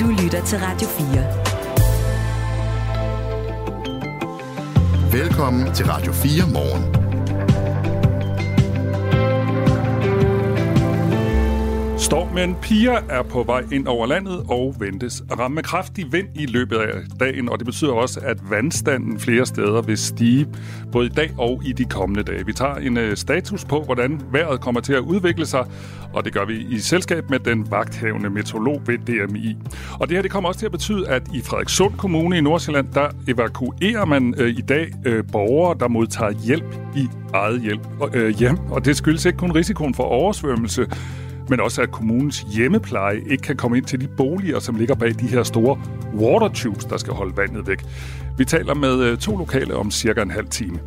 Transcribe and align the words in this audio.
Du 0.00 0.08
lytter 0.08 0.44
til 0.44 0.58
Radio 0.58 0.88
4. 0.88 1.24
Velkommen 5.12 5.74
til 5.74 5.86
Radio 5.86 6.12
4 6.12 6.50
morgen. 6.52 7.03
Stormen 12.04 12.56
Pia 12.62 12.92
er 13.08 13.22
på 13.22 13.42
vej 13.42 13.64
ind 13.72 13.86
over 13.86 14.06
landet 14.06 14.44
og 14.48 14.74
ventes 14.78 15.22
at 15.30 15.38
ramme 15.38 15.62
kraftig 15.62 16.12
vind 16.12 16.28
i 16.34 16.46
løbet 16.46 16.76
af 16.76 17.02
dagen, 17.20 17.48
og 17.48 17.58
det 17.58 17.66
betyder 17.66 17.92
også, 17.92 18.20
at 18.20 18.50
vandstanden 18.50 19.20
flere 19.20 19.46
steder 19.46 19.82
vil 19.82 19.98
stige, 19.98 20.46
både 20.92 21.06
i 21.06 21.08
dag 21.08 21.30
og 21.38 21.62
i 21.64 21.72
de 21.72 21.84
kommende 21.84 22.22
dage. 22.22 22.46
Vi 22.46 22.52
tager 22.52 22.74
en 22.74 22.96
øh, 22.96 23.16
status 23.16 23.64
på, 23.64 23.82
hvordan 23.82 24.20
vejret 24.32 24.60
kommer 24.60 24.80
til 24.80 24.92
at 24.92 25.00
udvikle 25.00 25.46
sig, 25.46 25.66
og 26.12 26.24
det 26.24 26.32
gør 26.32 26.44
vi 26.44 26.66
i 26.70 26.78
selskab 26.78 27.30
med 27.30 27.38
den 27.38 27.70
vagthavende 27.70 28.30
meteorolog 28.30 28.82
ved 28.86 28.98
DMI. 28.98 29.56
Og 30.00 30.08
det 30.08 30.16
her 30.16 30.22
det 30.22 30.30
kommer 30.30 30.48
også 30.48 30.58
til 30.58 30.66
at 30.66 30.72
betyde, 30.72 31.08
at 31.08 31.22
i 31.34 31.40
Frederikssund 31.40 31.94
Kommune 31.94 32.38
i 32.38 32.40
Nordsjælland, 32.40 32.86
der 32.94 33.08
evakuerer 33.28 34.04
man 34.04 34.34
øh, 34.38 34.48
i 34.48 34.62
dag 34.68 34.92
øh, 35.04 35.24
borgere, 35.32 35.76
der 35.80 35.88
modtager 35.88 36.32
hjælp 36.44 36.74
i 36.96 37.08
eget 37.34 37.60
hjælp, 37.62 37.86
øh, 38.14 38.38
hjem, 38.38 38.58
og 38.70 38.84
det 38.84 38.96
skyldes 38.96 39.24
ikke 39.24 39.38
kun 39.38 39.52
risikoen 39.52 39.94
for 39.94 40.02
oversvømmelse, 40.02 40.86
men 41.48 41.60
også 41.60 41.82
at 41.82 41.90
kommunens 41.90 42.40
hjemmepleje 42.40 43.20
ikke 43.30 43.42
kan 43.42 43.56
komme 43.56 43.76
ind 43.76 43.84
til 43.84 44.00
de 44.00 44.08
boliger, 44.16 44.58
som 44.58 44.74
ligger 44.74 44.94
bag 44.94 45.14
de 45.20 45.26
her 45.26 45.42
store 45.42 45.80
water 46.14 46.48
tubes, 46.48 46.84
der 46.84 46.96
skal 46.96 47.12
holde 47.12 47.36
vandet 47.36 47.66
væk. 47.66 47.84
Vi 48.38 48.44
taler 48.44 48.74
med 48.74 49.00
øh, 49.00 49.18
to 49.18 49.36
lokale 49.36 49.76
om 49.76 49.90
cirka 49.90 50.22
en 50.22 50.30
halv 50.30 50.48
time. 50.48 50.78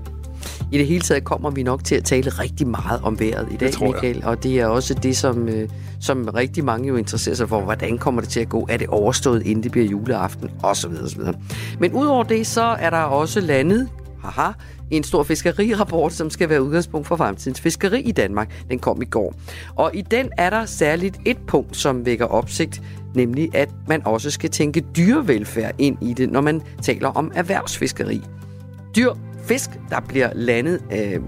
I 0.71 0.77
det 0.77 0.87
hele 0.87 1.01
taget 1.01 1.23
kommer 1.23 1.49
vi 1.49 1.63
nok 1.63 1.83
til 1.83 1.95
at 1.95 2.03
tale 2.03 2.29
rigtig 2.29 2.67
meget 2.67 3.01
om 3.03 3.19
vejret 3.19 3.47
i 3.51 3.57
dag, 3.57 3.71
Michael. 3.81 4.23
Og 4.25 4.43
det 4.43 4.59
er 4.59 4.65
også 4.65 4.93
det, 4.93 5.17
som, 5.17 5.49
øh, 5.49 5.69
som 6.01 6.29
rigtig 6.35 6.65
mange 6.65 6.87
jo 6.87 6.95
interesserer 6.95 7.35
sig 7.35 7.49
for. 7.49 7.61
Hvordan 7.61 7.97
kommer 7.97 8.21
det 8.21 8.29
til 8.29 8.39
at 8.39 8.49
gå? 8.49 8.67
Er 8.69 8.77
det 8.77 8.87
overstået, 8.87 9.45
inden 9.45 9.63
det 9.63 9.71
bliver 9.71 9.87
juleaften? 9.87 10.49
Og 10.63 10.77
så 10.77 10.87
videre, 10.87 11.09
så 11.09 11.17
videre. 11.17 11.33
Men 11.79 11.93
udover 11.93 12.23
det, 12.23 12.47
så 12.47 12.61
er 12.61 12.89
der 12.89 12.97
også 12.97 13.39
landet, 13.39 13.89
haha, 14.23 14.51
en 14.91 15.03
stor 15.03 15.23
fiskerirapport, 15.23 16.13
som 16.13 16.29
skal 16.29 16.49
være 16.49 16.63
udgangspunkt 16.63 17.07
for 17.07 17.15
fremtidens 17.15 17.61
fiskeri 17.61 18.01
i 18.01 18.11
Danmark. 18.11 18.63
Den 18.69 18.79
kom 18.79 19.01
i 19.01 19.05
går. 19.05 19.33
Og 19.75 19.91
i 19.93 20.01
den 20.01 20.29
er 20.37 20.49
der 20.49 20.65
særligt 20.65 21.17
et 21.25 21.37
punkt, 21.47 21.77
som 21.77 22.05
vækker 22.05 22.25
opsigt, 22.25 22.81
nemlig 23.15 23.55
at 23.55 23.69
man 23.87 24.01
også 24.05 24.31
skal 24.31 24.49
tænke 24.49 24.83
dyrevelfærd 24.97 25.75
ind 25.77 25.97
i 26.01 26.13
det, 26.13 26.31
når 26.31 26.41
man 26.41 26.61
taler 26.81 27.09
om 27.09 27.31
erhvervsfiskeri. 27.35 28.21
Dyr, 28.95 29.13
fisk, 29.43 29.69
der 29.89 29.99
bliver 29.99 30.29
landet, 30.35 30.81
øh, 30.91 31.19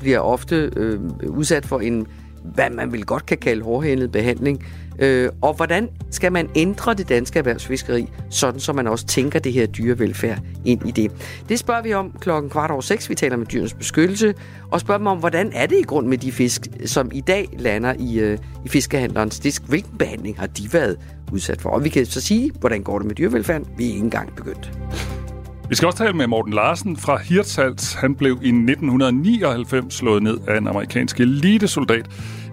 bliver 0.00 0.18
ofte 0.18 0.70
øh, 0.76 1.00
udsat 1.28 1.66
for 1.66 1.80
en, 1.80 2.06
hvad 2.54 2.70
man 2.70 2.92
vil 2.92 3.04
godt 3.04 3.26
kan 3.26 3.38
kalde 3.38 3.62
hårdhændet 3.62 4.12
behandling, 4.12 4.64
Øh, 4.98 5.28
og 5.42 5.54
hvordan 5.54 5.88
skal 6.10 6.32
man 6.32 6.48
ændre 6.54 6.94
det 6.94 7.08
danske 7.08 7.38
erhvervsfiskeri, 7.38 8.08
sådan 8.30 8.60
så 8.60 8.72
man 8.72 8.86
også 8.86 9.06
tænker 9.06 9.38
det 9.38 9.52
her 9.52 9.66
dyrevelfærd 9.66 10.38
ind 10.64 10.88
i 10.88 10.90
det? 10.90 11.12
Det 11.48 11.58
spørger 11.58 11.82
vi 11.82 11.92
om 11.92 12.12
klokken 12.20 12.50
kvart 12.50 12.70
over 12.70 12.80
seks. 12.80 13.10
Vi 13.10 13.14
taler 13.14 13.36
med 13.36 13.46
dyrenes 13.46 13.74
beskyttelse, 13.74 14.34
og 14.70 14.80
spørger 14.80 14.98
dem 14.98 15.06
om, 15.06 15.18
hvordan 15.18 15.50
er 15.54 15.66
det 15.66 15.78
i 15.78 15.82
grund 15.82 16.06
med 16.06 16.18
de 16.18 16.32
fisk, 16.32 16.66
som 16.84 17.10
i 17.14 17.20
dag 17.20 17.48
lander 17.58 17.94
i, 17.98 18.18
øh, 18.18 18.38
i 18.64 18.68
fiskehandlerens 18.68 19.38
disk? 19.38 19.62
Hvilken 19.68 19.98
behandling 19.98 20.38
har 20.38 20.46
de 20.46 20.72
været 20.72 20.98
udsat 21.32 21.60
for? 21.60 21.70
Og 21.70 21.84
vi 21.84 21.88
kan 21.88 22.06
så 22.06 22.20
sige, 22.20 22.50
hvordan 22.60 22.82
går 22.82 22.98
det 22.98 23.06
med 23.06 23.14
dyrevelfærden? 23.14 23.66
Vi 23.76 23.84
er 23.84 23.88
ikke 23.88 24.00
engang 24.04 24.36
begyndt. 24.36 24.72
Vi 25.68 25.74
skal 25.74 25.86
også 25.86 25.98
tale 25.98 26.12
med 26.12 26.26
Morten 26.26 26.52
Larsen 26.52 26.96
fra 26.96 27.18
Hirtshals. 27.18 27.94
Han 27.94 28.14
blev 28.14 28.32
i 28.42 28.48
1999 28.48 29.94
slået 29.94 30.22
ned 30.22 30.38
af 30.46 30.58
en 30.58 30.66
amerikansk 30.66 31.20
elitesoldat 31.20 32.06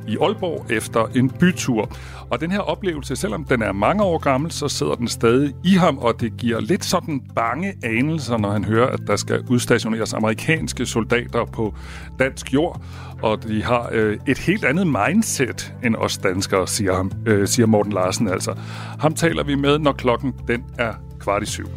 i 0.07 0.17
Aalborg 0.21 0.71
efter 0.71 1.05
en 1.15 1.29
bytur. 1.29 1.89
Og 2.29 2.41
den 2.41 2.51
her 2.51 2.59
oplevelse, 2.59 3.15
selvom 3.15 3.43
den 3.43 3.61
er 3.61 3.71
mange 3.71 4.03
år 4.03 4.17
gammel, 4.17 4.51
så 4.51 4.67
sidder 4.67 4.95
den 4.95 5.07
stadig 5.07 5.53
i 5.63 5.73
ham, 5.73 5.97
og 5.97 6.21
det 6.21 6.37
giver 6.37 6.59
lidt 6.59 6.85
sådan 6.85 7.21
bange 7.35 7.73
anelser, 7.83 8.37
når 8.37 8.51
han 8.51 8.63
hører, 8.63 8.87
at 8.87 8.99
der 9.07 9.15
skal 9.15 9.43
udstationeres 9.49 10.13
amerikanske 10.13 10.85
soldater 10.85 11.45
på 11.45 11.73
dansk 12.19 12.53
jord. 12.53 12.81
Og 13.21 13.43
de 13.43 13.63
har 13.63 13.89
øh, 13.91 14.17
et 14.27 14.37
helt 14.37 14.65
andet 14.65 14.87
mindset 14.87 15.73
end 15.83 15.95
os 15.95 16.17
danskere, 16.17 16.67
siger, 16.67 16.95
ham, 16.95 17.11
øh, 17.25 17.47
siger 17.47 17.65
Morten 17.65 17.91
Larsen 17.91 18.27
altså. 18.27 18.55
Ham 18.99 19.13
taler 19.13 19.43
vi 19.43 19.55
med, 19.55 19.79
når 19.79 19.91
klokken 19.91 20.33
den 20.47 20.63
er 20.77 20.93
kvart 21.19 21.43
i 21.43 21.45
syv. 21.45 21.67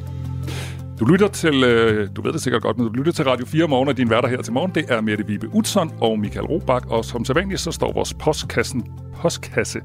Du 1.01 1.05
lytter 1.05 1.29
til, 1.29 1.65
øh, 1.65 2.09
du 2.17 2.23
ved 2.23 2.33
det 2.33 2.43
sikkert 2.43 2.63
godt, 2.63 2.79
men 2.79 2.87
du 2.87 2.93
lytter 2.93 3.13
til 3.13 3.25
Radio 3.25 3.47
4 3.47 3.69
morgen, 3.69 3.89
og 3.89 3.97
din 3.97 4.11
værter 4.11 4.29
her 4.29 4.43
til 4.43 4.53
morgen, 4.53 4.73
det 4.75 4.85
er 4.89 5.01
Mette 5.01 5.27
Vibe 5.27 5.49
Utzon 5.55 5.93
og 6.01 6.19
Michael 6.19 6.47
Robach, 6.47 6.87
og 6.89 7.05
som 7.05 7.25
sædvanligt, 7.25 7.61
så 7.61 7.73
står 7.73 7.93
vores 7.93 8.15
postkassen, 8.15 8.87
postkasse 9.23 9.81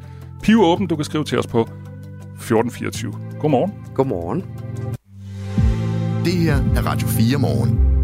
åben. 0.57 0.87
Du 0.87 0.95
kan 0.95 1.05
skrive 1.05 1.23
til 1.23 1.39
os 1.39 1.47
på 1.47 1.61
1424. 1.61 3.13
Godmorgen. 3.39 3.73
Godmorgen. 3.95 4.41
Det 6.25 6.33
her 6.33 6.55
er 6.55 6.81
Radio 6.85 7.07
4 7.07 7.37
morgen. 7.37 8.02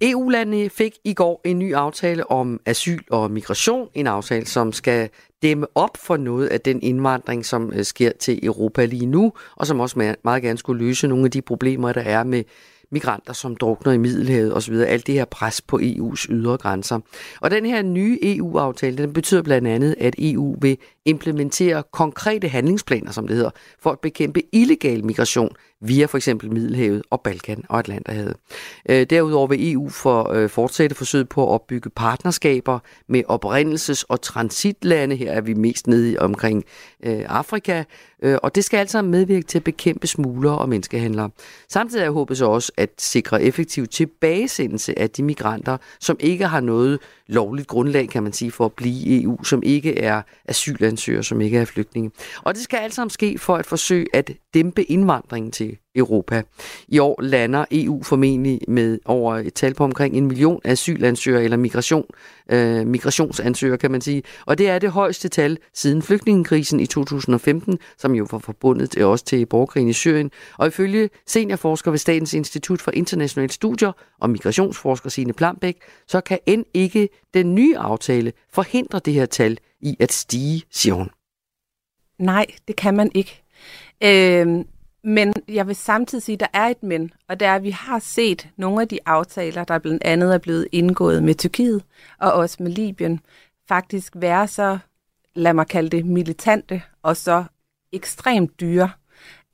EU-landene 0.00 0.70
fik 0.70 0.98
i 1.04 1.14
går 1.14 1.40
en 1.44 1.58
ny 1.58 1.74
aftale 1.74 2.30
om 2.30 2.60
asyl 2.66 3.00
og 3.10 3.30
migration. 3.30 3.88
En 3.94 4.06
aftale, 4.06 4.46
som 4.46 4.72
skal 4.72 5.08
dæmme 5.42 5.66
op 5.74 5.96
for 5.96 6.16
noget 6.16 6.46
af 6.46 6.60
den 6.60 6.82
indvandring, 6.82 7.46
som 7.46 7.72
øh, 7.72 7.84
sker 7.84 8.12
til 8.20 8.46
Europa 8.46 8.84
lige 8.84 9.06
nu, 9.06 9.32
og 9.56 9.66
som 9.66 9.80
også 9.80 10.14
meget 10.24 10.42
gerne 10.42 10.58
skulle 10.58 10.84
løse 10.84 11.08
nogle 11.08 11.24
af 11.24 11.30
de 11.30 11.42
problemer, 11.42 11.92
der 11.92 12.00
er 12.00 12.24
med 12.24 12.44
migranter, 12.90 13.32
som 13.32 13.56
drukner 13.56 13.92
i 13.92 13.98
Middelhavet 13.98 14.54
osv. 14.54 14.74
Alt 14.74 15.06
det 15.06 15.14
her 15.14 15.24
pres 15.24 15.60
på 15.60 15.78
EU's 15.78 16.26
ydre 16.30 16.56
grænser. 16.56 17.00
Og 17.40 17.50
den 17.50 17.66
her 17.66 17.82
nye 17.82 18.18
EU-aftale, 18.22 18.96
den 18.96 19.12
betyder 19.12 19.42
blandt 19.42 19.68
andet, 19.68 19.94
at 20.00 20.14
EU 20.18 20.56
vil 20.60 20.78
implementere 21.04 21.82
konkrete 21.92 22.48
handlingsplaner, 22.48 23.10
som 23.10 23.26
det 23.26 23.36
hedder, 23.36 23.50
for 23.80 23.90
at 23.90 24.00
bekæmpe 24.00 24.42
illegal 24.52 25.04
migration 25.04 25.50
via 25.80 26.06
for 26.06 26.16
eksempel 26.16 26.52
Middelhavet 26.52 27.02
og 27.10 27.20
Balkan 27.20 27.64
og 27.68 27.78
Atlanterhavet. 27.78 28.34
Øh, 28.88 29.06
derudover 29.10 29.46
vil 29.46 29.72
EU 29.72 29.88
for, 29.88 30.32
øh, 30.32 30.48
fortsætte 30.48 30.96
forsøget 30.96 31.28
på 31.28 31.42
at 31.42 31.48
opbygge 31.48 31.90
partnerskaber 31.90 32.78
med 33.08 33.22
oprindelses- 33.28 34.04
og 34.08 34.20
transitlande. 34.22 35.16
Her 35.16 35.32
er 35.32 35.40
vi 35.40 35.54
mest 35.54 35.86
nede 35.86 36.12
i 36.12 36.18
omkring 36.18 36.64
øh, 37.02 37.24
Afrika, 37.28 37.84
øh, 38.22 38.38
og 38.42 38.54
det 38.54 38.64
skal 38.64 38.78
altså 38.78 39.02
medvirke 39.02 39.46
til 39.46 39.58
at 39.58 39.64
bekæmpe 39.64 40.06
smuglere 40.06 40.58
og 40.58 40.68
menneskehandlere. 40.68 41.30
Samtidig 41.68 42.04
er 42.04 42.10
håbet 42.10 42.38
så 42.38 42.46
også 42.46 42.72
at 42.76 42.90
sikre 42.98 43.42
effektiv 43.42 43.86
tilbagesendelse 43.86 44.98
af 44.98 45.10
de 45.10 45.22
migranter, 45.22 45.76
som 46.00 46.16
ikke 46.20 46.46
har 46.46 46.60
noget 46.60 46.98
lovligt 47.26 47.68
grundlag, 47.68 48.08
kan 48.08 48.22
man 48.22 48.32
sige, 48.32 48.50
for 48.50 48.64
at 48.64 48.72
blive 48.72 48.94
i 48.94 49.22
EU, 49.22 49.44
som 49.44 49.62
ikke 49.62 49.98
er 49.98 50.22
asylansøgere, 50.44 51.24
som 51.24 51.40
ikke 51.40 51.58
er 51.58 51.64
flygtninge. 51.64 52.10
Og 52.42 52.54
det 52.54 52.62
skal 52.62 52.76
altså 52.76 53.06
ske 53.08 53.38
for 53.38 53.56
at 53.56 53.66
forsøge 53.66 54.06
at 54.12 54.30
dæmpe 54.54 54.82
indvandringen 54.82 55.52
til 55.52 55.78
Europa. 55.98 56.42
I 56.88 56.98
år 56.98 57.22
lander 57.22 57.64
EU 57.70 58.02
formentlig 58.02 58.60
med 58.68 58.98
over 59.04 59.34
et 59.34 59.54
tal 59.54 59.74
på 59.74 59.84
omkring 59.84 60.16
en 60.16 60.26
million 60.26 60.60
asylansøgere 60.64 61.44
eller 61.44 61.56
migration, 61.56 62.04
øh, 62.50 62.86
migrationsansøgere, 62.86 63.78
kan 63.78 63.90
man 63.90 64.00
sige. 64.00 64.22
Og 64.46 64.58
det 64.58 64.68
er 64.68 64.78
det 64.78 64.90
højeste 64.90 65.28
tal 65.28 65.58
siden 65.74 66.02
flygtningekrisen 66.02 66.80
i 66.80 66.86
2015, 66.86 67.78
som 67.98 68.14
jo 68.14 68.26
var 68.30 68.38
forbundet 68.38 68.90
til 68.90 69.04
også 69.04 69.24
til 69.24 69.46
borgerkrigen 69.46 69.88
i 69.88 69.92
Syrien. 69.92 70.30
Og 70.58 70.66
ifølge 70.66 71.10
seniorforsker 71.26 71.90
ved 71.90 71.98
Statens 71.98 72.34
Institut 72.34 72.80
for 72.80 72.90
Internationale 72.90 73.52
Studier 73.52 73.92
og 74.20 74.30
migrationsforsker 74.30 75.10
Signe 75.10 75.32
Plambæk, 75.32 75.76
så 76.06 76.20
kan 76.20 76.38
end 76.46 76.64
ikke 76.74 77.08
den 77.34 77.54
nye 77.54 77.78
aftale 77.78 78.32
forhindre 78.52 79.00
det 79.04 79.14
her 79.14 79.26
tal 79.26 79.58
i 79.80 79.96
at 80.00 80.12
stige, 80.12 80.62
siger 80.70 80.94
hun. 80.94 81.10
Nej, 82.18 82.46
det 82.68 82.76
kan 82.76 82.96
man 82.96 83.10
ikke. 83.14 83.42
Øh, 84.04 84.64
men 85.08 85.34
jeg 85.48 85.66
vil 85.66 85.76
samtidig 85.76 86.22
sige, 86.22 86.34
at 86.34 86.40
der 86.40 86.46
er 86.52 86.66
et 86.66 86.82
men, 86.82 87.12
og 87.28 87.40
det 87.40 87.48
er, 87.48 87.54
at 87.54 87.62
vi 87.62 87.70
har 87.70 87.98
set 87.98 88.48
nogle 88.56 88.82
af 88.82 88.88
de 88.88 88.98
aftaler, 89.06 89.64
der 89.64 89.78
blandt 89.78 90.04
andet 90.04 90.34
er 90.34 90.38
blevet 90.38 90.68
indgået 90.72 91.22
med 91.22 91.34
Tyrkiet 91.34 91.82
og 92.18 92.32
også 92.32 92.56
med 92.62 92.70
Libyen, 92.70 93.20
faktisk 93.68 94.12
være 94.16 94.48
så, 94.48 94.78
lad 95.34 95.52
mig 95.52 95.66
kalde 95.66 95.90
det, 95.90 96.06
militante 96.06 96.82
og 97.02 97.16
så 97.16 97.44
ekstremt 97.92 98.60
dyre, 98.60 98.90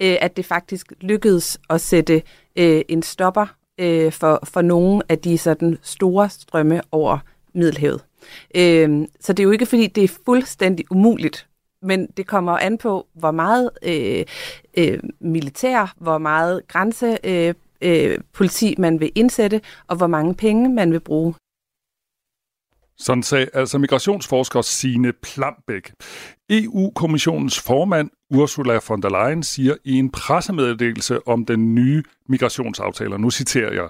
øh, 0.01 0.17
at 0.21 0.37
det 0.37 0.45
faktisk 0.45 0.93
lykkedes 1.01 1.61
at 1.71 1.81
sætte 1.81 2.23
øh, 2.57 2.83
en 2.89 3.03
stopper 3.03 3.47
øh, 3.79 4.13
for, 4.13 4.41
for 4.45 4.63
nogle 4.63 5.03
af 5.09 5.19
de 5.19 5.39
sådan 5.39 5.79
store 5.83 6.31
strømme 6.31 6.81
over 6.93 7.19
Middelhavet. 7.55 8.05
Øh, 8.55 9.09
så 9.21 9.33
det 9.33 9.43
er 9.43 9.45
jo 9.45 9.51
ikke, 9.51 9.67
fordi 9.67 9.87
det 9.87 10.05
er 10.05 10.19
fuldstændig 10.25 10.91
umuligt 10.91 11.47
men 11.85 12.07
det 12.17 12.27
kommer 12.27 12.53
an 12.53 12.79
på, 12.79 13.07
hvor 13.15 13.31
meget 13.31 13.71
øh, 13.83 14.25
øh, 14.79 14.99
militær, 15.21 15.95
hvor 15.97 16.19
meget 16.19 16.69
grænsepoliti 16.69 17.49
øh, 17.83 18.13
øh, 18.13 18.19
politi 18.33 18.75
man 18.79 19.01
vil 19.01 19.13
indsætte, 19.15 19.61
og 19.89 19.97
hvor 19.97 20.07
mange 20.07 20.35
penge 20.35 20.69
man 20.69 20.93
vil 20.93 21.01
bruge. 21.01 21.35
Sådan 22.99 23.23
sagde 23.23 23.49
altså 23.55 23.79
migrationsforsker 23.79 24.63
Sine 24.63 25.13
Plambæk. 25.13 25.93
EU-kommissionens 26.51 27.61
formand 27.61 28.11
Ursula 28.31 28.81
von 28.89 29.03
der 29.03 29.09
Leyen 29.09 29.43
siger 29.43 29.77
i 29.85 29.99
en 29.99 30.11
pressemeddelelse 30.11 31.29
om 31.29 31.45
den 31.45 31.75
nye 31.75 32.03
migrationsaftale, 32.29 33.19
nu 33.19 33.31
citerer 33.31 33.73
jeg, 33.73 33.89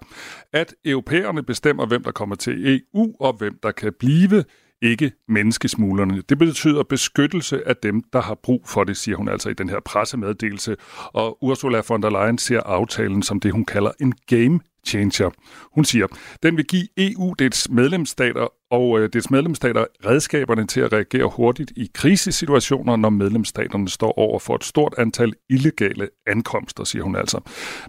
at 0.53 0.75
europæerne 0.85 1.43
bestemmer, 1.43 1.87
hvem 1.87 2.05
der 2.05 2.13
kommer 2.13 2.37
til 2.37 2.81
EU 2.95 3.15
og 3.21 3.33
hvem 3.33 3.59
der 3.63 3.71
kan 3.71 3.93
blive 3.99 4.45
ikke 4.83 5.13
menneskesmuglerne. 5.29 6.23
Det 6.29 6.39
betyder 6.39 6.83
beskyttelse 6.83 7.69
af 7.69 7.77
dem, 7.77 8.03
der 8.13 8.23
har 8.23 8.35
brug 8.43 8.63
for 8.67 8.85
det, 8.85 8.97
siger 8.97 9.17
hun 9.17 9.29
altså 9.29 9.49
i 9.49 9.55
den 9.55 9.69
her 9.69 9.81
pressemeddelelse. 9.81 10.77
Og 11.13 11.39
Ursula 11.43 11.83
von 11.89 12.03
der 12.03 12.11
Leyen 12.11 12.39
ser 12.39 12.61
aftalen 12.61 13.23
som 13.23 13.41
det, 13.41 13.53
hun 13.53 13.65
kalder 13.65 13.91
en 14.01 14.13
game 14.27 14.61
changer. 14.87 15.31
Hun 15.75 15.85
siger, 15.85 16.07
den 16.43 16.57
vil 16.57 16.67
give 16.67 16.89
EU 16.97 17.35
dets 17.39 17.71
medlemsstater 17.71 18.47
og 18.71 19.01
øh, 19.01 19.09
dets 19.13 19.31
medlemsstater 19.31 19.85
redskaberne 20.07 20.67
til 20.67 20.81
at 20.81 20.93
reagere 20.93 21.31
hurtigt 21.37 21.73
i 21.77 21.91
krisesituationer, 21.95 22.97
når 22.97 23.11
medlemsstaterne 23.11 23.89
står 23.89 24.19
over 24.19 24.39
for 24.39 24.55
et 24.55 24.65
stort 24.65 24.95
antal 24.99 25.33
illegale 25.51 26.09
ankomster, 26.27 26.85
siger 26.85 27.03
hun 27.03 27.17
altså. 27.17 27.41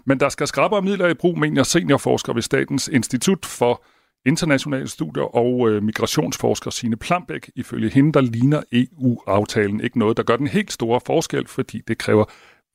Men 0.04 0.20
der 0.20 0.28
skal 0.28 0.46
skrabe 0.46 0.82
midler 0.82 1.08
i 1.08 1.14
brug, 1.14 1.38
mener 1.38 1.62
seniorforsker 1.62 2.32
ved 2.32 2.42
Statens 2.42 2.88
Institut 2.88 3.46
for 3.46 3.84
internationale 4.26 4.88
studier 4.88 5.36
og 5.36 5.70
øh, 5.70 5.82
migrationsforsker 5.82 6.70
Sine 6.70 6.96
Plambæk. 6.96 7.50
Ifølge 7.54 7.90
hende, 7.90 8.12
der 8.12 8.20
ligner 8.20 8.62
EU-aftalen 8.72 9.80
ikke 9.80 9.98
noget, 9.98 10.16
der 10.16 10.22
gør 10.22 10.36
den 10.36 10.46
helt 10.46 10.72
store 10.72 11.00
forskel, 11.06 11.46
fordi 11.46 11.82
det 11.88 11.98
kræver 11.98 12.24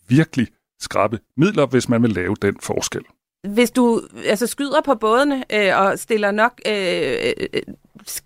virkelig 0.07 0.47
skrabe 0.79 1.19
midler, 1.37 1.65
hvis 1.65 1.89
man 1.89 2.01
vil 2.01 2.11
lave 2.11 2.35
den 2.41 2.57
forskel. 2.59 3.01
Hvis 3.47 3.71
du 3.71 4.01
altså, 4.25 4.47
skyder 4.47 4.81
på 4.81 4.95
bådene 4.95 5.43
øh, 5.53 5.77
og 5.77 5.99
stiller 5.99 6.31
nok 6.31 6.61
øh, 6.67 7.33
øh 7.53 7.61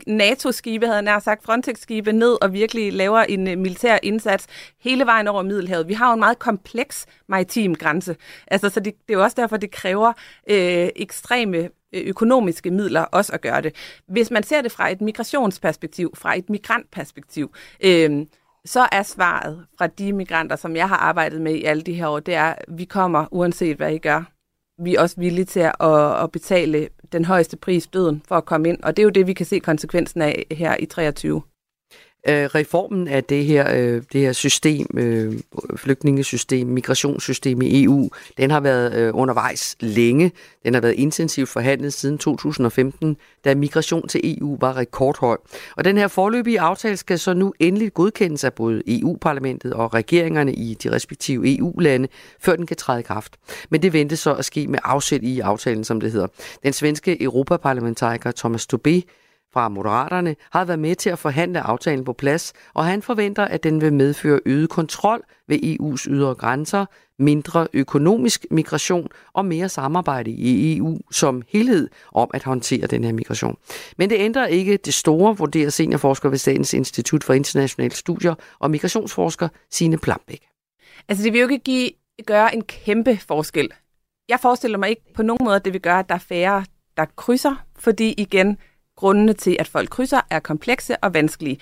NATO-skibe, 0.07 0.87
havde 0.87 1.11
jeg 1.11 1.21
sagt, 1.21 1.43
Frontex-skibe 1.43 2.11
ned 2.11 2.37
og 2.41 2.53
virkelig 2.53 2.93
laver 2.93 3.19
en 3.19 3.47
øh, 3.47 3.57
militær 3.57 3.97
indsats 4.03 4.47
hele 4.79 5.05
vejen 5.05 5.27
over 5.27 5.43
Middelhavet. 5.43 5.87
Vi 5.87 5.93
har 5.93 6.07
jo 6.07 6.13
en 6.13 6.19
meget 6.19 6.39
kompleks 6.39 7.05
maritim 7.27 7.75
grænse. 7.75 8.15
Altså, 8.47 8.69
så 8.69 8.79
det, 8.79 8.93
det 9.07 9.13
er 9.13 9.17
jo 9.17 9.23
også 9.23 9.35
derfor, 9.41 9.57
det 9.57 9.71
kræver 9.71 10.13
øh, 10.49 10.89
ekstreme 10.95 11.57
øh, 11.93 12.01
økonomiske 12.05 12.71
midler 12.71 13.01
også 13.01 13.33
at 13.33 13.41
gøre 13.41 13.61
det. 13.61 13.75
Hvis 14.07 14.31
man 14.31 14.43
ser 14.43 14.61
det 14.61 14.71
fra 14.71 14.91
et 14.91 15.01
migrationsperspektiv, 15.01 16.15
fra 16.15 16.37
et 16.37 16.49
migrantperspektiv, 16.49 17.53
øh, 17.83 18.25
så 18.65 18.87
er 18.91 19.03
svaret 19.03 19.65
fra 19.77 19.87
de 19.87 20.13
migranter, 20.13 20.55
som 20.55 20.75
jeg 20.75 20.89
har 20.89 20.97
arbejdet 20.97 21.41
med 21.41 21.55
i 21.55 21.63
alle 21.63 21.83
de 21.83 21.93
her 21.93 22.07
år, 22.07 22.19
det 22.19 22.33
er, 22.33 22.45
at 22.45 22.65
vi 22.67 22.85
kommer 22.85 23.25
uanset 23.31 23.77
hvad 23.77 23.93
I 23.93 23.97
gør 23.97 24.34
vi 24.83 24.95
er 24.95 25.01
også 25.01 25.15
villige 25.17 25.45
til 25.45 25.59
at, 25.59 26.23
at 26.23 26.31
betale 26.31 26.89
den 27.11 27.25
højeste 27.25 27.57
pris, 27.57 27.87
døden, 27.87 28.21
for 28.27 28.35
at 28.35 28.45
komme 28.45 28.69
ind. 28.69 28.83
Og 28.83 28.97
det 28.97 29.03
er 29.03 29.05
jo 29.05 29.09
det, 29.09 29.27
vi 29.27 29.33
kan 29.33 29.45
se 29.45 29.59
konsekvensen 29.59 30.21
af 30.21 30.45
her 30.51 30.75
i 30.79 30.85
23 30.85 31.41
øh, 32.27 32.45
reformen 32.45 33.07
af 33.07 33.23
det 33.23 33.45
her, 33.45 33.75
øh, 33.75 34.03
det 34.13 34.21
her 34.21 34.33
system, 34.33 34.87
øh, 34.97 35.39
flygtningesystem, 35.75 36.67
migrationssystem 36.67 37.61
i 37.61 37.83
EU, 37.83 38.09
den 38.37 38.51
har 38.51 38.59
været 38.59 38.93
øh, 38.93 39.11
undervejs 39.13 39.75
længe. 39.79 40.31
Den 40.65 40.73
har 40.73 40.81
været 40.81 40.93
intensivt 40.93 41.49
forhandlet 41.49 41.93
siden 41.93 42.17
2015, 42.17 43.17
da 43.45 43.55
migration 43.55 44.07
til 44.07 44.37
EU 44.37 44.57
var 44.61 44.77
rekordhøj. 44.77 45.37
Og 45.77 45.85
den 45.85 45.97
her 45.97 46.07
forløbige 46.07 46.59
aftale 46.59 46.97
skal 46.97 47.19
så 47.19 47.33
nu 47.33 47.53
endelig 47.59 47.93
godkendes 47.93 48.43
af 48.43 48.53
både 48.53 48.83
EU-parlamentet 48.87 49.73
og 49.73 49.93
regeringerne 49.93 50.53
i 50.53 50.73
de 50.73 50.91
respektive 50.91 51.57
EU-lande, 51.57 52.07
før 52.39 52.55
den 52.55 52.65
kan 52.65 52.77
træde 52.77 52.99
i 52.99 53.03
kraft. 53.03 53.35
Men 53.69 53.81
det 53.81 53.93
ventes 53.93 54.19
så 54.19 54.33
at 54.33 54.45
ske 54.45 54.67
med 54.67 54.79
afsæt 54.83 55.23
i 55.23 55.39
aftalen, 55.39 55.83
som 55.83 55.99
det 55.99 56.11
hedder. 56.11 56.27
Den 56.63 56.73
svenske 56.73 57.23
europaparlamentariker 57.23 58.31
Thomas 58.31 58.67
Tobé 58.73 59.01
fra 59.55 59.69
Moderaterne 59.69 60.35
har 60.51 60.65
været 60.65 60.79
med 60.79 60.95
til 60.95 61.09
at 61.09 61.19
forhandle 61.19 61.61
aftalen 61.61 62.05
på 62.05 62.13
plads, 62.13 62.53
og 62.73 62.85
han 62.85 63.01
forventer, 63.01 63.45
at 63.45 63.63
den 63.63 63.81
vil 63.81 63.93
medføre 63.93 64.39
øget 64.45 64.69
kontrol 64.69 65.23
ved 65.47 65.57
EU's 65.57 66.09
ydre 66.09 66.35
grænser, 66.35 66.85
mindre 67.19 67.67
økonomisk 67.73 68.45
migration 68.51 69.07
og 69.33 69.45
mere 69.45 69.69
samarbejde 69.69 70.31
i 70.31 70.77
EU 70.77 70.99
som 71.11 71.41
helhed 71.49 71.89
om 72.11 72.29
at 72.33 72.43
håndtere 72.43 72.87
den 72.87 73.03
her 73.03 73.13
migration. 73.13 73.57
Men 73.97 74.09
det 74.09 74.15
ændrer 74.19 74.45
ikke 74.45 74.77
det 74.77 74.93
store, 74.93 75.37
vurderer 75.37 75.69
seniorforsker 75.69 76.29
ved 76.29 76.37
Statens 76.37 76.73
Institut 76.73 77.23
for 77.23 77.33
Internationale 77.33 77.95
Studier 77.95 78.35
og 78.59 78.71
migrationsforsker 78.71 79.47
Sine 79.71 79.97
Plambæk. 79.97 80.41
Altså 81.07 81.23
det 81.23 81.33
vil 81.33 81.41
jo 81.41 81.47
ikke 81.47 81.63
give, 81.63 81.89
gøre 82.25 82.55
en 82.55 82.61
kæmpe 82.61 83.17
forskel. 83.27 83.69
Jeg 84.29 84.39
forestiller 84.39 84.77
mig 84.77 84.89
ikke 84.89 85.13
på 85.13 85.23
nogen 85.23 85.43
måde, 85.43 85.55
at 85.55 85.65
det 85.65 85.73
vil 85.73 85.81
gøre, 85.81 85.99
at 85.99 86.09
der 86.09 86.15
er 86.15 86.19
færre, 86.19 86.65
der 86.97 87.05
krydser, 87.15 87.55
fordi 87.79 88.13
igen, 88.17 88.57
grundene 88.95 89.33
til, 89.33 89.57
at 89.59 89.67
folk 89.67 89.89
krydser, 89.89 90.21
er 90.29 90.39
komplekse 90.39 90.97
og 90.97 91.13
vanskelige. 91.13 91.59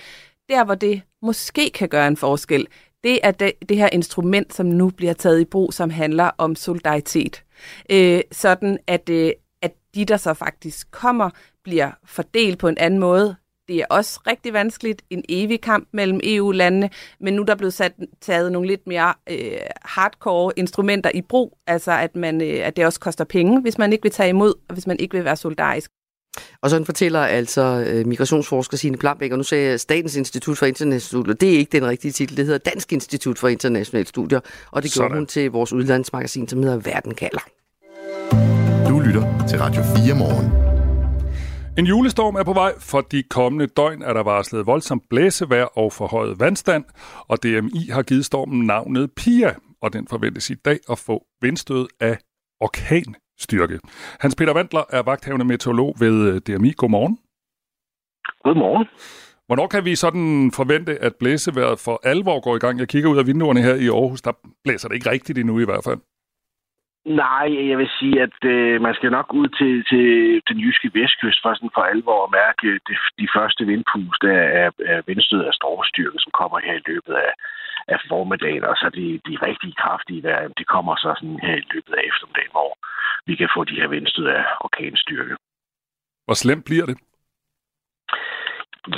Der, 0.48 0.64
hvor 0.64 0.74
det 0.74 1.02
måske 1.22 1.70
kan 1.70 1.88
gøre 1.88 2.08
en 2.08 2.16
forskel, 2.16 2.66
det 3.04 3.18
er 3.22 3.30
det, 3.30 3.52
det 3.68 3.76
her 3.76 3.88
instrument, 3.92 4.54
som 4.54 4.66
nu 4.66 4.90
bliver 4.90 5.12
taget 5.12 5.40
i 5.40 5.44
brug, 5.44 5.74
som 5.74 5.90
handler 5.90 6.30
om 6.38 6.56
solidaritet. 6.56 7.44
Øh, 7.90 8.20
sådan 8.32 8.78
at, 8.86 9.08
øh, 9.08 9.32
at 9.62 9.72
de, 9.94 10.04
der 10.04 10.16
så 10.16 10.34
faktisk 10.34 10.90
kommer, 10.90 11.30
bliver 11.64 11.90
fordelt 12.04 12.58
på 12.58 12.68
en 12.68 12.78
anden 12.78 13.00
måde. 13.00 13.36
Det 13.68 13.76
er 13.76 13.86
også 13.90 14.20
rigtig 14.26 14.52
vanskeligt, 14.52 15.02
en 15.10 15.24
evig 15.28 15.60
kamp 15.60 15.88
mellem 15.92 16.20
EU-landene, 16.22 16.90
men 17.20 17.34
nu 17.34 17.42
er 17.42 17.46
der 17.46 17.54
blevet 17.54 17.74
sat, 17.74 17.92
taget 18.20 18.52
nogle 18.52 18.68
lidt 18.68 18.86
mere 18.86 19.14
øh, 19.30 19.58
hardcore 19.82 20.52
instrumenter 20.56 21.10
i 21.14 21.22
brug, 21.22 21.58
altså 21.66 21.92
at, 21.92 22.16
man, 22.16 22.42
øh, 22.42 22.66
at 22.66 22.76
det 22.76 22.86
også 22.86 23.00
koster 23.00 23.24
penge, 23.24 23.60
hvis 23.60 23.78
man 23.78 23.92
ikke 23.92 24.02
vil 24.02 24.12
tage 24.12 24.28
imod, 24.28 24.54
og 24.68 24.74
hvis 24.74 24.86
man 24.86 25.00
ikke 25.00 25.16
vil 25.16 25.24
være 25.24 25.36
solidarisk. 25.36 25.90
Og 26.60 26.70
sådan 26.70 26.86
fortæller 26.86 27.20
altså 27.20 27.84
øh, 27.86 28.06
migrationsforsker 28.06 28.76
Signe 28.76 28.96
Plambæk, 28.96 29.32
og 29.32 29.38
nu 29.38 29.44
sagde 29.44 29.70
jeg 29.70 29.80
Statens 29.80 30.16
Institut 30.16 30.58
for 30.58 30.66
Internationale 30.66 31.00
Studier. 31.00 31.34
Det 31.34 31.54
er 31.54 31.58
ikke 31.58 31.72
den 31.72 31.86
rigtige 31.86 32.12
titel, 32.12 32.36
det 32.36 32.44
hedder 32.44 32.70
Dansk 32.70 32.92
Institut 32.92 33.38
for 33.38 33.48
Internationale 33.48 34.06
Studier, 34.06 34.40
og 34.70 34.82
det 34.82 34.92
gjorde 34.92 35.14
hun 35.14 35.26
til 35.26 35.50
vores 35.50 35.72
udlandsmagasin, 35.72 36.48
som 36.48 36.62
hedder 36.62 36.78
Verden 36.78 37.14
kalder. 37.14 37.40
Du 38.88 39.00
lytter 39.00 39.46
til 39.48 39.58
Radio 39.58 39.82
4 39.82 40.14
morgen. 40.14 40.74
En 41.78 41.86
julestorm 41.86 42.34
er 42.34 42.42
på 42.42 42.52
vej. 42.52 42.72
For 42.78 43.00
de 43.00 43.22
kommende 43.22 43.66
døgn 43.66 44.02
er 44.02 44.12
der 44.12 44.22
varslet 44.22 44.66
voldsomt 44.66 45.02
blæsevejr 45.10 45.64
og 45.64 45.92
forhøjet 45.92 46.40
vandstand, 46.40 46.84
og 47.28 47.42
DMI 47.42 47.88
har 47.90 48.02
givet 48.02 48.24
stormen 48.24 48.66
navnet 48.66 49.10
Pia, 49.16 49.54
og 49.82 49.92
den 49.92 50.08
forventes 50.08 50.50
i 50.50 50.54
dag 50.54 50.78
at 50.90 50.98
få 50.98 51.24
vindstød 51.42 51.86
af 52.00 52.18
orkan 52.60 53.14
styrke. 53.38 53.80
Hans 54.20 54.36
Peter 54.36 54.52
Vandler 54.52 54.84
er 54.90 55.02
vagthavende 55.02 55.44
meteorolog 55.44 55.94
ved 56.00 56.16
øh, 56.28 56.40
DMI. 56.46 56.72
Godmorgen. 56.76 57.18
Godmorgen. 58.44 58.86
Hvornår 59.46 59.66
kan 59.66 59.84
vi 59.84 59.94
sådan 59.94 60.52
forvente, 60.60 60.92
at 61.06 61.12
blæsevejret 61.20 61.78
for 61.84 62.00
alvor 62.02 62.40
går 62.40 62.56
i 62.56 62.58
gang? 62.58 62.78
Jeg 62.78 62.88
kigger 62.88 63.10
ud 63.10 63.18
af 63.18 63.26
vinduerne 63.26 63.62
her 63.62 63.74
i 63.74 63.88
Aarhus, 63.88 64.22
der 64.22 64.32
blæser 64.64 64.88
det 64.88 64.94
ikke 64.94 65.10
rigtigt 65.10 65.38
endnu 65.38 65.60
i 65.60 65.64
hvert 65.64 65.84
fald. 65.88 66.00
Nej, 67.24 67.68
jeg 67.70 67.78
vil 67.78 67.90
sige, 67.98 68.16
at 68.26 68.38
øh, 68.54 68.80
man 68.86 68.94
skal 68.94 69.10
nok 69.10 69.28
ud 69.40 69.48
til, 69.58 69.72
til 69.90 70.06
den 70.48 70.58
jyske 70.64 70.90
vestkyst 70.98 71.42
for 71.42 71.54
sådan 71.54 71.74
for 71.76 71.84
alvor 71.92 72.20
at 72.24 72.34
mærke 72.40 72.66
de, 72.88 72.94
de 73.20 73.28
første 73.36 73.62
vindpust 73.70 74.22
af, 74.24 74.70
af 74.92 74.98
vindstød 75.06 75.42
af 75.44 75.54
stormstyrke, 75.54 76.18
som 76.24 76.32
kommer 76.40 76.58
her 76.66 76.74
i 76.78 76.86
løbet 76.90 77.14
af, 77.26 77.32
af 77.88 77.98
formiddagen, 78.08 78.64
og 78.64 78.76
så 78.76 78.86
de, 78.98 79.06
de 79.28 79.34
rigtig 79.48 79.76
kraftige 79.76 80.22
vejr, 80.22 80.48
de 80.48 80.64
kommer 80.64 80.96
så 80.96 81.10
sådan 81.18 81.40
her 81.46 81.56
i 81.56 81.68
løbet 81.72 81.94
af 81.98 82.02
eftermiddagen, 82.10 82.54
hvor 82.56 82.70
vi 83.26 83.34
kan 83.40 83.48
få 83.56 83.64
de 83.64 83.80
her 83.80 83.88
vindstød 83.88 84.26
af 84.26 84.44
orkanstyrke. 84.60 85.36
Hvor 86.26 86.34
slemt 86.34 86.64
bliver 86.64 86.86
det? 86.86 86.96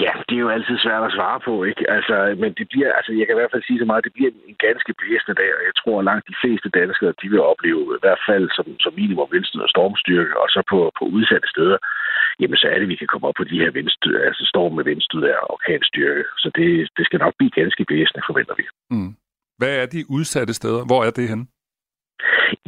Ja, 0.04 0.12
det 0.28 0.34
er 0.36 0.44
jo 0.46 0.54
altid 0.56 0.78
svært 0.78 1.04
at 1.08 1.16
svare 1.16 1.40
på, 1.48 1.54
ikke? 1.70 1.90
Altså, 1.96 2.16
men 2.42 2.50
det 2.58 2.66
bliver, 2.68 2.90
altså, 2.98 3.12
jeg 3.12 3.26
kan 3.26 3.34
i 3.36 3.40
hvert 3.40 3.54
fald 3.54 3.66
sige 3.66 3.78
så 3.78 3.86
meget, 3.88 4.04
det 4.04 4.16
bliver 4.16 4.30
en 4.50 4.58
ganske 4.68 4.92
blæsende 5.00 5.38
dag, 5.40 5.50
og 5.56 5.62
jeg 5.68 5.74
tror, 5.80 5.98
at 5.98 6.04
langt 6.10 6.28
de 6.30 6.40
fleste 6.42 6.68
danskere, 6.80 7.18
de 7.22 7.28
vil 7.32 7.48
opleve 7.52 7.82
i 7.98 8.02
hvert 8.04 8.22
fald 8.28 8.46
som, 8.56 8.66
som 8.84 8.92
minimum 9.00 9.28
vindstød 9.32 9.60
og 9.66 9.72
stormstyrke, 9.74 10.34
og 10.42 10.48
så 10.54 10.60
på, 10.72 10.78
på 10.98 11.04
udsatte 11.16 11.48
steder, 11.54 11.78
jamen 12.40 12.56
så 12.56 12.66
er 12.72 12.78
det, 12.78 12.88
vi 12.88 13.00
kan 13.00 13.06
komme 13.06 13.26
op 13.28 13.34
på 13.38 13.44
de 13.44 13.60
her 13.62 13.70
vindstød, 13.70 14.16
altså 14.28 14.44
storm 14.52 14.72
med 14.72 14.84
vindstød 14.84 15.22
og 15.22 15.50
orkanstyrke. 15.54 16.24
Så 16.42 16.50
det, 16.56 16.68
det 16.96 17.04
skal 17.06 17.18
nok 17.18 17.34
blive 17.38 17.56
ganske 17.60 17.84
blæsende, 17.84 18.22
forventer 18.28 18.54
vi. 18.60 18.64
Mm. 18.90 19.12
Hvad 19.58 19.72
er 19.82 19.86
de 19.86 20.04
udsatte 20.16 20.54
steder? 20.54 20.82
Hvor 20.90 21.00
er 21.04 21.10
det 21.10 21.28
henne? 21.28 21.46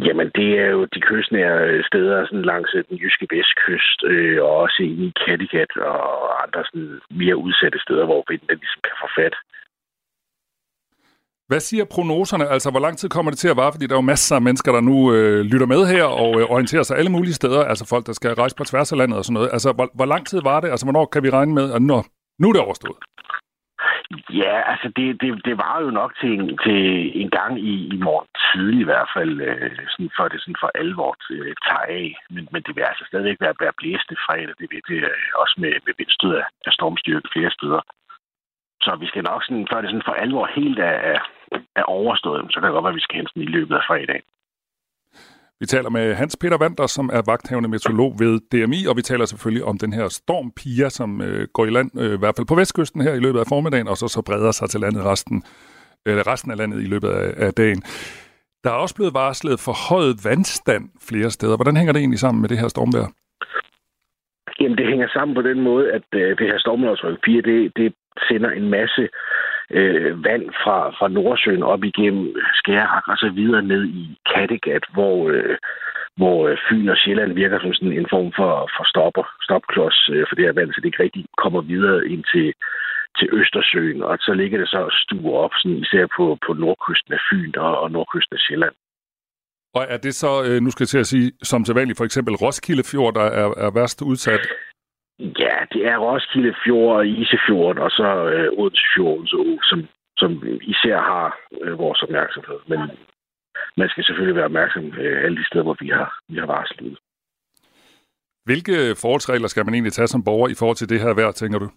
Jamen, 0.06 0.28
det 0.38 0.50
er 0.64 0.68
jo 0.76 0.80
de 0.94 1.00
kystnære 1.00 1.82
steder 1.90 2.26
sådan 2.26 2.50
langs 2.52 2.70
den 2.90 2.96
jyske 3.02 3.26
vestkyst, 3.30 3.98
øh, 4.12 4.42
og 4.42 4.52
også 4.64 4.82
i 4.82 5.12
Kattegat 5.22 5.72
og 5.76 6.42
andre 6.44 6.60
sådan 6.64 7.00
mere 7.10 7.36
udsatte 7.36 7.78
steder, 7.86 8.04
hvor 8.04 8.24
vinden 8.28 8.58
ligesom 8.62 8.80
kan 8.84 8.96
få 9.02 9.08
fat. 9.18 9.34
Hvad 11.50 11.60
siger 11.60 11.84
prognoserne? 11.94 12.46
Altså, 12.54 12.70
hvor 12.70 12.80
lang 12.80 12.98
tid 12.98 13.08
kommer 13.08 13.30
det 13.30 13.38
til 13.38 13.48
at 13.52 13.56
vare? 13.56 13.72
Fordi 13.72 13.86
der 13.86 13.94
er 13.94 14.02
jo 14.02 14.12
masser 14.14 14.36
af 14.36 14.42
mennesker, 14.42 14.72
der 14.72 14.80
nu 14.80 14.96
øh, 15.14 15.40
lytter 15.52 15.66
med 15.74 15.82
her 15.92 16.04
og 16.04 16.40
øh, 16.40 16.44
orienterer 16.54 16.82
sig 16.82 16.98
alle 16.98 17.12
mulige 17.16 17.38
steder. 17.40 17.62
Altså 17.64 17.84
folk, 17.92 18.06
der 18.06 18.12
skal 18.12 18.30
rejse 18.34 18.56
på 18.56 18.64
tværs 18.64 18.92
af 18.92 18.98
landet 18.98 19.18
og 19.18 19.24
sådan 19.24 19.34
noget. 19.34 19.50
Altså, 19.52 19.72
hvor, 19.72 19.88
hvor 19.94 20.08
lang 20.12 20.26
tid 20.26 20.40
var 20.50 20.60
det? 20.60 20.68
Altså, 20.70 20.86
hvornår 20.86 21.04
kan 21.06 21.22
vi 21.22 21.30
regne 21.30 21.54
med, 21.54 21.66
at 21.76 21.82
nu, 21.82 21.94
nu 22.40 22.48
er 22.48 22.52
det 22.52 22.62
overstået? 22.62 22.98
Ja, 24.42 24.56
altså 24.72 24.88
det, 24.96 25.06
det, 25.20 25.28
det 25.48 25.56
var 25.64 25.76
jo 25.84 25.90
nok 26.00 26.12
til 26.20 26.30
en, 26.38 26.58
til 26.64 26.80
en 27.22 27.30
gang 27.30 27.52
i, 27.72 27.74
i 27.94 27.98
morgen 28.06 28.28
tidlig 28.52 28.80
i 28.80 28.90
hvert 28.90 29.10
fald, 29.16 29.34
øh, 29.48 29.78
sådan 29.92 30.10
før 30.16 30.28
det 30.28 30.40
sådan 30.40 30.62
for 30.62 30.70
alvor 30.82 31.16
øh, 31.30 31.54
tager 31.66 31.86
af. 32.00 32.08
Men, 32.34 32.48
men 32.52 32.62
det 32.66 32.72
vil 32.76 32.82
altså 32.90 33.04
stadigvæk 33.08 33.40
være, 33.40 33.54
være 33.60 33.78
blæste 33.80 34.14
fredag. 34.26 34.54
Det 34.60 34.68
vil 34.70 34.82
det 34.90 35.00
øh, 35.12 35.28
også 35.42 35.54
med, 35.62 35.72
med 35.86 35.94
vindstød 35.98 36.34
af, 36.42 36.46
af 36.66 36.72
stormstyrke 36.72 37.28
flere 37.34 37.50
steder. 37.58 37.80
Så 38.84 38.90
vi 39.02 39.06
skal 39.06 39.24
nok 39.30 39.44
sådan, 39.44 39.66
før 39.70 39.80
det 39.80 39.90
sådan 39.90 40.08
for 40.08 40.16
alvor 40.24 40.46
helt 40.58 40.78
er, 40.78 41.18
er 41.76 41.82
overstået, 41.82 42.42
så 42.50 42.60
kan 42.60 42.66
det 42.66 42.74
godt 42.74 42.84
være, 42.84 42.96
at 42.96 43.00
vi 43.00 43.06
skal 43.06 43.16
hente 43.16 43.32
den 43.34 43.42
i 43.42 43.52
løbet 43.56 43.74
af 43.74 43.84
fredag. 43.88 44.20
Vi 45.60 45.66
taler 45.66 45.90
med 45.90 46.14
Hans 46.14 46.36
Peter 46.40 46.58
Vander, 46.58 46.86
som 46.86 47.10
er 47.12 47.22
vagthavende 47.26 47.68
meteorolog 47.68 48.10
ved 48.18 48.32
DMI, 48.52 48.80
og 48.90 48.96
vi 48.96 49.02
taler 49.02 49.24
selvfølgelig 49.24 49.64
om 49.64 49.78
den 49.78 49.92
her 49.92 50.08
storm 50.08 50.52
Pia, 50.58 50.88
som 50.88 51.22
øh, 51.22 51.48
går 51.52 51.66
i 51.66 51.70
land, 51.70 51.90
øh, 52.00 52.14
i 52.14 52.18
hvert 52.18 52.36
fald 52.36 52.46
på 52.46 52.54
vestkysten 52.54 53.00
her 53.00 53.14
i 53.14 53.20
løbet 53.26 53.40
af 53.40 53.46
formiddagen, 53.48 53.88
og 53.88 53.96
så, 53.96 54.08
så 54.08 54.22
breder 54.22 54.52
sig 54.52 54.70
til 54.70 54.80
landet 54.80 55.04
resten, 55.04 55.42
øh, 56.06 56.16
resten 56.30 56.50
af 56.50 56.56
landet 56.56 56.78
i 56.82 56.88
løbet 56.92 57.08
af, 57.08 57.46
af 57.46 57.52
dagen. 57.54 57.82
Der 58.64 58.70
er 58.70 58.78
også 58.84 58.94
blevet 58.94 59.14
varslet 59.14 59.60
forhøjet 59.68 60.16
vandstand 60.28 60.84
flere 61.08 61.30
steder. 61.30 61.56
Hvordan 61.56 61.76
hænger 61.76 61.92
det 61.92 62.00
egentlig 62.00 62.18
sammen 62.18 62.40
med 62.40 62.48
det 62.48 62.58
her 62.58 62.68
stormvejr? 62.68 63.08
Jamen, 64.60 64.78
det 64.78 64.86
hænger 64.86 65.08
sammen 65.08 65.34
på 65.34 65.42
den 65.42 65.60
måde, 65.60 65.92
at 65.92 66.06
øh, 66.14 66.38
det 66.38 66.46
her 66.50 66.58
stormvejrsryk 66.58 67.18
4, 67.24 67.42
det, 67.42 67.76
det 67.76 67.94
sender 68.28 68.50
en 68.50 68.68
masse 68.70 69.08
øh, 69.70 70.24
vand 70.24 70.44
fra, 70.62 70.90
fra 70.98 71.08
Nordsøen 71.08 71.62
op 71.62 71.84
igennem 71.84 72.34
Skærhak 72.54 73.08
og 73.08 73.16
så 73.16 73.30
videre 73.34 73.62
ned 73.62 73.84
i 73.84 74.18
Kattegat, 74.34 74.84
hvor, 74.94 75.30
øh, 75.30 75.56
hvor 76.16 76.48
øh, 76.48 76.56
Fyn 76.68 76.88
og 76.88 76.96
Sjælland 76.96 77.32
virker 77.32 77.58
som 77.60 77.74
sådan 77.74 77.92
en 77.92 78.06
form 78.10 78.32
for, 78.36 78.52
for 78.76 78.84
stopper, 78.92 79.24
stopklods 79.46 80.08
øh, 80.12 80.24
for 80.28 80.34
det 80.34 80.44
her 80.44 80.52
vand, 80.52 80.72
så 80.72 80.80
det 80.80 80.88
ikke 80.88 81.02
rigtig 81.02 81.24
kommer 81.42 81.60
videre 81.60 82.08
ind 82.12 82.24
til, 82.32 82.48
til 83.18 83.28
Østersøen, 83.32 84.02
og 84.02 84.18
så 84.20 84.32
ligger 84.34 84.58
det 84.58 84.68
så 84.68 84.78
og 84.88 84.92
stuer 84.92 85.38
op, 85.44 85.54
sådan, 85.56 85.78
især 85.84 86.06
på, 86.16 86.38
på 86.46 86.52
nordkysten 86.52 87.12
af 87.14 87.22
Fyn 87.30 87.52
og, 87.56 87.80
og 87.80 87.90
nordkysten 87.90 88.34
af 88.36 88.40
Sjælland. 88.46 88.74
Og 89.74 89.86
er 89.88 89.96
det 89.96 90.14
så, 90.14 90.32
øh, 90.46 90.60
nu 90.60 90.70
skal 90.70 90.82
jeg 90.84 90.88
til 90.88 90.98
at 90.98 91.06
sige, 91.06 91.32
som 91.42 91.64
til 91.64 91.74
vanligt, 91.74 91.98
for 91.98 92.04
eksempel 92.04 92.34
Roskilde 92.34 92.84
Fjord, 92.90 93.14
der 93.14 93.26
er, 93.40 93.48
er 93.66 93.70
værst 93.74 94.02
udsat? 94.02 94.40
Ja, 95.18 95.54
det 95.72 95.86
er 95.86 95.96
Roskilde 95.98 96.54
Fjord 96.64 96.96
og 96.96 97.06
Isefjorden, 97.06 97.82
og 97.82 97.90
så 97.90 98.08
øh, 98.34 98.58
Odense 98.58 98.86
Fjorden, 98.94 99.26
så, 99.26 99.58
som, 99.62 99.78
som 100.16 100.30
især 100.62 100.96
har 100.96 101.38
øh, 101.62 101.78
vores 101.78 102.02
opmærksomhed. 102.02 102.58
Men 102.68 102.80
man 103.76 103.88
skal 103.88 104.04
selvfølgelig 104.04 104.36
være 104.36 104.44
opmærksom 104.44 104.84
øh, 104.84 105.24
alle 105.24 105.36
de 105.36 105.46
steder, 105.46 105.64
hvor 105.64 105.76
vi 105.80 105.88
har, 105.88 106.18
vi 106.28 106.38
har 106.38 106.46
varslet. 106.46 106.98
Hvilke 108.44 108.76
forholdsregler 109.02 109.48
skal 109.48 109.64
man 109.64 109.74
egentlig 109.74 109.92
tage 109.92 110.08
som 110.08 110.24
borger 110.24 110.48
i 110.48 110.58
forhold 110.58 110.76
til 110.76 110.88
det 110.88 111.00
her 111.00 111.14
vejr, 111.14 111.32
tænker 111.32 111.58
du? 111.58 111.68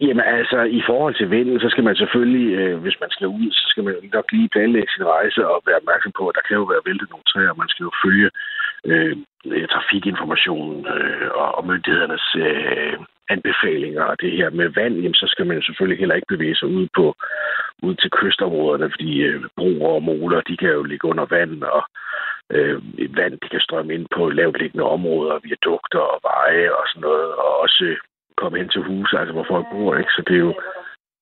Jamen 0.00 0.24
altså, 0.38 0.58
i 0.62 0.82
forhold 0.86 1.14
til 1.14 1.30
vinden, 1.30 1.60
så 1.60 1.68
skal 1.70 1.84
man 1.84 1.96
selvfølgelig, 1.96 2.48
øh, 2.58 2.76
hvis 2.82 2.96
man 3.00 3.10
skal 3.10 3.26
ud, 3.26 3.50
så 3.50 3.64
skal 3.68 3.84
man 3.84 3.94
nok 4.12 4.32
lige 4.32 4.48
planlægge 4.54 4.92
sin 4.92 5.04
rejse 5.04 5.48
og 5.48 5.62
være 5.66 5.80
opmærksom 5.82 6.12
på, 6.18 6.28
at 6.28 6.36
der 6.36 6.44
kan 6.48 6.56
jo 6.56 6.64
være 6.72 6.86
væltet 6.88 7.10
nogle 7.10 7.28
træer. 7.30 7.60
Man 7.62 7.68
skal 7.68 7.84
jo 7.84 7.92
følge 8.04 8.30
øh, 8.90 9.16
øh, 9.54 9.68
trafikinformationen 9.68 10.86
øh, 10.96 11.28
og, 11.42 11.48
og 11.58 11.66
myndighedernes 11.66 12.26
øh, 12.46 12.96
anbefalinger. 13.34 14.02
Og 14.10 14.20
det 14.20 14.32
her 14.38 14.50
med 14.50 14.68
vand, 14.68 14.94
jamen, 14.94 15.20
så 15.22 15.26
skal 15.32 15.46
man 15.46 15.62
selvfølgelig 15.62 15.98
heller 15.98 16.14
ikke 16.14 16.34
bevæge 16.34 16.56
sig 16.56 16.68
ud 16.68 16.86
på 16.96 17.14
ud 17.82 17.94
til 17.94 18.10
kystområderne, 18.10 18.90
fordi 18.94 19.12
øh, 19.28 19.44
broer 19.56 19.94
og 19.94 20.02
moler, 20.02 20.40
de 20.40 20.56
kan 20.56 20.68
jo 20.68 20.82
ligge 20.82 21.08
under 21.08 21.26
vand, 21.36 21.62
og 21.62 21.82
øh, 22.50 22.76
vand 23.16 23.34
de 23.42 23.48
kan 23.48 23.60
strømme 23.60 23.94
ind 23.94 24.06
på 24.16 24.30
lavtliggende 24.30 24.84
områder, 24.84 25.38
viadukter 25.42 25.98
og 25.98 26.20
veje 26.22 26.72
og 26.78 26.84
sådan 26.88 27.00
noget, 27.00 27.28
og 27.42 27.60
også 27.60 27.96
komme 28.40 28.58
hen 28.58 28.68
til 28.68 28.86
huse, 28.88 29.18
altså 29.20 29.32
hvor 29.36 29.46
folk 29.52 29.66
bor, 29.72 29.90
ikke? 30.00 30.12
Så 30.16 30.22
det 30.28 30.34
er 30.36 30.44
jo, 30.48 30.52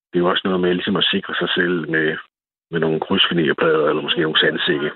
det 0.09 0.17
er 0.17 0.25
jo 0.25 0.31
også 0.33 0.45
noget 0.45 0.61
med 0.61 0.73
ligesom 0.75 0.97
at 1.03 1.09
sikre 1.15 1.35
sig 1.41 1.51
selv 1.59 1.77
med, 1.95 2.07
med 2.73 2.81
nogle 2.85 3.01
krydsfinerplader, 3.05 3.85
eller 3.89 4.03
måske 4.03 4.27
nogle 4.27 4.43
sandsække. 4.45 4.91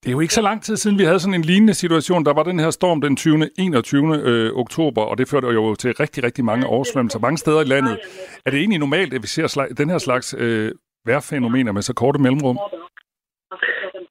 Det 0.00 0.08
er 0.08 0.16
jo 0.16 0.20
ikke 0.20 0.34
så 0.34 0.42
lang 0.42 0.62
tid 0.62 0.76
siden, 0.76 0.98
vi 0.98 1.04
havde 1.04 1.20
sådan 1.20 1.34
en 1.34 1.50
lignende 1.50 1.74
situation. 1.74 2.24
Der 2.24 2.34
var 2.34 2.42
den 2.42 2.58
her 2.58 2.70
storm 2.70 3.00
den 3.00 3.16
20. 3.16 3.50
21. 3.58 4.22
Øh, 4.24 4.52
oktober, 4.52 5.02
og 5.02 5.18
det 5.18 5.28
førte 5.28 5.46
jo 5.48 5.74
til 5.74 5.94
rigtig, 5.94 6.24
rigtig 6.24 6.44
mange 6.44 6.66
oversvømmelser 6.66 7.18
mange 7.18 7.38
steder 7.38 7.60
i 7.60 7.64
landet. 7.64 7.98
Er 8.46 8.50
det 8.50 8.58
egentlig 8.58 8.78
normalt, 8.78 9.14
at 9.14 9.22
vi 9.22 9.26
ser 9.26 9.46
slag, 9.46 9.68
den 9.78 9.90
her 9.90 9.98
slags 9.98 10.34
øh, 10.38 10.72
vejrfænomener 11.06 11.72
med 11.72 11.82
så 11.82 11.94
korte 11.94 12.18
mellemrum? 12.22 12.58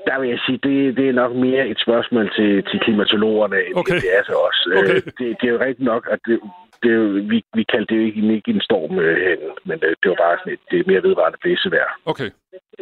Der 0.07 0.19
vil 0.19 0.29
jeg 0.29 0.39
sige, 0.45 0.59
det, 0.67 0.97
det 0.97 1.09
er 1.09 1.13
nok 1.13 1.33
mere 1.35 1.67
et 1.67 1.79
spørgsmål 1.85 2.25
til, 2.37 2.63
til 2.69 2.79
klimatologerne, 2.79 3.57
end 3.67 3.75
Okay. 3.75 3.95
det 3.95 4.09
er 4.17 4.23
til 4.23 4.35
os. 4.47 4.59
Øh, 4.71 4.77
Okay. 4.79 4.95
Det, 5.17 5.27
det 5.39 5.45
er 5.47 5.53
jo 5.55 5.59
rigtigt 5.59 5.87
nok, 5.93 6.03
at 6.11 6.19
det, 6.27 6.39
det 6.83 6.89
er 6.91 6.95
jo, 6.95 7.07
vi, 7.31 7.37
vi 7.53 7.63
kaldte 7.63 7.93
det 7.93 7.99
jo 8.01 8.05
ikke, 8.05 8.35
ikke 8.35 8.51
en 8.51 8.61
storm 8.61 8.99
øh, 8.99 9.17
hen, 9.27 9.39
men 9.69 9.77
øh, 9.87 9.93
det 10.01 10.07
var 10.11 10.19
bare 10.25 10.37
sådan 10.39 10.53
et, 10.53 10.59
det 10.71 10.77
er 10.79 10.89
mere 10.91 11.03
vedvarende 11.07 11.37
blæsevejr. 11.41 11.89
Okay. 12.05 12.29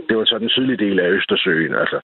Det 0.10 0.18
var 0.18 0.26
så 0.26 0.38
den 0.40 0.50
sydlige 0.50 0.84
del 0.86 1.00
af 1.00 1.10
Østersøen, 1.10 1.76
altså 1.76 2.00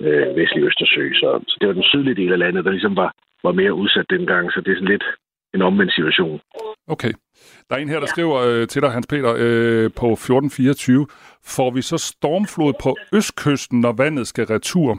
øh, 0.00 0.36
vestlig 0.36 0.64
Østersø. 0.64 1.04
Så, 1.14 1.28
så 1.48 1.56
det 1.60 1.68
var 1.68 1.74
den 1.74 1.90
sydlige 1.92 2.20
del 2.22 2.32
af 2.32 2.38
landet, 2.38 2.64
der 2.64 2.70
ligesom 2.70 2.96
var, 2.96 3.10
var 3.42 3.52
mere 3.52 3.74
udsat 3.74 4.06
dengang, 4.10 4.52
så 4.52 4.60
det 4.60 4.70
er 4.72 4.76
sådan 4.76 4.94
lidt 4.94 5.04
en 5.54 5.62
omvendt 5.62 5.92
situation. 5.94 6.40
Okay. 6.88 7.12
Der 7.68 7.76
er 7.76 7.80
en 7.80 7.88
her, 7.88 8.00
der 8.00 8.06
skriver 8.06 8.36
øh, 8.48 8.66
til 8.66 8.82
dig, 8.82 8.90
Hans 8.90 9.06
Peter, 9.06 9.32
øh, 9.44 9.90
på 10.00 10.06
1424. 10.12 11.06
Får 11.56 11.70
vi 11.70 11.82
så 11.82 11.98
stormflod 11.98 12.72
på 12.82 12.96
østkysten, 13.14 13.80
når 13.80 13.92
vandet 14.02 14.26
skal 14.26 14.46
retur? 14.46 14.98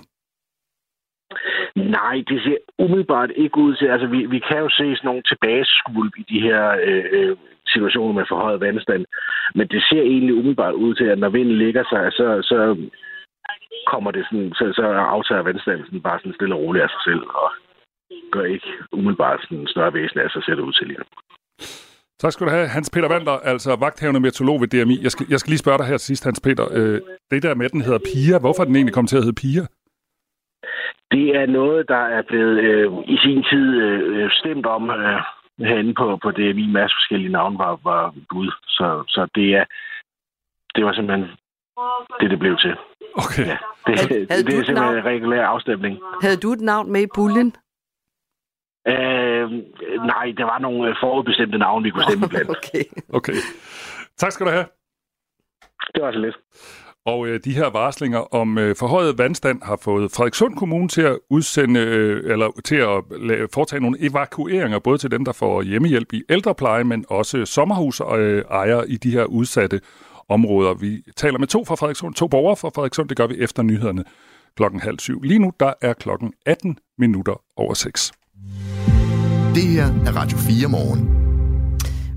Nej, 1.75 2.15
det 2.27 2.43
ser 2.43 2.57
umiddelbart 2.79 3.31
ikke 3.35 3.57
ud 3.57 3.75
til. 3.75 3.87
Altså, 3.87 4.07
vi, 4.07 4.25
vi 4.25 4.39
kan 4.39 4.57
jo 4.57 4.69
se 4.69 4.95
sådan 4.95 5.07
nogle 5.09 5.21
tilbageskulp 5.21 6.13
i 6.17 6.25
de 6.33 6.39
her 6.41 6.63
øh, 6.87 7.05
øh, 7.11 7.37
situationer 7.67 8.13
med 8.13 8.25
forhøjet 8.29 8.61
vandstand. 8.61 9.05
Men 9.55 9.67
det 9.67 9.81
ser 9.89 10.01
egentlig 10.01 10.33
umiddelbart 10.35 10.73
ud 10.73 10.95
til, 10.95 11.03
at 11.03 11.19
når 11.19 11.29
vinden 11.29 11.57
ligger 11.57 11.83
sig, 11.91 12.11
så, 12.11 12.27
så 12.43 12.89
kommer 13.91 14.11
det 14.11 14.23
sådan, 14.25 14.51
så, 14.53 14.65
så 14.75 14.83
aftager 15.15 15.41
vandstanden 15.41 15.85
sådan 15.85 16.01
bare 16.01 16.19
sådan 16.19 16.33
stille 16.33 16.55
og 16.55 16.61
roligt 16.61 16.83
af 16.83 16.89
sig 16.89 17.03
selv, 17.09 17.23
og 17.41 17.49
gør 18.31 18.43
ikke 18.43 18.67
umiddelbart 18.91 19.39
sådan 19.41 19.57
en 19.57 19.67
større 19.67 19.93
væsen 19.93 20.19
af 20.19 20.29
sig 20.31 20.43
selv 20.43 20.61
ud 20.61 20.73
til 20.73 20.87
lige. 20.87 20.99
Tak 22.19 22.31
skal 22.31 22.45
du 22.47 22.51
have, 22.51 22.67
Hans 22.67 22.89
Peter 22.93 23.07
Vander, 23.07 23.31
altså 23.31 23.75
vagthavende 23.75 24.19
meteorolog 24.19 24.61
ved 24.61 24.67
DMI. 24.67 25.03
Jeg 25.03 25.11
skal, 25.11 25.25
jeg 25.29 25.39
skal 25.39 25.49
lige 25.51 25.63
spørge 25.65 25.77
dig 25.77 25.85
her 25.87 25.97
til 25.97 26.05
sidst, 26.05 26.23
Hans 26.23 26.41
Peter. 26.43 26.65
Øh, 26.71 27.01
det 27.31 27.43
der 27.43 27.55
med, 27.55 27.69
den 27.69 27.81
hedder 27.81 27.99
Pia, 28.09 28.39
hvorfor 28.39 28.61
er 28.61 28.65
den 28.67 28.75
egentlig 28.75 28.93
kommet 28.93 29.09
til 29.09 29.17
at 29.17 29.23
hedde 29.23 29.41
Pia? 29.41 29.63
Det 31.11 31.27
er 31.41 31.45
noget, 31.45 31.87
der 31.87 32.03
er 32.17 32.21
blevet 32.21 32.57
øh, 32.59 32.91
i 33.07 33.17
sin 33.17 33.43
tid 33.51 33.67
øh, 33.85 34.29
stemt 34.31 34.65
om 34.65 34.89
øh, 34.89 35.19
herinde 35.69 35.93
på, 35.93 36.19
på 36.23 36.31
det. 36.31 36.55
Min 36.55 36.73
masse 36.73 36.95
forskellige 36.99 37.31
navne 37.31 37.57
var, 37.59 37.79
var 37.83 38.13
bud. 38.29 38.51
Så, 38.67 39.03
så 39.07 39.27
det 39.35 39.55
er 39.55 39.65
det 40.75 40.85
var 40.85 40.93
simpelthen 40.93 41.27
det, 42.21 42.29
det 42.31 42.39
blev 42.39 42.57
til. 42.57 42.73
Okay. 43.23 43.45
Ja, 43.47 43.57
det, 43.87 43.99
Havde- 43.99 44.27
havde 44.29 44.43
det, 44.43 44.51
det 44.51 44.59
er 44.59 44.63
simpelthen 44.65 44.97
en 44.97 45.05
regulær 45.05 45.45
afstemning. 45.45 45.99
Havde 46.21 46.37
du 46.37 46.51
et 46.51 46.61
navn 46.61 46.91
med 46.91 47.01
i 47.01 47.07
puljen? 47.15 47.55
Øh, 48.91 49.51
nej, 50.13 50.25
der 50.37 50.43
var 50.43 50.59
nogle 50.59 50.89
øh, 50.89 50.95
forudbestemte 51.01 51.57
navne, 51.57 51.83
vi 51.83 51.89
kunne 51.89 52.03
stemme 52.03 52.27
blandt. 52.33 52.49
Okay. 52.49 52.83
okay. 53.13 53.39
Tak 54.17 54.31
skal 54.31 54.45
du 54.45 54.51
have. 54.51 54.65
Det 55.95 56.03
var 56.03 56.11
så 56.11 56.19
lidt. 56.19 56.37
Og 57.05 57.27
øh, 57.27 57.39
de 57.45 57.53
her 57.53 57.69
varslinger 57.69 58.35
om 58.35 58.57
øh, 58.57 58.75
forhøjet 58.75 59.17
vandstand 59.17 59.61
har 59.63 59.79
fået 59.83 60.11
Frederikssund 60.11 60.55
Kommune 60.55 60.87
til 60.87 61.01
at 61.01 61.19
udsende 61.29 61.79
øh, 61.79 62.31
eller 62.31 62.61
til 62.65 62.75
at 62.75 63.03
foretage 63.53 63.81
nogle 63.81 63.97
evakueringer 64.01 64.79
både 64.79 64.97
til 64.97 65.11
dem 65.11 65.25
der 65.25 65.31
får 65.31 65.61
hjemmehjælp 65.61 66.13
i 66.13 66.23
ældrepleje, 66.29 66.83
men 66.83 67.05
også 67.09 67.45
sommerhus 67.45 68.01
øh, 68.17 68.43
ejere 68.51 68.89
i 68.89 68.97
de 68.97 69.11
her 69.11 69.25
udsatte 69.25 69.81
områder. 70.29 70.73
Vi 70.73 71.01
taler 71.15 71.39
med 71.39 71.47
to 71.47 71.65
fra 71.65 71.75
Frederikssund, 71.75 72.13
to 72.13 72.27
borgere 72.27 72.55
fra 72.55 72.69
Frederikssund. 72.75 73.09
Det 73.09 73.17
gør 73.17 73.27
vi 73.27 73.35
efter 73.39 73.63
nyhederne 73.63 74.03
klokken 74.55 74.79
halv 74.79 74.99
syv. 74.99 75.21
Lige 75.21 75.39
nu 75.39 75.51
der 75.59 75.73
er 75.81 75.93
klokken 75.93 76.33
18 76.45 76.77
minutter 76.97 77.41
over 77.57 77.73
6. 77.73 78.18
Det 79.55 79.63
her 79.63 79.85
er 79.85 80.15
Radio 80.15 80.37
4 80.37 80.67
morgen. 80.67 81.09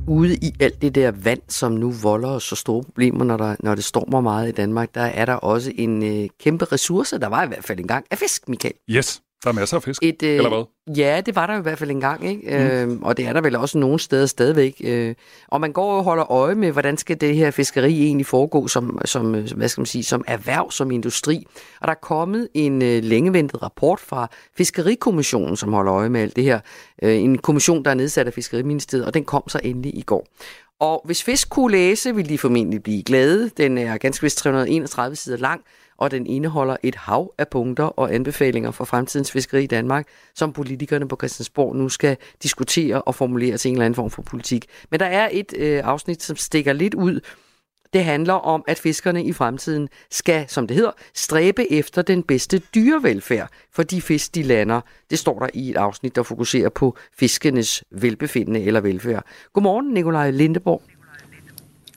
Ude 0.08 0.34
i 0.34 0.52
alt 0.60 0.82
det 0.82 0.94
der 0.94 1.10
vand, 1.10 1.40
som 1.48 1.72
nu 1.72 1.90
volder 1.90 2.28
os 2.28 2.42
så 2.42 2.56
store 2.56 2.82
problemer, 2.82 3.24
når, 3.24 3.36
der, 3.36 3.56
når 3.60 3.74
det 3.74 3.84
stormer 3.84 4.20
meget 4.20 4.48
i 4.48 4.52
Danmark, 4.52 4.94
der 4.94 5.00
er 5.00 5.24
der 5.24 5.34
også 5.34 5.72
en 5.74 6.02
øh, 6.02 6.28
kæmpe 6.40 6.64
ressource, 6.64 7.18
der 7.18 7.26
var 7.26 7.44
i 7.44 7.48
hvert 7.48 7.64
fald 7.64 7.80
engang, 7.80 8.06
af 8.10 8.18
fisk, 8.18 8.48
Michael. 8.48 8.74
Yes, 8.90 9.22
der 9.44 9.48
er 9.48 9.52
masser 9.52 9.76
af 9.76 9.82
fisk. 9.82 10.02
Et, 10.02 10.22
øh, 10.22 10.36
Eller 10.36 10.48
hvad? 10.48 10.94
Ja, 10.96 11.20
det 11.26 11.36
var 11.36 11.46
der 11.46 11.54
jo 11.54 11.60
i 11.60 11.62
hvert 11.62 11.78
fald 11.78 11.90
engang, 11.90 12.28
ikke? 12.28 12.42
Mm. 12.86 12.92
Øh, 12.94 12.98
og 13.02 13.16
det 13.16 13.26
er 13.26 13.32
der 13.32 13.40
vel 13.40 13.56
også 13.56 13.78
nogle 13.78 13.98
steder 13.98 14.26
stadigvæk. 14.26 14.80
Øh, 14.84 15.14
og 15.48 15.60
man 15.60 15.72
går 15.72 15.92
og 15.92 16.04
holder 16.04 16.32
øje 16.32 16.54
med, 16.54 16.72
hvordan 16.72 16.96
skal 16.96 17.20
det 17.20 17.36
her 17.36 17.50
fiskeri 17.50 18.02
egentlig 18.02 18.26
foregå 18.26 18.68
som, 18.68 18.98
som, 19.04 19.34
øh, 19.34 19.52
hvad 19.56 19.68
skal 19.68 19.80
man 19.80 19.86
sige, 19.86 20.04
som 20.04 20.24
erhverv, 20.26 20.70
som 20.70 20.90
industri. 20.90 21.46
Og 21.80 21.88
der 21.88 21.94
er 21.94 21.98
kommet 22.02 22.48
en 22.54 22.82
øh, 22.82 23.02
længeventet 23.02 23.62
rapport 23.62 24.00
fra 24.00 24.28
Fiskerikommissionen, 24.56 25.56
som 25.56 25.72
holder 25.72 25.94
øje 25.94 26.08
med 26.08 26.20
alt 26.20 26.36
det 26.36 26.44
her. 26.44 26.60
Øh, 27.02 27.16
en 27.16 27.38
kommission, 27.38 27.84
der 27.84 27.90
er 27.90 27.94
nedsat 27.94 28.26
af 28.26 28.32
Fiskeriministeriet, 28.32 29.06
og 29.06 29.14
den 29.14 29.24
kom 29.24 29.42
så 29.48 29.60
endelig 29.64 29.98
i 29.98 30.02
går. 30.02 30.26
Og 30.80 31.02
hvis 31.04 31.22
fisk 31.22 31.50
kunne 31.50 31.72
læse, 31.72 32.14
ville 32.14 32.28
de 32.28 32.38
formentlig 32.38 32.82
blive 32.82 33.02
glade. 33.02 33.50
Den 33.56 33.78
er 33.78 33.98
ganske 33.98 34.22
vist 34.22 34.38
331 34.38 35.16
sider 35.16 35.36
lang, 35.36 35.60
og 36.02 36.10
den 36.10 36.26
indeholder 36.26 36.76
et 36.82 36.94
hav 36.94 37.34
af 37.38 37.48
punkter 37.48 37.84
og 37.84 38.14
anbefalinger 38.14 38.70
for 38.70 38.84
fremtidens 38.84 39.32
fiskeri 39.32 39.64
i 39.64 39.66
Danmark, 39.66 40.06
som 40.34 40.52
politikerne 40.52 41.08
på 41.08 41.16
Christiansborg 41.16 41.76
nu 41.76 41.88
skal 41.88 42.16
diskutere 42.42 43.02
og 43.02 43.14
formulere 43.14 43.56
til 43.56 43.68
en 43.68 43.74
eller 43.74 43.84
anden 43.84 43.94
form 43.94 44.10
for 44.10 44.22
politik. 44.22 44.66
Men 44.90 45.00
der 45.00 45.06
er 45.06 45.28
et 45.32 45.54
øh, 45.56 45.80
afsnit, 45.84 46.22
som 46.22 46.36
stikker 46.36 46.72
lidt 46.72 46.94
ud. 46.94 47.20
Det 47.92 48.04
handler 48.04 48.34
om, 48.34 48.64
at 48.68 48.78
fiskerne 48.78 49.24
i 49.24 49.32
fremtiden 49.32 49.88
skal, 50.10 50.44
som 50.48 50.66
det 50.66 50.76
hedder, 50.76 50.92
stræbe 51.14 51.72
efter 51.72 52.02
den 52.02 52.22
bedste 52.22 52.58
dyrevelfærd 52.58 53.48
for 53.72 53.82
de 53.82 54.02
fisk, 54.02 54.34
de 54.34 54.42
lander. 54.42 54.80
Det 55.10 55.18
står 55.18 55.38
der 55.38 55.48
i 55.54 55.70
et 55.70 55.76
afsnit, 55.76 56.16
der 56.16 56.22
fokuserer 56.22 56.68
på 56.68 56.96
fiskenes 57.18 57.84
velbefindende 57.90 58.62
eller 58.62 58.80
velfærd. 58.80 59.24
Godmorgen, 59.52 59.94
Nikolaj 59.94 60.30
Lindeborg. 60.30 60.82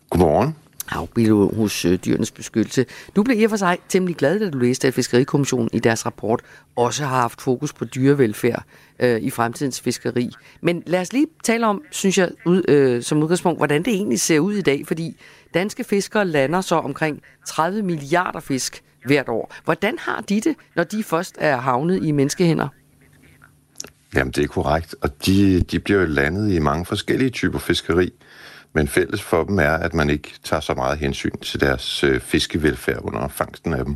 Godmorgen 0.10 0.56
havbiolog 0.86 1.56
hos 1.56 1.86
øh, 1.86 2.00
Dyrenes 2.06 2.32
Beskyttelse. 2.32 2.86
Du 3.15 3.24
blev 3.24 3.39
i 3.39 3.44
og 3.44 3.50
for 3.50 3.58
sig 3.58 3.77
temmelig 3.89 4.15
glad, 4.15 4.39
da 4.39 4.50
du 4.50 4.58
læste, 4.58 4.88
at 4.88 4.94
Fiskerikommissionen 4.94 5.70
i 5.74 5.80
deres 5.80 6.06
rapport 6.06 6.42
også 6.75 7.06
har 7.06 7.22
haft 7.22 7.42
fokus 7.42 7.74
på 7.74 7.86
dyrevelfærd 7.86 8.63
øh, 9.00 9.22
i 9.22 9.30
fremtidens 9.30 9.82
fiskeri. 9.82 10.30
Men 10.62 10.84
lad 10.86 11.01
os 11.01 11.13
lige 11.13 11.27
tale 11.44 11.68
om, 11.68 11.82
synes 11.92 12.18
jeg, 12.18 12.30
ud, 12.46 12.63
øh, 12.68 13.04
som 13.04 13.24
udgangspunkt, 13.24 13.60
hvordan 13.60 13.84
det 13.84 13.94
egentlig 13.94 14.20
ser 14.20 14.39
ud 14.39 14.54
i 14.54 14.62
dag, 14.62 14.88
fordi 14.88 15.18
danske 15.54 15.84
fiskere 15.84 16.25
lander 16.25 16.62
så 16.62 16.75
omkring 16.75 17.22
30 17.48 17.82
milliarder 17.82 18.39
fisk 18.39 18.84
hvert 19.06 19.30
år. 19.30 19.54
Hvordan 19.63 19.98
har 20.00 20.22
de 20.22 20.42
det, 20.42 20.56
når 20.75 20.84
de 20.84 21.04
først 21.04 21.36
er 21.39 21.58
havnet 21.58 22.04
i 22.04 22.12
menneskehænder? 22.12 22.68
Jamen, 24.15 24.32
det 24.32 24.44
er 24.44 24.48
korrekt. 24.48 24.96
Og 25.01 25.25
de, 25.25 25.62
de 25.62 25.80
bliver 25.80 26.00
jo 26.00 26.06
landet 26.06 26.51
i 26.51 26.60
mange 26.60 26.86
forskellige 26.86 27.30
typer 27.30 27.60
fiskeri. 27.60 28.13
Men 28.75 28.88
fælles 28.88 29.22
for 29.22 29.44
dem 29.44 29.60
er, 29.60 29.72
at 29.72 29.94
man 29.94 30.10
ikke 30.10 30.34
tager 30.44 30.60
så 30.60 30.74
meget 30.74 30.98
hensyn 30.98 31.38
til 31.41 31.60
deres 31.60 32.03
øh, 32.03 32.20
fiskevelfærd 32.20 33.00
under 33.03 33.27
fangsten 33.27 33.74
af 33.74 33.86
dem. 33.86 33.96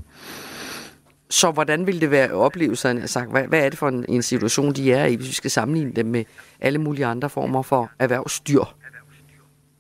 Så 1.30 1.52
hvordan 1.52 1.88
vil 1.88 2.02
det 2.02 2.12
være 2.12 2.32
oplevelserne? 2.32 3.02
Altså, 3.02 3.20
hvad, 3.20 3.44
hvad 3.44 3.60
er 3.60 3.70
det 3.70 3.80
for 3.80 3.88
en, 3.88 4.06
en 4.10 4.22
situation, 4.22 4.74
de 4.74 4.94
er 4.94 5.06
i, 5.06 5.16
hvis 5.16 5.28
vi 5.28 5.34
skal 5.34 5.52
sammenligne 5.52 5.92
dem 5.92 6.06
med 6.06 6.24
alle 6.62 6.80
mulige 6.80 7.06
andre 7.06 7.30
former 7.30 7.62
for 7.62 7.92
erhvervsdyr? 8.00 8.64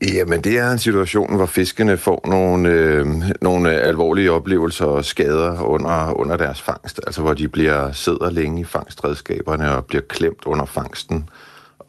Jamen, 0.01 0.41
det 0.41 0.57
er 0.57 0.71
en 0.71 0.79
situation, 0.79 1.35
hvor 1.35 1.45
fiskene 1.45 1.97
får 1.97 2.25
nogle, 2.27 2.69
øh, 2.69 3.07
nogle 3.41 3.71
alvorlige 3.71 4.31
oplevelser 4.31 4.85
og 4.85 5.05
skader 5.05 5.61
under, 5.61 6.19
under 6.19 6.37
deres 6.37 6.61
fangst. 6.61 6.99
Altså, 7.07 7.21
hvor 7.21 7.33
de 7.33 7.47
bliver 7.47 7.91
sidder 7.91 8.29
længe 8.29 8.61
i 8.61 8.63
fangstredskaberne 8.63 9.75
og 9.75 9.85
bliver 9.85 10.01
klemt 10.09 10.45
under 10.45 10.65
fangsten, 10.65 11.29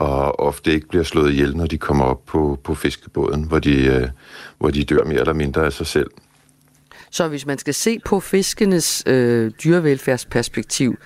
og 0.00 0.40
ofte 0.40 0.72
ikke 0.72 0.88
bliver 0.88 1.04
slået 1.04 1.30
ihjel, 1.32 1.56
når 1.56 1.66
de 1.66 1.78
kommer 1.78 2.04
op 2.04 2.24
på, 2.26 2.58
på 2.64 2.74
fiskebåden, 2.74 3.44
hvor 3.44 3.58
de, 3.58 3.86
øh, 3.86 4.08
hvor 4.58 4.70
de 4.70 4.84
dør 4.84 5.04
mere 5.04 5.20
eller 5.20 5.32
mindre 5.32 5.64
af 5.64 5.72
sig 5.72 5.86
selv. 5.86 6.10
Så 7.10 7.28
hvis 7.28 7.46
man 7.46 7.58
skal 7.58 7.74
se 7.74 7.98
på 8.04 8.20
fiskenes 8.20 9.02
øh, 9.06 9.52
dyrevelfærdsperspektiv, 9.64 10.96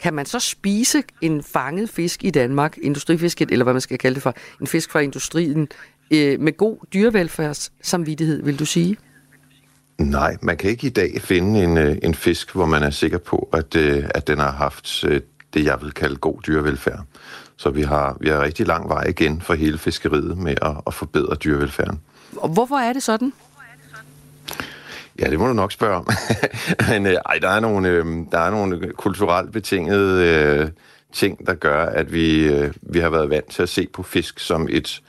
kan 0.00 0.14
man 0.14 0.26
så 0.26 0.38
spise 0.38 1.02
en 1.20 1.42
fanget 1.42 1.90
fisk 1.90 2.24
i 2.24 2.30
Danmark, 2.30 2.78
industrifisket, 2.82 3.50
eller 3.50 3.64
hvad 3.64 3.74
man 3.74 3.80
skal 3.80 3.98
kalde 3.98 4.14
det 4.14 4.22
for, 4.22 4.34
en 4.60 4.66
fisk 4.66 4.90
fra 4.90 5.00
industrien, 5.00 5.68
øh, 6.10 6.40
med 6.40 6.56
god 6.56 6.76
dyrevelfærdssamvittighed, 6.92 8.42
vil 8.42 8.58
du 8.58 8.66
sige? 8.66 8.96
Nej, 9.98 10.36
man 10.42 10.56
kan 10.56 10.70
ikke 10.70 10.86
i 10.86 10.90
dag 10.90 11.20
finde 11.20 11.64
en, 11.64 11.78
øh, 11.78 11.96
en 12.02 12.14
fisk, 12.14 12.54
hvor 12.54 12.66
man 12.66 12.82
er 12.82 12.90
sikker 12.90 13.18
på, 13.18 13.48
at, 13.52 13.76
øh, 13.76 14.04
at 14.14 14.26
den 14.26 14.38
har 14.38 14.52
haft 14.52 15.04
det, 15.54 15.64
jeg 15.64 15.78
vil 15.82 15.92
kalde 15.92 16.16
god 16.16 16.42
dyrevelfærd. 16.46 17.04
Så 17.58 17.70
vi 17.70 17.82
har, 17.82 18.16
vi 18.20 18.28
har 18.28 18.42
rigtig 18.42 18.66
lang 18.66 18.88
vej 18.88 19.04
igen 19.04 19.40
for 19.40 19.54
hele 19.54 19.78
fiskeriet 19.78 20.38
med 20.38 20.54
at, 20.62 20.76
at 20.86 20.94
forbedre 20.94 21.34
dyrevelfærden. 21.34 22.00
Og 22.36 22.48
hvorfor 22.48 22.76
er 22.76 22.92
det 22.92 23.02
sådan? 23.02 23.32
Ja, 25.18 25.30
det 25.30 25.38
må 25.38 25.46
du 25.46 25.52
nok 25.52 25.72
spørge 25.72 25.96
om. 25.96 26.08
Men 26.90 27.06
øh, 27.06 27.14
ej, 27.26 27.38
der 27.42 27.48
er 27.48 27.60
nogle, 27.60 27.88
øh, 27.88 28.06
der 28.32 28.38
er 28.38 28.50
nogle 28.50 28.92
kulturelt 28.92 29.52
betingede 29.52 30.24
øh, 30.24 30.68
ting, 31.12 31.46
der 31.46 31.54
gør, 31.54 31.86
at 31.86 32.12
vi, 32.12 32.46
øh, 32.46 32.72
vi 32.82 32.98
har 32.98 33.10
været 33.10 33.30
vant 33.30 33.50
til 33.50 33.62
at 33.62 33.68
se 33.68 33.88
på 33.92 34.02
fisk 34.02 34.38
som 34.38 34.68
et, 34.70 35.02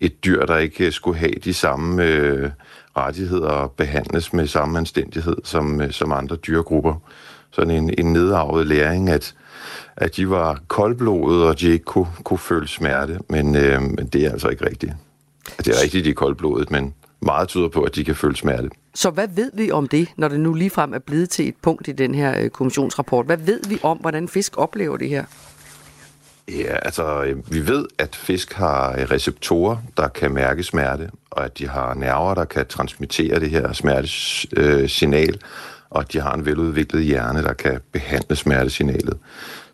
et 0.00 0.24
dyr, 0.24 0.46
der 0.46 0.56
ikke 0.56 0.92
skulle 0.92 1.18
have 1.18 1.34
de 1.44 1.54
samme 1.54 2.04
øh, 2.04 2.50
rettigheder 2.96 3.48
og 3.48 3.72
behandles 3.72 4.32
med 4.32 4.46
samme 4.46 4.78
anstændighed 4.78 5.36
som, 5.44 5.80
øh, 5.80 5.92
som 5.92 6.12
andre 6.12 6.36
dyregrupper. 6.36 6.94
Sådan 7.50 7.70
en, 7.70 7.94
en 7.98 8.12
nedarvet 8.12 8.66
læring, 8.66 9.10
at, 9.10 9.34
at 10.00 10.16
de 10.16 10.30
var 10.30 10.60
koldblodede, 10.68 11.48
og 11.48 11.60
de 11.60 11.68
ikke 11.68 11.84
kunne, 11.84 12.08
kunne 12.24 12.38
føle 12.38 12.68
smerte. 12.68 13.18
Men, 13.28 13.56
øh, 13.56 13.82
men 13.82 14.06
det 14.06 14.26
er 14.26 14.30
altså 14.30 14.48
ikke 14.48 14.66
rigtigt. 14.66 14.92
Det 15.58 15.68
er 15.68 15.82
rigtigt, 15.82 16.04
de 16.04 16.10
er 16.10 16.14
koldblodet, 16.14 16.70
men 16.70 16.94
meget 17.22 17.48
tyder 17.48 17.68
på, 17.68 17.82
at 17.82 17.94
de 17.94 18.04
kan 18.04 18.14
føle 18.14 18.36
smerte. 18.36 18.70
Så 18.94 19.10
hvad 19.10 19.28
ved 19.34 19.50
vi 19.54 19.70
om 19.70 19.88
det, 19.88 20.08
når 20.16 20.28
det 20.28 20.40
nu 20.40 20.54
ligefrem 20.54 20.94
er 20.94 20.98
blevet 20.98 21.30
til 21.30 21.48
et 21.48 21.54
punkt 21.62 21.88
i 21.88 21.92
den 21.92 22.14
her 22.14 22.40
øh, 22.40 22.50
kommissionsrapport? 22.50 23.26
Hvad 23.26 23.36
ved 23.36 23.60
vi 23.68 23.78
om, 23.82 23.98
hvordan 23.98 24.28
fisk 24.28 24.58
oplever 24.58 24.96
det 24.96 25.08
her? 25.08 25.24
Ja, 26.48 26.76
altså, 26.82 27.22
øh, 27.24 27.52
vi 27.52 27.66
ved, 27.66 27.86
at 27.98 28.16
fisk 28.16 28.52
har 28.52 28.92
øh, 28.92 28.98
receptorer, 28.98 29.76
der 29.96 30.08
kan 30.08 30.34
mærke 30.34 30.62
smerte, 30.62 31.10
og 31.30 31.44
at 31.44 31.58
de 31.58 31.68
har 31.68 31.94
nerver, 31.94 32.34
der 32.34 32.44
kan 32.44 32.66
transmittere 32.66 33.40
det 33.40 33.50
her 33.50 33.72
smertesignal, 33.72 35.38
og 35.90 36.00
at 36.00 36.12
de 36.12 36.20
har 36.20 36.34
en 36.34 36.46
veludviklet 36.46 37.04
hjerne, 37.04 37.42
der 37.42 37.52
kan 37.52 37.80
behandle 37.92 38.36
smertesignalet. 38.36 39.18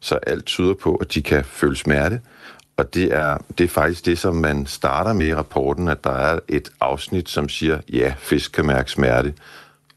Så 0.06 0.14
alt 0.14 0.44
tyder 0.44 0.74
på, 0.74 0.96
at 0.96 1.14
de 1.14 1.22
kan 1.22 1.44
føle 1.44 1.76
smerte, 1.76 2.20
og 2.76 2.94
det 2.94 3.14
er, 3.14 3.38
det 3.58 3.64
er 3.64 3.68
faktisk 3.68 4.06
det, 4.06 4.18
som 4.18 4.34
man 4.34 4.66
starter 4.66 5.12
med 5.12 5.26
i 5.26 5.34
rapporten, 5.34 5.88
at 5.88 6.04
der 6.04 6.10
er 6.10 6.38
et 6.48 6.70
afsnit, 6.80 7.28
som 7.28 7.48
siger, 7.48 7.78
ja, 7.92 8.14
fisk 8.18 8.52
kan 8.52 8.66
mærke 8.66 8.90
smerte, 8.90 9.34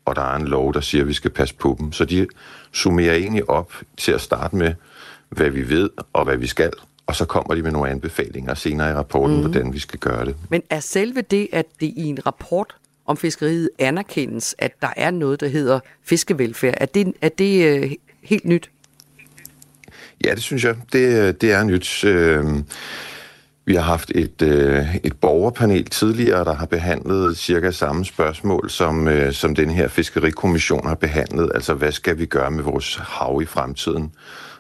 og 0.06 0.16
der 0.16 0.22
er 0.22 0.36
en 0.36 0.48
lov, 0.48 0.74
der 0.74 0.82
siger, 0.82 1.02
at 1.02 1.08
vi 1.08 1.14
skal 1.14 1.32
passe 1.32 1.56
på 1.56 1.76
dem. 1.80 1.92
Så 1.92 2.06
de 2.06 2.28
summerer 2.72 3.14
egentlig 3.14 3.50
op 3.50 3.74
til 3.98 4.12
at 4.12 4.22
starte 4.22 4.56
med, 4.56 4.74
hvad 5.30 5.50
vi 5.50 5.70
ved 5.70 5.90
og 6.14 6.24
hvad 6.24 6.38
vi 6.38 6.48
skal, 6.48 6.72
og 7.08 7.16
så 7.16 7.26
kommer 7.26 7.56
de 7.56 7.62
med 7.62 7.72
nogle 7.72 7.90
anbefalinger 7.90 8.54
senere 8.54 8.92
i 8.92 8.94
rapporten, 8.94 9.36
mm. 9.36 9.42
hvordan 9.42 9.74
vi 9.74 9.80
skal 9.80 10.00
gøre 10.00 10.26
det. 10.26 10.36
Men 10.50 10.62
er 10.70 10.80
selve 10.80 11.22
det, 11.22 11.48
at 11.52 11.66
det 11.80 11.94
i 11.98 12.04
en 12.04 12.26
rapport 12.26 12.76
om 13.06 13.18
fiskeriet 13.18 13.70
anerkendes, 13.80 14.56
at 14.58 14.82
der 14.82 14.94
er 14.98 15.12
noget, 15.12 15.40
der 15.40 15.48
hedder 15.48 15.80
fiskevelfærd, 16.04 16.74
er 16.78 16.86
det, 16.86 17.14
er 17.22 17.30
det 17.30 17.84
uh, 17.84 17.92
helt 18.22 18.46
nyt? 18.46 18.70
Ja, 20.26 20.36
det 20.36 20.44
synes 20.44 20.64
jeg. 20.64 20.76
Det, 20.94 21.42
det 21.42 21.52
er 21.52 21.64
nyt. 21.64 22.04
Øh, 22.04 22.46
vi 23.66 23.76
har 23.76 23.82
haft 23.82 24.12
et, 24.16 24.42
øh, 24.42 24.96
et 24.96 25.14
borgerpanel 25.22 25.86
tidligere, 25.86 26.46
der 26.46 26.54
har 26.54 26.66
behandlet 26.66 27.38
cirka 27.38 27.72
samme 27.72 28.06
spørgsmål, 28.06 28.70
som, 28.70 29.08
øh, 29.08 29.34
som 29.34 29.56
den 29.56 29.70
her 29.70 29.88
fiskerikommission 29.88 30.88
har 30.88 30.96
behandlet. 30.96 31.52
Altså, 31.56 31.74
hvad 31.74 31.92
skal 31.92 32.18
vi 32.18 32.26
gøre 32.26 32.52
med 32.52 32.64
vores 32.64 33.00
hav 33.02 33.42
i 33.42 33.46
fremtiden? 33.46 34.12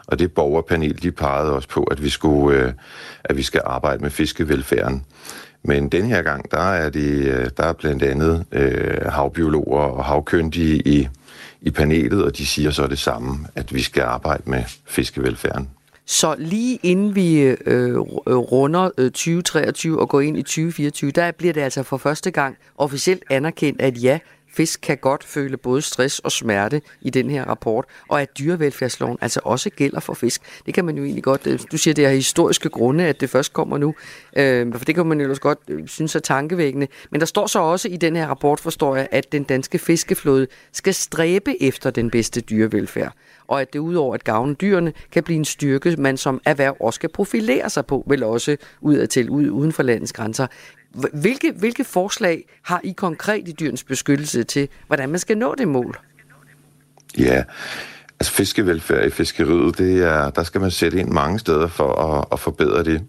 Og 0.08 0.19
det 0.19 0.32
borgerpanel, 0.32 1.02
de 1.04 1.12
pegede 1.12 1.54
også 1.54 1.67
på, 1.67 1.84
at 1.84 2.04
vi, 2.04 2.10
skulle, 2.10 2.60
øh, 2.60 2.74
at 3.24 3.38
vi 3.38 3.43
skal 3.43 3.62
arbejde 3.65 4.04
med 4.04 4.10
fiskevelfærden. 4.10 5.04
Men 5.63 5.89
den 5.89 6.06
her 6.06 6.22
gang, 6.22 6.52
der 6.52 6.72
er, 6.72 6.89
det, 6.89 7.28
øh, 7.28 7.50
der 7.58 7.63
er 7.63 7.74
blandt 7.74 8.04
andet 8.04 8.45
øh, 8.52 9.06
havbiologer 9.06 9.82
og 9.82 10.06
havkyndige 10.06 10.88
i 10.88 11.08
i 11.62 11.72
panelet, 11.72 12.24
og 12.24 12.38
de 12.38 12.45
siger 12.45 12.72
så 12.72 12.88
det 12.88 13.00
samme, 13.00 13.48
at 13.56 13.74
vi 13.74 13.82
skal 13.82 14.04
arbejde 14.04 14.43
med 14.45 14.63
fiskevelfærden. 14.86 15.69
Så 16.06 16.36
lige 16.38 16.80
inden 16.84 17.15
vi 17.15 17.39
øh, 17.41 17.58
øh 17.65 18.04
runder 18.36 18.89
øh, 18.98 19.12
2023 19.12 20.00
og 20.00 20.10
går 20.10 20.22
ind 20.22 20.38
i 20.38 20.41
2024, 20.41 21.12
der 21.12 21.32
bliver 21.32 21.54
det 21.54 21.62
altså 21.62 21.84
for 21.84 21.98
første 21.98 22.32
gang 22.32 22.58
officielt 22.78 23.24
anerkendt, 23.30 23.82
at 23.82 24.04
ja, 24.04 24.19
fisk 24.53 24.81
kan 24.81 24.97
godt 24.97 25.23
føle 25.23 25.57
både 25.57 25.81
stress 25.81 26.19
og 26.19 26.31
smerte 26.31 26.81
i 27.01 27.09
den 27.09 27.29
her 27.29 27.45
rapport, 27.45 27.85
og 28.09 28.21
at 28.21 28.38
dyrevelfærdsloven 28.39 29.17
altså 29.21 29.39
også 29.43 29.69
gælder 29.69 29.99
for 29.99 30.13
fisk. 30.13 30.41
Det 30.65 30.73
kan 30.73 30.85
man 30.85 30.97
jo 30.97 31.03
egentlig 31.03 31.23
godt, 31.23 31.47
øh, 31.47 31.59
du 31.71 31.77
siger, 31.77 31.93
det 31.93 32.05
er 32.05 32.09
historiske 32.09 32.69
grunde, 32.69 33.03
at 33.03 33.21
det 33.21 33.29
først 33.29 33.53
kommer 33.53 33.77
nu, 33.77 33.95
øh, 34.38 34.73
for 34.73 34.85
det 34.85 34.95
kan 34.95 35.05
man 35.05 35.21
jo 35.21 35.29
også 35.29 35.41
godt 35.41 35.59
øh, 35.67 35.88
synes 35.88 36.15
er 36.15 36.19
tankevækkende. 36.19 36.88
Men 37.12 37.19
der 37.19 37.25
står 37.25 37.47
så 37.47 37.59
også 37.59 37.88
i 37.88 37.97
den 37.97 38.15
her 38.15 38.27
rapport, 38.27 38.59
forstår 38.59 38.95
jeg, 38.95 39.07
at 39.12 39.31
den 39.31 39.43
danske 39.43 39.79
fiskeflåde 39.79 40.47
skal 40.71 40.93
stræbe 40.93 41.63
efter 41.63 41.89
den 41.89 42.09
bedste 42.09 42.41
dyrevelfærd 42.41 43.13
og 43.49 43.62
at 43.62 43.73
det 43.73 43.79
udover 43.79 44.13
at 44.13 44.23
gavne 44.23 44.53
dyrene, 44.53 44.93
kan 45.12 45.23
blive 45.23 45.38
en 45.38 45.45
styrke, 45.45 45.95
man 45.97 46.17
som 46.17 46.41
erhverv 46.45 46.77
også 46.79 46.95
skal 46.95 47.09
profilere 47.09 47.69
sig 47.69 47.85
på, 47.85 48.03
vel 48.07 48.23
også 48.23 48.57
udadtil, 48.81 49.23
til 49.23 49.29
ud, 49.29 49.49
uden 49.49 49.71
for 49.71 49.83
landets 49.83 50.13
grænser. 50.13 50.47
Hvilke, 51.13 51.52
hvilke 51.52 51.84
forslag 51.84 52.43
har 52.62 52.82
I 52.84 52.91
konkret 52.91 53.47
i 53.47 53.52
dyrens 53.52 53.84
beskyttelse 53.84 54.43
til, 54.43 54.67
hvordan 54.88 55.10
man 55.10 55.19
skal 55.19 55.38
nå 55.38 55.56
det 55.56 55.67
mål? 55.67 55.99
Ja, 57.17 57.43
altså 58.19 58.34
fiskevelfærd 58.34 59.06
i 59.06 59.10
fiskeriet, 59.10 59.78
det 59.78 60.04
er, 60.04 60.30
der 60.30 60.43
skal 60.43 60.62
man 60.62 60.71
sætte 60.71 60.99
ind 60.99 61.10
mange 61.10 61.39
steder 61.39 61.67
for 61.67 61.93
at, 61.93 62.25
at 62.32 62.39
forbedre 62.39 62.84
det. 62.84 63.06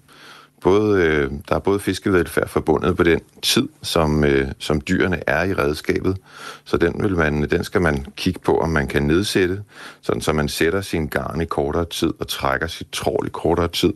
Både, 0.63 1.03
øh, 1.03 1.31
der 1.49 1.55
er 1.55 1.59
både 1.59 1.81
fiskevelfærd 1.81 2.49
forbundet 2.49 2.97
på 2.97 3.03
den 3.03 3.21
tid, 3.43 3.69
som, 3.83 4.25
øh, 4.25 4.49
som 4.59 4.81
dyrene 4.81 5.21
er 5.27 5.45
i 5.45 5.55
redskabet. 5.55 6.17
Så 6.65 6.77
den, 6.77 7.03
vil 7.03 7.17
man, 7.17 7.51
den 7.51 7.65
skal 7.65 7.81
man 7.81 8.07
kigge 8.17 8.41
på, 8.41 8.59
om 8.59 8.69
man 8.69 8.87
kan 8.87 9.03
nedsætte, 9.03 9.63
sådan 10.01 10.23
så 10.23 10.33
man 10.33 10.49
sætter 10.49 10.81
sin 10.81 11.07
garn 11.09 11.41
i 11.41 11.45
kortere 11.45 11.85
tid 11.85 12.13
og 12.19 12.29
trækker 12.29 12.67
sit 12.67 12.89
trål 12.93 13.27
i 13.27 13.31
kortere 13.33 13.69
tid. 13.69 13.93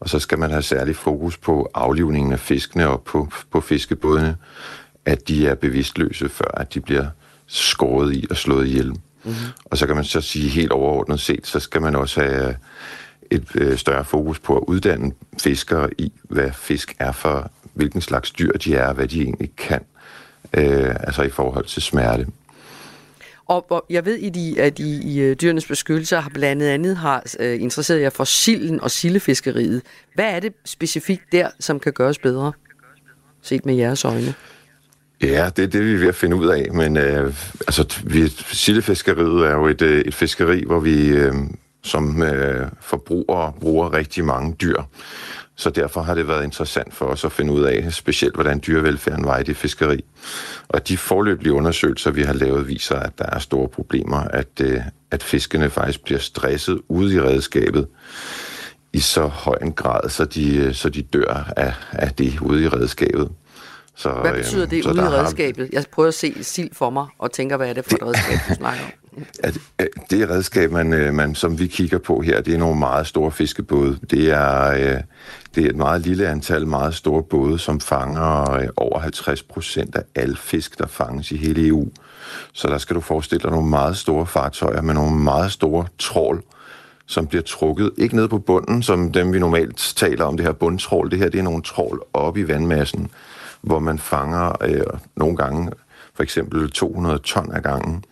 Og 0.00 0.08
så 0.08 0.18
skal 0.18 0.38
man 0.38 0.50
have 0.50 0.62
særlig 0.62 0.96
fokus 0.96 1.36
på 1.36 1.70
aflivningen 1.74 2.32
af 2.32 2.40
fiskene 2.40 2.88
og 2.88 3.02
på, 3.02 3.28
på 3.50 3.60
fiskebådene, 3.60 4.36
at 5.04 5.28
de 5.28 5.46
er 5.46 5.54
bevidstløse, 5.54 6.28
før 6.28 6.50
at 6.56 6.74
de 6.74 6.80
bliver 6.80 7.06
skåret 7.46 8.14
i 8.14 8.26
og 8.30 8.36
slået 8.36 8.66
ihjel. 8.66 8.88
Mm-hmm. 8.88 9.34
Og 9.64 9.78
så 9.78 9.86
kan 9.86 9.96
man 9.96 10.04
så 10.04 10.20
sige 10.20 10.48
helt 10.48 10.72
overordnet 10.72 11.20
set, 11.20 11.46
så 11.46 11.60
skal 11.60 11.82
man 11.82 11.96
også 11.96 12.20
have 12.20 12.56
et 13.30 13.48
øh, 13.54 13.78
større 13.78 14.04
fokus 14.04 14.38
på 14.38 14.56
at 14.56 14.64
uddanne 14.66 15.12
fiskere 15.42 15.90
i, 15.98 16.12
hvad 16.22 16.50
fisk 16.52 16.94
er 16.98 17.12
for, 17.12 17.50
hvilken 17.74 18.00
slags 18.00 18.30
dyr 18.30 18.52
de 18.52 18.74
er, 18.74 18.92
hvad 18.92 19.08
de 19.08 19.22
egentlig 19.22 19.50
kan, 19.56 19.80
øh, 20.52 20.94
altså 21.00 21.22
i 21.22 21.30
forhold 21.30 21.64
til 21.64 21.82
smerte. 21.82 22.26
Og, 23.46 23.70
og 23.70 23.86
jeg 23.90 24.04
ved, 24.04 24.22
at 24.22 24.36
I, 24.36 24.56
at 24.58 24.78
I 24.78 25.14
i 25.14 25.30
uh, 25.30 25.36
dyrenes 25.36 25.66
beskyttelse 25.66 26.16
har 26.16 26.30
blandt 26.34 26.62
andet 26.62 26.96
har 26.96 27.22
uh, 27.40 27.46
interesseret 27.46 28.00
jer 28.00 28.10
for 28.10 28.24
silden 28.24 28.80
og 28.80 28.90
sildefiskeriet. 28.90 29.82
Hvad 30.14 30.24
er 30.24 30.40
det 30.40 30.52
specifikt 30.64 31.22
der, 31.32 31.48
som 31.60 31.80
kan 31.80 31.92
gøres 31.92 32.18
bedre, 32.18 32.52
set 33.42 33.66
med 33.66 33.74
jeres 33.74 34.04
øjne? 34.04 34.34
Ja, 35.22 35.50
det 35.56 35.62
er 35.62 35.66
det, 35.66 35.84
vi 35.84 35.92
er 35.92 35.98
ved 35.98 36.08
at 36.08 36.14
finde 36.14 36.36
ud 36.36 36.46
af. 36.46 36.72
Men 36.72 36.96
øh, 36.96 37.34
altså, 37.60 38.00
vi, 38.04 38.28
sildefiskeriet 38.28 39.46
er 39.46 39.52
jo 39.52 39.66
et, 39.66 39.82
øh, 39.82 40.00
et 40.00 40.14
fiskeri, 40.14 40.64
hvor 40.66 40.80
vi 40.80 41.08
øh, 41.08 41.34
som 41.84 42.22
øh, 42.22 42.68
forbrugere 42.80 43.52
bruger 43.60 43.92
rigtig 43.92 44.24
mange 44.24 44.54
dyr. 44.54 44.82
Så 45.56 45.70
derfor 45.70 46.02
har 46.02 46.14
det 46.14 46.28
været 46.28 46.44
interessant 46.44 46.94
for 46.94 47.06
os 47.06 47.24
at 47.24 47.32
finde 47.32 47.52
ud 47.52 47.62
af, 47.62 47.92
specielt 47.92 48.34
hvordan 48.34 48.62
dyrevelfærden 48.66 49.24
var 49.24 49.38
i 49.38 49.42
det 49.42 49.56
fiskeri. 49.56 50.04
Og 50.68 50.88
de 50.88 50.96
forløbige 50.96 51.52
undersøgelser, 51.52 52.10
vi 52.10 52.22
har 52.22 52.32
lavet, 52.32 52.68
viser, 52.68 52.96
at 52.96 53.18
der 53.18 53.26
er 53.26 53.38
store 53.38 53.68
problemer, 53.68 54.16
at, 54.16 54.60
øh, 54.60 54.80
at 55.10 55.22
fiskene 55.22 55.70
faktisk 55.70 56.04
bliver 56.04 56.20
stresset 56.20 56.80
ude 56.88 57.14
i 57.14 57.20
redskabet 57.20 57.86
i 58.92 59.00
så 59.00 59.26
høj 59.26 59.58
en 59.62 59.72
grad, 59.72 60.08
så 60.08 60.24
de, 60.24 60.56
øh, 60.56 60.74
så 60.74 60.88
de 60.88 61.02
dør 61.02 61.52
af, 61.56 61.74
af 61.92 62.12
det 62.12 62.40
ude 62.40 62.64
i 62.64 62.68
redskabet. 62.68 63.28
Så, 63.96 64.12
hvad 64.12 64.32
betyder 64.32 64.62
øhm, 64.62 64.70
det 64.70 64.86
ude 64.86 64.96
i 64.96 65.00
redskabet? 65.00 65.68
Jeg 65.72 65.84
prøver 65.92 66.08
at 66.08 66.14
se 66.14 66.44
sild 66.44 66.70
for 66.72 66.90
mig 66.90 67.06
og 67.18 67.32
tænker, 67.32 67.56
hvad 67.56 67.68
er 67.68 67.72
det 67.72 67.84
for 67.84 67.96
et 67.96 68.02
redskab, 68.02 68.38
du 68.48 68.54
snakker 68.54 68.84
om? 68.84 68.90
At, 69.42 69.58
at 69.78 69.88
det 70.10 70.30
redskab, 70.30 70.72
man, 70.72 70.92
øh, 70.92 71.14
man, 71.14 71.34
som 71.34 71.58
vi 71.58 71.66
kigger 71.66 71.98
på 71.98 72.20
her, 72.20 72.40
det 72.40 72.54
er 72.54 72.58
nogle 72.58 72.78
meget 72.78 73.06
store 73.06 73.30
fiskebåde. 73.30 73.98
Det 74.10 74.30
er, 74.30 74.70
øh, 74.70 75.00
det 75.54 75.64
er 75.64 75.68
et 75.68 75.76
meget 75.76 76.00
lille 76.00 76.28
antal 76.28 76.66
meget 76.66 76.94
store 76.94 77.22
både, 77.22 77.58
som 77.58 77.80
fanger 77.80 78.52
øh, 78.52 78.68
over 78.76 78.98
50 78.98 79.42
procent 79.42 79.96
af 79.96 80.02
alle 80.14 80.36
fisk, 80.36 80.78
der 80.78 80.86
fanges 80.86 81.32
i 81.32 81.36
hele 81.36 81.66
EU. 81.66 81.88
Så 82.52 82.68
der 82.68 82.78
skal 82.78 82.96
du 82.96 83.00
forestille 83.00 83.42
dig 83.42 83.50
nogle 83.50 83.68
meget 83.68 83.96
store 83.96 84.26
fartøjer 84.26 84.82
med 84.82 84.94
nogle 84.94 85.16
meget 85.16 85.52
store 85.52 85.86
trål, 85.98 86.42
som 87.06 87.26
bliver 87.26 87.42
trukket, 87.42 87.90
ikke 87.98 88.16
ned 88.16 88.28
på 88.28 88.38
bunden, 88.38 88.82
som 88.82 89.12
dem 89.12 89.32
vi 89.32 89.38
normalt 89.38 89.94
taler 89.96 90.24
om, 90.24 90.36
det 90.36 90.46
her 90.46 90.52
bundtrål. 90.52 91.10
Det 91.10 91.18
her 91.18 91.28
det 91.28 91.38
er 91.38 91.42
nogle 91.42 91.62
trål 91.62 92.02
oppe 92.12 92.40
i 92.40 92.48
vandmassen, 92.48 93.10
hvor 93.60 93.78
man 93.78 93.98
fanger 93.98 94.52
øh, 94.62 94.98
nogle 95.16 95.36
gange 95.36 95.70
for 96.14 96.22
eksempel 96.22 96.70
200 96.70 97.18
ton 97.18 97.52
ad 97.56 97.62
gangen. 97.62 98.04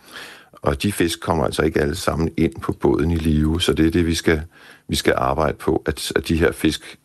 Og 0.62 0.83
de 0.83 0.92
fisk 0.92 1.20
kommer 1.20 1.44
altså 1.44 1.62
ikke 1.62 1.81
alle 1.81 1.96
sammen 1.96 2.31
ind 2.37 2.61
på 2.61 2.72
båden 2.72 3.11
i 3.11 3.16
live, 3.16 3.61
så 3.61 3.72
det 3.72 3.87
er 3.87 3.90
det, 3.90 4.07
vi 4.07 4.14
skal, 4.14 4.42
vi 4.88 4.96
skal 4.96 5.14
arbejde 5.16 5.57
på, 5.57 5.83
at, 5.87 6.12
at 6.16 6.29
de 6.29 6.37
her 6.37 6.53
fisk 6.53 6.98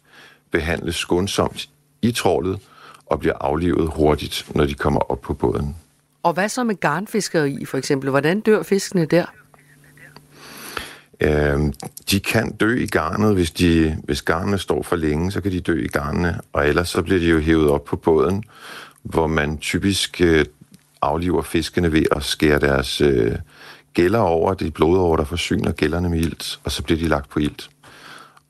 behandles 0.51 0.95
skånsomt 0.95 1.69
i 2.01 2.11
trålet 2.11 2.59
og 3.05 3.19
bliver 3.19 3.35
aflivet 3.41 3.91
hurtigt, 3.95 4.45
når 4.55 4.65
de 4.65 4.73
kommer 4.73 4.99
op 4.99 5.21
på 5.21 5.33
båden. 5.33 5.75
Og 6.23 6.33
hvad 6.33 6.49
så 6.49 6.63
med 6.63 6.75
garnfiskeri 6.75 7.65
for 7.65 7.77
eksempel? 7.77 8.09
Hvordan 8.09 8.39
dør 8.39 8.63
fiskene 8.63 9.05
der? 9.05 9.25
Øh, 11.21 11.59
de 12.11 12.19
kan 12.19 12.51
dø 12.51 12.75
i 12.75 12.87
garnet, 12.87 13.33
hvis, 13.33 13.51
de, 13.51 13.97
hvis 14.03 14.21
garnene 14.21 14.57
står 14.57 14.83
for 14.83 14.95
længe, 14.95 15.31
så 15.31 15.41
kan 15.41 15.51
de 15.51 15.59
dø 15.59 15.83
i 15.83 15.87
garnene, 15.87 16.41
og 16.53 16.67
ellers 16.67 16.89
så 16.89 17.01
bliver 17.01 17.19
de 17.19 17.29
jo 17.29 17.39
hævet 17.39 17.69
op 17.69 17.83
på 17.83 17.95
båden, 17.95 18.43
hvor 19.03 19.27
man 19.27 19.57
typisk 19.57 20.21
øh, 20.21 20.45
afliver 21.01 21.41
fiskene 21.41 21.91
ved 21.91 22.03
at 22.11 22.23
skære 22.23 22.59
deres 22.59 23.01
øh, 23.01 23.35
gælder 23.93 24.19
over, 24.19 24.53
det 24.53 24.73
blodår, 24.73 25.15
der 25.15 25.23
forsyner 25.23 25.71
gælderne 25.71 26.09
med 26.09 26.19
ilt, 26.19 26.59
og 26.63 26.71
så 26.71 26.83
bliver 26.83 26.99
de 26.99 27.07
lagt 27.07 27.29
på 27.29 27.39
ilt. 27.39 27.69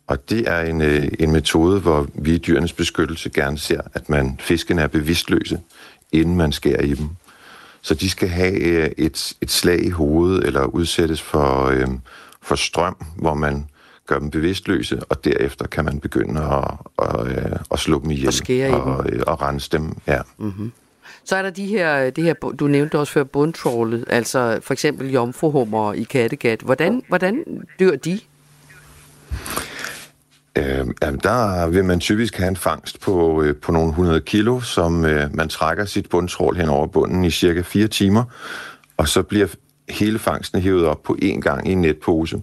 Og 0.08 0.30
det 0.30 0.50
er 0.50 0.62
en, 0.62 0.82
øh, 0.82 1.08
en 1.20 1.32
metode, 1.32 1.80
hvor 1.80 2.08
vi 2.14 2.36
i 2.36 2.38
dyrenes 2.38 2.74
beskyttelse 2.74 3.30
gerne 3.30 3.58
ser, 3.58 3.82
at 3.94 4.10
man 4.10 4.40
fiskene 4.40 4.82
er 4.82 4.88
bevidstløse, 4.88 5.60
inden 6.12 6.36
man 6.36 6.52
skærer 6.52 6.82
i 6.82 6.94
dem. 6.94 7.10
Så 7.82 7.94
de 7.94 8.10
skal 8.10 8.30
have 8.30 8.60
øh, 8.60 8.90
et, 8.98 9.34
et 9.42 9.52
slag 9.52 9.86
i 9.86 9.90
hovedet, 9.90 10.44
eller 10.46 10.64
udsættes 10.64 11.22
for, 11.22 11.66
øh, 11.66 11.88
for 12.42 12.56
strøm, 12.56 13.06
hvor 13.16 13.34
man 13.34 13.66
gør 14.08 14.20
dem 14.20 14.32
bevidstløse, 14.32 15.00
og 15.10 15.24
derefter 15.24 15.68
kan 15.68 15.86
man 15.86 16.00
begynde 16.00 16.42
at, 16.42 16.72
at, 17.00 17.20
at, 17.20 17.52
øh, 17.52 17.60
at 17.72 17.80
slå 17.80 18.02
dem 18.02 18.12
ihjel 18.12 18.34
og, 18.74 18.84
og, 18.84 19.10
øh, 19.10 19.24
og 19.28 19.42
rense 19.42 19.70
dem. 19.72 19.98
Ja. 20.08 20.22
Mm-hmm. 20.38 20.72
Så 21.28 21.36
er 21.36 21.42
der 21.42 21.50
de 21.50 21.66
her, 21.66 22.06
øh, 22.06 22.12
det 22.16 22.24
her, 22.24 22.34
du 22.34 22.68
nævnte 22.68 23.00
også 23.00 23.13
før 23.13 23.24
bundtrålet, 23.24 24.06
altså 24.10 24.60
for 24.62 24.74
eksempel 24.74 25.12
jomfruhummer 25.12 25.94
i 25.94 26.04
Kattegat. 26.04 26.60
Hvordan, 26.62 27.04
hvordan 27.08 27.44
dør 27.80 27.96
de? 27.96 28.20
Øh, 30.56 30.88
jamen, 31.02 31.20
der 31.24 31.68
vil 31.68 31.86
man 31.86 32.00
typisk 32.00 32.38
have 32.38 32.48
en 32.48 32.56
fangst 32.56 33.00
på, 33.00 33.44
øh, 33.44 33.56
på 33.56 33.72
nogle 33.72 33.90
100 33.90 34.22
kilo, 34.22 34.60
som 34.60 35.06
øh, 35.06 35.36
man 35.36 35.50
trækker 35.50 35.86
sit 35.86 36.10
bundtrål 36.10 36.56
hen 36.56 36.70
over 36.70 36.88
bunden 36.88 37.24
i 37.24 37.32
cirka 37.32 37.62
4 37.62 37.88
timer, 37.88 38.24
og 38.98 39.08
så 39.08 39.24
bliver 39.24 39.48
hele 39.90 40.20
fangsten 40.20 40.62
hævet 40.62 40.86
op 40.86 41.04
på 41.04 41.18
én 41.24 41.40
gang 41.40 41.68
i 41.68 41.72
en 41.72 41.82
netpose. 41.82 42.42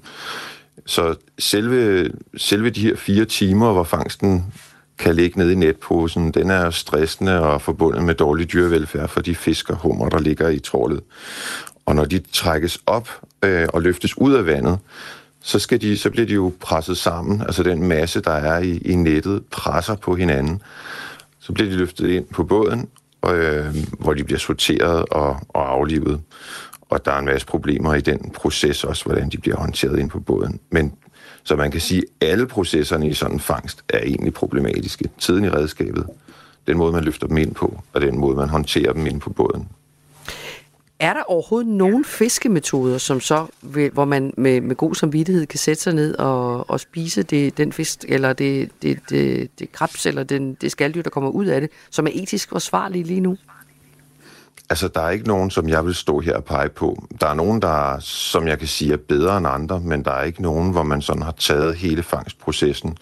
Så 0.87 1.15
selve, 1.39 2.11
selve 2.37 2.71
de 2.71 2.81
her 2.81 2.97
fire 2.97 3.25
timer, 3.25 3.73
hvor 3.73 3.85
fangsten 3.85 4.53
kan 4.99 5.15
ligge 5.15 5.39
nede 5.39 5.53
i 5.53 5.55
netposen, 5.55 6.31
den 6.31 6.51
er 6.51 6.71
stressende 6.71 7.41
og 7.41 7.63
forbundet 7.63 8.05
med 8.05 8.15
dårlig 8.15 8.53
dyrevelfærd 8.53 9.09
for 9.09 9.21
de 9.21 9.35
fisk 9.35 9.71
og 9.71 9.77
hummer, 9.77 10.09
der 10.09 10.19
ligger 10.19 10.49
i 10.49 10.59
trålet. 10.59 11.01
Og 11.87 11.95
når 11.95 12.05
de 12.05 12.19
trækkes 12.33 12.79
op 12.87 13.09
øh, 13.45 13.69
og 13.73 13.83
løftes 13.83 14.19
ud 14.19 14.35
af 14.35 14.47
vandet, 14.47 14.79
så, 15.43 15.59
skal 15.59 15.81
de, 15.81 15.99
så 15.99 16.11
bliver 16.11 16.27
de 16.27 16.35
jo 16.35 16.53
presset 16.61 16.99
sammen. 16.99 17.41
Altså 17.41 17.63
den 17.63 17.89
masse, 17.89 18.21
der 18.21 18.31
er 18.31 18.59
i, 18.59 18.77
i 18.77 18.95
nettet, 18.95 19.43
presser 19.51 19.95
på 19.95 20.15
hinanden. 20.15 20.63
Så 21.41 21.53
bliver 21.53 21.71
de 21.71 21.77
løftet 21.77 22.09
ind 22.09 22.27
på 22.27 22.45
båden, 22.45 22.89
øh, 23.29 23.77
hvor 23.99 24.15
de 24.15 24.25
bliver 24.25 24.39
sorteret 24.39 25.05
og, 25.11 25.41
og 25.49 25.73
aflivet. 25.73 26.21
Og 26.81 27.05
der 27.05 27.13
er 27.13 27.19
en 27.19 27.25
masse 27.25 27.47
problemer 27.47 27.95
i 27.95 28.01
den 28.01 28.31
proces 28.35 28.85
også, 28.85 29.05
hvordan 29.05 29.29
de 29.29 29.39
bliver 29.39 29.57
håndteret 29.57 29.99
ind 29.99 30.11
på 30.11 30.21
båden. 30.21 30.61
Men 30.71 30.93
så 31.45 31.57
man 31.57 31.71
kan 31.71 31.81
sige, 31.81 32.03
at 32.21 32.29
alle 32.29 32.47
processerne 32.47 33.09
i 33.09 33.15
sådan 33.15 33.37
en 33.37 33.41
fangst 33.41 33.85
er 33.89 33.99
egentlig 33.99 34.35
problematiske. 34.35 35.09
Tiden 35.19 35.45
i 35.45 35.49
redskabet, 35.49 36.07
den 36.67 36.77
måde, 36.77 36.93
man 36.93 37.05
løfter 37.05 37.27
dem 37.27 37.37
ind 37.37 37.55
på, 37.55 37.79
og 37.93 38.01
den 38.01 38.19
måde, 38.19 38.37
man 38.37 38.49
håndterer 38.49 38.93
dem 38.93 39.07
ind 39.07 39.21
på 39.21 39.31
båden. 39.31 39.69
Er 40.99 41.13
der 41.13 41.23
overhovedet 41.23 41.73
nogen 41.73 42.05
fiskemetoder, 42.05 42.99
som 42.99 43.21
så, 43.21 43.47
hvor 43.93 44.05
man 44.05 44.35
med, 44.37 44.61
med 44.61 44.77
god 44.77 44.95
samvittighed 44.95 45.47
kan 45.47 45.59
sætte 45.59 45.83
sig 45.83 45.95
ned 45.95 46.15
og, 46.15 46.71
og 46.71 46.81
spise 46.81 47.23
det, 47.23 47.57
den 47.59 47.73
fisk, 47.73 48.05
eller 48.09 48.33
det, 48.33 48.71
det, 48.83 48.99
det, 49.11 49.51
det 49.59 49.73
krebs, 49.73 50.07
eller 50.07 50.23
den, 50.25 50.55
det 50.55 50.73
skalddyr, 50.73 51.03
der 51.03 51.11
kommer 51.11 51.31
ud 51.31 51.47
af 51.47 51.61
det, 51.61 51.71
som 51.91 52.07
er 52.07 52.11
etisk 52.15 52.49
forsvarlige 52.49 53.05
lige 53.05 53.21
nu? 53.21 53.37
Altså, 54.71 54.89
der 54.89 55.01
er 55.01 55.11
ikke 55.11 55.29
nogen, 55.29 55.51
som 55.51 55.69
jeg 55.69 55.87
vil 55.87 55.95
stå 55.95 56.21
her 56.21 56.37
og 56.37 56.45
pege 56.45 56.69
på. 56.69 57.07
Der 57.21 57.27
er 57.27 57.35
nogen, 57.35 57.63
der, 57.63 57.99
som 58.01 58.49
jeg 58.49 58.59
kan 58.59 58.69
sige, 58.69 58.93
er 58.93 58.97
bedre 58.97 59.39
end 59.39 59.47
andre, 59.47 59.81
men 59.81 60.05
der 60.05 60.11
er 60.11 60.23
ikke 60.23 60.43
nogen, 60.43 60.71
hvor 60.71 60.83
man 60.83 61.03
sådan 61.03 61.23
har 61.23 61.33
taget 61.33 61.75
hele 61.75 62.03
fangstprocessen, 62.03 62.97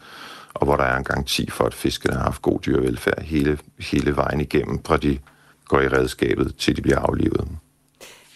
og 0.55 0.65
hvor 0.65 0.77
der 0.77 0.85
er 0.85 0.97
en 0.97 1.05
garanti 1.05 1.51
for, 1.51 1.65
at 1.65 1.75
fiskene 1.75 2.15
har 2.15 2.23
haft 2.23 2.43
god 2.43 2.61
dyrevelfærd 2.61 3.23
hele, 3.23 3.59
hele 3.79 4.17
vejen 4.17 4.41
igennem, 4.41 4.85
fra 4.87 4.97
de 4.97 5.19
går 5.65 5.81
i 5.81 5.89
redskabet, 5.89 6.57
til 6.57 6.77
de 6.77 6.83
bliver 6.83 6.99
aflivet. 6.99 7.49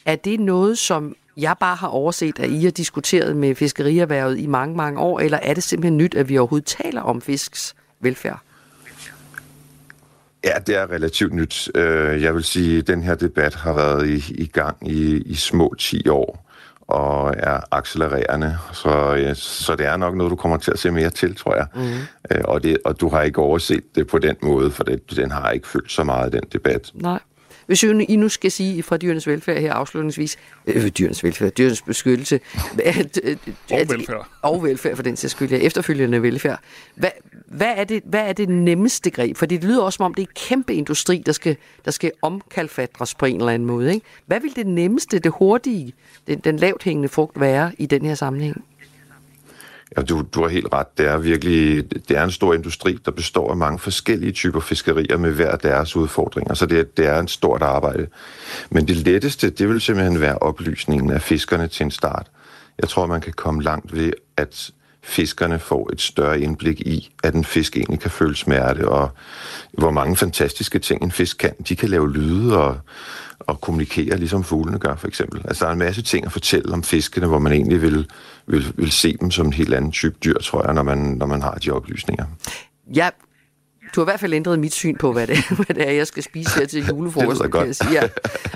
Er 0.05 0.17
det 0.17 0.41
noget, 0.41 0.79
som 0.79 1.15
jeg 1.37 1.57
bare 1.61 1.77
har 1.77 1.89
overset, 1.89 2.39
at 2.39 2.51
I 2.51 2.65
har 2.65 2.71
diskuteret 2.71 3.37
med 3.37 3.55
fiskerierhvervet 3.55 4.39
i 4.39 4.47
mange, 4.47 4.77
mange 4.77 5.01
år, 5.01 5.21
eller 5.21 5.39
er 5.43 5.55
det 5.55 5.63
simpelthen 5.63 5.97
nyt, 5.97 6.15
at 6.15 6.29
vi 6.29 6.39
overhovedet 6.39 6.67
taler 6.67 7.03
om 7.03 7.21
fisks 7.21 7.75
velfærd? 8.01 8.46
Ja, 10.47 10.59
det 10.67 10.77
er 10.77 10.91
relativt 10.91 11.35
nyt. 11.35 11.71
Øh, 11.75 12.23
jeg 12.23 12.35
vil 12.35 12.45
sige, 12.45 12.79
at 12.79 12.87
den 12.87 13.03
her 13.03 13.15
debat 13.15 13.55
har 13.55 13.73
været 13.73 14.07
i, 14.07 14.35
i 14.35 14.47
gang 14.47 14.91
i, 14.91 15.17
i 15.17 15.35
små 15.35 15.75
10 15.79 16.09
år 16.09 16.47
og 16.89 17.35
er 17.39 17.61
accelererende. 17.71 18.59
Så, 18.73 19.15
ja, 19.15 19.35
så 19.35 19.77
det 19.77 19.87
er 19.87 19.97
nok 19.97 20.15
noget, 20.15 20.31
du 20.31 20.37
kommer 20.37 20.57
til 20.57 20.71
at 20.71 20.79
se 20.79 20.91
mere 20.91 21.11
til, 21.11 21.37
tror 21.37 21.55
jeg. 21.55 21.67
Mm. 21.75 22.41
Og, 22.45 22.63
det, 22.63 22.79
og 22.85 23.01
du 23.01 23.09
har 23.09 23.23
ikke 23.23 23.39
overset 23.39 23.95
det 23.95 24.07
på 24.07 24.19
den 24.19 24.37
måde, 24.43 24.71
for 24.71 24.85
det, 24.85 25.17
den 25.17 25.31
har 25.31 25.51
ikke 25.51 25.69
følt 25.69 25.93
så 25.93 26.05
meget, 26.05 26.33
den 26.33 26.43
debat. 26.53 26.91
Nej. 26.95 27.21
Hvis 27.67 27.83
I 27.83 28.17
nu 28.17 28.29
skal 28.29 28.51
sige 28.51 28.83
fra 28.83 28.97
dyrenes 28.97 29.27
velfærd 29.27 29.61
her 29.61 29.73
afslutningsvis, 29.73 30.37
øh, 30.67 30.89
dyrenes 30.89 31.25
velfærd, 31.25 31.51
dyrenes 31.51 31.83
beskyttelse, 31.83 32.41
at, 32.85 33.19
at, 33.19 33.39
og 33.71 33.89
velfærd. 33.89 34.29
Og 34.43 34.65
velfærd 34.65 34.97
for 34.97 35.03
den 35.03 35.17
sags 35.17 35.31
skyld, 35.31 35.51
ja, 35.51 35.57
efterfølgende 35.57 36.23
velfærd. 36.23 36.61
Hvad, 36.95 37.11
hvad, 37.47 37.73
er 37.77 37.85
det, 37.85 38.03
hvad 38.05 38.29
er 38.29 38.33
det 38.33 38.49
nemmeste 38.49 39.11
greb? 39.11 39.37
For 39.37 39.47
det 39.47 39.65
lyder 39.65 39.83
også 39.83 39.97
som 39.97 40.05
om, 40.05 40.15
det 40.15 40.23
er 40.23 40.33
kæmpe 40.35 40.75
industri, 40.75 41.23
der 41.27 41.33
skal, 41.33 41.57
der 41.85 41.91
skal 41.91 42.13
omkalfatres 42.23 43.15
på 43.15 43.27
en 43.27 43.37
eller 43.37 43.53
anden 43.53 43.67
måde. 43.67 43.95
Ikke? 43.95 44.07
Hvad 44.27 44.41
vil 44.41 44.57
det 44.57 44.67
nemmeste, 44.67 45.19
det 45.19 45.33
hurtige, 45.39 45.93
den, 46.27 46.39
den 46.39 46.57
lavt 46.57 46.83
hængende 46.83 47.09
frugt 47.09 47.41
være 47.41 47.73
i 47.79 47.87
den 47.87 48.05
her 48.05 48.15
sammenhæng? 48.15 48.65
Ja, 49.97 50.03
du, 50.03 50.25
du 50.35 50.43
har 50.43 50.49
helt 50.49 50.67
ret. 50.73 50.99
Det 50.99 51.07
er 51.07 51.19
virkelig 51.19 51.91
det 52.09 52.17
er 52.17 52.25
en 52.25 52.31
stor 52.31 52.55
industri, 52.55 52.99
der 53.05 53.11
består 53.11 53.51
af 53.51 53.57
mange 53.57 53.79
forskellige 53.79 54.33
typer 54.33 54.61
fiskerier 54.61 55.19
med 55.19 55.33
hver 55.33 55.57
deres 55.57 55.97
udfordringer. 55.97 56.55
Så 56.55 56.67
det, 56.67 56.97
det 56.97 57.07
er 57.07 57.21
en 57.21 57.29
stort 57.29 57.63
arbejde. 57.63 58.07
Men 58.71 58.89
det 58.89 58.97
letteste, 58.97 59.51
det 59.51 59.69
vil 59.69 59.81
simpelthen 59.81 60.21
være 60.21 60.39
oplysningen 60.39 61.11
af 61.11 61.23
fiskerne 61.23 61.69
til 61.69 61.85
en 61.85 61.91
start. 61.91 62.27
Jeg 62.79 62.89
tror, 62.89 63.07
man 63.07 63.21
kan 63.21 63.33
komme 63.33 63.63
langt 63.63 63.97
ved, 63.97 64.13
at 64.37 64.71
fiskerne 65.07 65.59
får 65.59 65.91
et 65.93 66.01
større 66.01 66.41
indblik 66.41 66.81
i, 66.81 67.11
at 67.25 67.35
en 67.35 67.45
fisk 67.45 67.77
egentlig 67.77 68.01
kan 68.01 68.11
føle 68.11 68.37
smerte, 68.37 68.89
og 68.89 69.11
hvor 69.73 69.91
mange 69.91 70.17
fantastiske 70.17 70.79
ting 70.79 71.03
en 71.03 71.13
fisk 71.13 71.39
kan. 71.39 71.53
De 71.69 71.77
kan 71.77 71.89
lave 71.89 72.13
lyde 72.13 72.59
og, 72.59 72.79
og 73.41 73.61
kommunikere, 73.61 74.17
ligesom 74.17 74.45
fuglene 74.45 74.79
gør, 74.79 74.97
for 74.97 75.09
eksempel. 75.09 75.43
Altså, 75.45 75.65
der 75.65 75.69
er 75.69 75.73
en 75.73 75.79
masse 75.79 76.03
ting 76.03 76.27
at 76.27 76.33
fortælle 76.33 76.73
om 76.73 76.83
fiskene, 76.83 77.27
hvor 77.27 77.39
man 77.39 77.53
egentlig 77.53 77.83
vil, 77.83 78.11
vil, 78.47 78.73
vil 78.77 78.93
se 78.93 79.17
dem 79.21 79.31
som 79.31 79.47
en 79.47 79.53
helt 79.53 79.75
anden 79.75 79.93
type 79.93 80.17
dyr, 80.25 80.39
tror 80.39 80.65
jeg, 80.65 80.75
når 80.75 80.83
man, 80.83 80.99
når 80.99 81.27
man 81.27 81.43
har 81.43 81.55
de 81.55 81.71
oplysninger. 81.71 82.25
Ja, 82.95 83.09
Du 83.95 84.01
har 84.01 84.07
i 84.07 84.11
hvert 84.11 84.21
fald 84.21 84.33
ændret 84.33 84.59
mit 84.59 84.73
syn 84.73 84.97
på, 84.97 85.13
hvad 85.13 85.27
det, 85.27 85.39
er, 85.39 85.55
hvad 85.65 85.75
det 85.75 85.89
er, 85.89 85.93
jeg 85.93 86.07
skal 86.07 86.23
spise 86.23 86.59
her 86.59 86.67
til 86.67 86.87
julefrokost. 86.87 87.43
det 87.43 87.51
godt. 87.51 87.77
Sige. 87.77 87.93
Ja. 87.93 88.09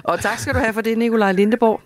Og 0.03 0.21
tak 0.21 0.39
skal 0.39 0.55
du 0.55 0.59
have 0.59 0.73
for 0.73 0.81
det, 0.81 0.99
Nikolaj 0.99 1.33
Lindeborg. 1.33 1.81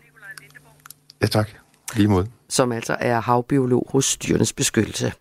Ja, 1.22 1.26
tak. 1.26 1.63
Lige 1.96 2.08
mod. 2.08 2.24
Som 2.48 2.72
altså 2.72 2.96
er 3.00 3.20
havbiolog 3.20 3.88
hos 3.90 4.16
Dyrenes 4.16 4.52
Beskyttelse. 4.52 5.12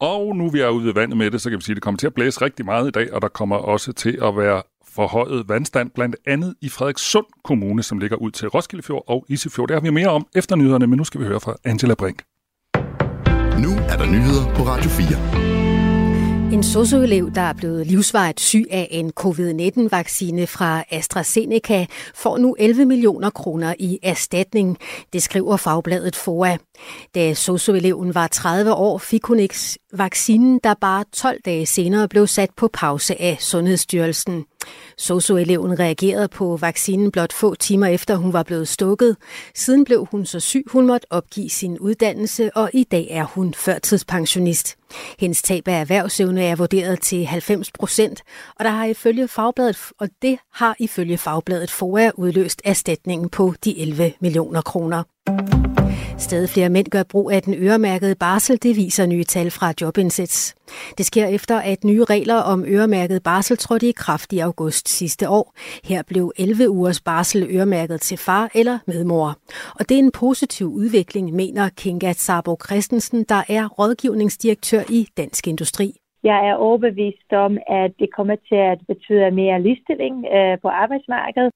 Og 0.00 0.36
nu 0.36 0.50
vi 0.50 0.60
er 0.60 0.68
ude 0.68 0.90
i 0.90 0.94
vandet 0.94 1.18
med 1.18 1.30
det, 1.30 1.40
så 1.40 1.50
kan 1.50 1.58
vi 1.58 1.62
sige, 1.62 1.72
at 1.72 1.76
det 1.76 1.82
kommer 1.82 1.98
til 1.98 2.06
at 2.06 2.14
blæse 2.14 2.42
rigtig 2.42 2.64
meget 2.64 2.88
i 2.88 2.90
dag, 2.90 3.12
og 3.12 3.22
der 3.22 3.28
kommer 3.28 3.56
også 3.56 3.92
til 3.92 4.18
at 4.22 4.36
være 4.36 4.62
forhøjet 4.94 5.48
vandstand, 5.48 5.90
blandt 5.90 6.16
andet 6.26 6.54
i 6.60 6.68
Frederikssund 6.68 7.26
Kommune, 7.44 7.82
som 7.82 7.98
ligger 7.98 8.16
ud 8.16 8.30
til 8.30 8.48
Roskildefjord 8.48 9.04
og 9.06 9.24
Isefjord. 9.28 9.68
Det 9.68 9.74
har 9.74 9.80
vi 9.80 9.90
mere 9.90 10.08
om 10.08 10.26
efter 10.34 10.56
nyhederne, 10.56 10.86
men 10.86 10.96
nu 10.96 11.04
skal 11.04 11.20
vi 11.20 11.26
høre 11.26 11.40
fra 11.40 11.54
Angela 11.64 11.94
Brink. 11.94 12.22
Nu 13.58 13.70
er 13.88 13.96
der 13.96 14.06
nyheder 14.06 14.54
på 14.54 14.62
Radio 14.62 14.90
4. 14.90 15.53
En 16.52 16.62
socioelev, 16.62 17.30
der 17.34 17.40
er 17.40 17.52
blevet 17.52 17.86
livsvarigt 17.86 18.40
syg 18.40 18.64
af 18.70 18.88
en 18.90 19.12
covid-19-vaccine 19.20 20.46
fra 20.46 20.84
AstraZeneca, 20.90 21.86
får 22.14 22.38
nu 22.38 22.56
11 22.58 22.84
millioner 22.84 23.30
kroner 23.30 23.74
i 23.78 23.98
erstatning, 24.02 24.78
det 25.12 25.22
skriver 25.22 25.56
fagbladet 25.56 26.16
FOA. 26.16 26.56
Da 27.14 27.34
socioeleven 27.34 28.14
var 28.14 28.26
30 28.26 28.72
år, 28.72 28.98
fik 28.98 29.24
hun 29.24 29.38
ikke 29.38 29.54
vaccinen, 29.92 30.60
der 30.64 30.74
bare 30.74 31.04
12 31.12 31.40
dage 31.44 31.66
senere 31.66 32.08
blev 32.08 32.26
sat 32.26 32.50
på 32.56 32.70
pause 32.72 33.20
af 33.20 33.36
Sundhedsstyrelsen. 33.40 34.44
Socioeleven 34.98 35.78
reagerede 35.78 36.28
på 36.28 36.56
vaccinen 36.56 37.10
blot 37.10 37.32
få 37.32 37.54
timer 37.54 37.86
efter 37.86 38.16
hun 38.16 38.32
var 38.32 38.42
blevet 38.42 38.68
stukket. 38.68 39.16
Siden 39.54 39.84
blev 39.84 40.08
hun 40.10 40.26
så 40.26 40.40
syg, 40.40 40.64
hun 40.72 40.86
måtte 40.86 41.06
opgive 41.10 41.50
sin 41.50 41.78
uddannelse, 41.78 42.56
og 42.56 42.70
i 42.72 42.84
dag 42.84 43.06
er 43.10 43.24
hun 43.24 43.54
førtidspensionist. 43.54 44.76
Hendes 45.18 45.42
tab 45.42 45.68
af 45.68 45.80
erhvervsevne 45.80 46.42
er 46.42 46.56
vurderet 46.56 47.00
til 47.00 47.24
90 47.24 47.70
procent, 47.72 48.22
og 48.56 48.64
der 48.64 48.70
har 48.70 48.84
ifølge 48.84 49.28
fagbladet, 49.28 49.78
og 49.98 50.08
det 50.22 50.38
har 50.52 50.76
ifølge 50.78 51.18
fagbladet 51.18 51.70
FOA 51.70 52.10
udløst 52.14 52.62
erstatningen 52.64 53.28
på 53.28 53.54
de 53.64 53.80
11 53.80 54.12
millioner 54.20 54.60
kroner. 54.60 55.02
Stadig 56.18 56.48
flere 56.48 56.68
mænd 56.68 56.86
gør 56.86 57.02
brug 57.12 57.30
af 57.30 57.42
den 57.42 57.54
øremærkede 57.66 58.14
barsel, 58.20 58.62
det 58.62 58.76
viser 58.76 59.06
nye 59.06 59.24
tal 59.24 59.50
fra 59.50 59.72
Jobindsats. 59.80 60.54
Det 60.98 61.06
sker 61.06 61.26
efter, 61.26 61.56
at 61.58 61.84
nye 61.84 62.04
regler 62.04 62.34
om 62.52 62.64
øremærket 62.68 63.22
barsel 63.22 63.56
trådte 63.56 63.88
i 63.88 63.92
kraft 63.96 64.32
i 64.32 64.38
august 64.38 64.88
sidste 64.88 65.28
år. 65.28 65.52
Her 65.84 66.02
blev 66.08 66.32
11 66.38 66.70
ugers 66.70 67.00
barsel 67.00 67.56
øremærket 67.56 68.00
til 68.00 68.18
far 68.18 68.50
eller 68.54 68.78
medmor. 68.86 69.28
Og 69.78 69.88
det 69.88 69.94
er 69.94 69.98
en 69.98 70.12
positiv 70.12 70.66
udvikling, 70.66 71.32
mener 71.32 71.68
Kinga 71.76 72.12
Sabo 72.12 72.56
Christensen, 72.66 73.24
der 73.28 73.42
er 73.48 73.68
rådgivningsdirektør 73.68 74.82
i 74.90 75.06
Dansk 75.16 75.46
Industri. 75.46 75.88
Jeg 76.24 76.48
er 76.48 76.54
overbevist 76.54 77.32
om, 77.32 77.58
at 77.68 77.90
det 77.98 78.08
kommer 78.16 78.36
til 78.48 78.60
at 78.72 78.78
betyde 78.88 79.30
mere 79.30 79.62
ligestilling 79.62 80.14
øh, 80.36 80.58
på 80.62 80.68
arbejdsmarkedet. 80.68 81.50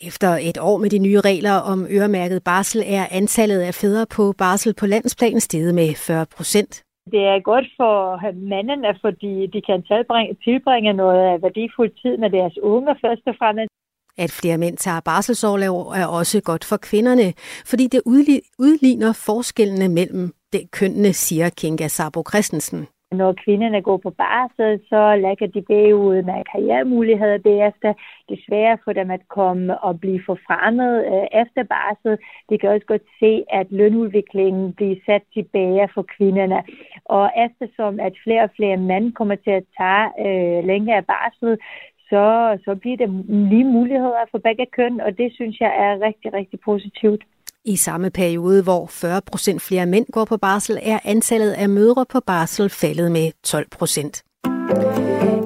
Efter 0.00 0.28
et 0.28 0.58
år 0.58 0.78
med 0.78 0.90
de 0.90 0.98
nye 0.98 1.20
regler 1.20 1.52
om 1.52 1.86
øremærket 1.90 2.44
barsel 2.44 2.82
er 2.86 3.06
antallet 3.10 3.60
af 3.60 3.74
fædre 3.74 4.06
på 4.16 4.32
barsel 4.38 4.74
på 4.74 4.86
landsplan 4.86 5.40
steget 5.40 5.74
med 5.74 5.94
40 5.94 6.26
procent. 6.36 6.82
Det 7.12 7.20
er 7.20 7.40
godt 7.42 7.64
for 7.76 7.94
mændene, 8.54 8.88
fordi 9.00 9.46
de 9.46 9.60
kan 9.68 9.82
tilbringe 10.44 10.92
noget 10.92 11.42
værdifuld 11.42 11.90
tid 12.02 12.16
med 12.16 12.30
deres 12.30 12.58
unge 12.62 12.96
først 13.04 13.22
og 13.26 13.34
fremmest. 13.38 13.70
At 14.18 14.30
flere 14.40 14.58
mænd 14.58 14.76
tager 14.76 15.00
barselsårlov 15.00 15.78
er 15.80 16.06
også 16.06 16.40
godt 16.40 16.64
for 16.64 16.76
kvinderne, 16.76 17.32
fordi 17.70 17.86
det 17.86 18.02
udligner 18.58 19.12
forskellene 19.26 19.88
mellem 19.88 20.32
de 20.52 20.68
kønnene, 20.72 21.12
siger 21.12 21.50
Kinga 21.50 21.88
Sabo 21.88 22.22
Christensen. 22.30 22.86
Når 23.12 23.32
kvinderne 23.32 23.82
går 23.82 23.96
på 23.96 24.10
barsel, 24.10 24.80
så 24.88 25.16
lægger 25.16 25.46
de 25.46 25.62
bagud 25.62 26.22
med 26.22 26.44
karrieremuligheder 26.52 27.36
derefter. 27.36 27.92
Det 28.28 28.34
er 28.38 28.46
svært 28.48 28.78
for 28.84 28.92
dem 28.92 29.10
at 29.10 29.28
komme 29.28 29.78
og 29.78 30.00
blive 30.00 30.22
forfremmet 30.26 30.94
øh, 31.12 31.40
efter 31.42 31.62
barsel. 31.62 32.18
De 32.50 32.58
kan 32.58 32.70
også 32.70 32.86
godt 32.86 33.06
se, 33.20 33.44
at 33.50 33.66
lønudviklingen 33.70 34.72
bliver 34.72 34.96
sat 35.06 35.22
tilbage 35.34 35.88
for 35.94 36.02
kvinderne. 36.16 36.62
Og 37.04 37.30
eftersom 37.46 38.00
at 38.00 38.12
flere 38.24 38.42
og 38.42 38.50
flere 38.56 38.76
mænd 38.76 39.12
kommer 39.12 39.34
til 39.34 39.50
at 39.50 39.64
tage 39.78 40.06
øh, 40.26 40.64
længere 40.64 41.02
barsel, 41.02 41.58
så, 42.10 42.58
så 42.64 42.74
bliver 42.74 42.96
det 42.96 43.08
lige 43.50 43.64
muligheder 43.64 44.24
for 44.30 44.38
begge 44.38 44.66
køn, 44.66 45.00
og 45.00 45.18
det 45.18 45.32
synes 45.34 45.60
jeg 45.60 45.72
er 45.84 46.06
rigtig, 46.06 46.32
rigtig 46.32 46.60
positivt. 46.60 47.22
I 47.74 47.76
samme 47.76 48.10
periode, 48.10 48.62
hvor 48.68 48.86
40 48.86 49.20
procent 49.30 49.60
flere 49.68 49.86
mænd 49.86 50.06
går 50.12 50.24
på 50.24 50.36
barsel, 50.36 50.76
er 50.92 50.98
antallet 51.04 51.52
af 51.62 51.68
mødre 51.68 52.06
på 52.14 52.20
barsel 52.30 52.66
faldet 52.82 53.08
med 53.12 53.26
12 53.42 53.66
procent. 53.78 54.14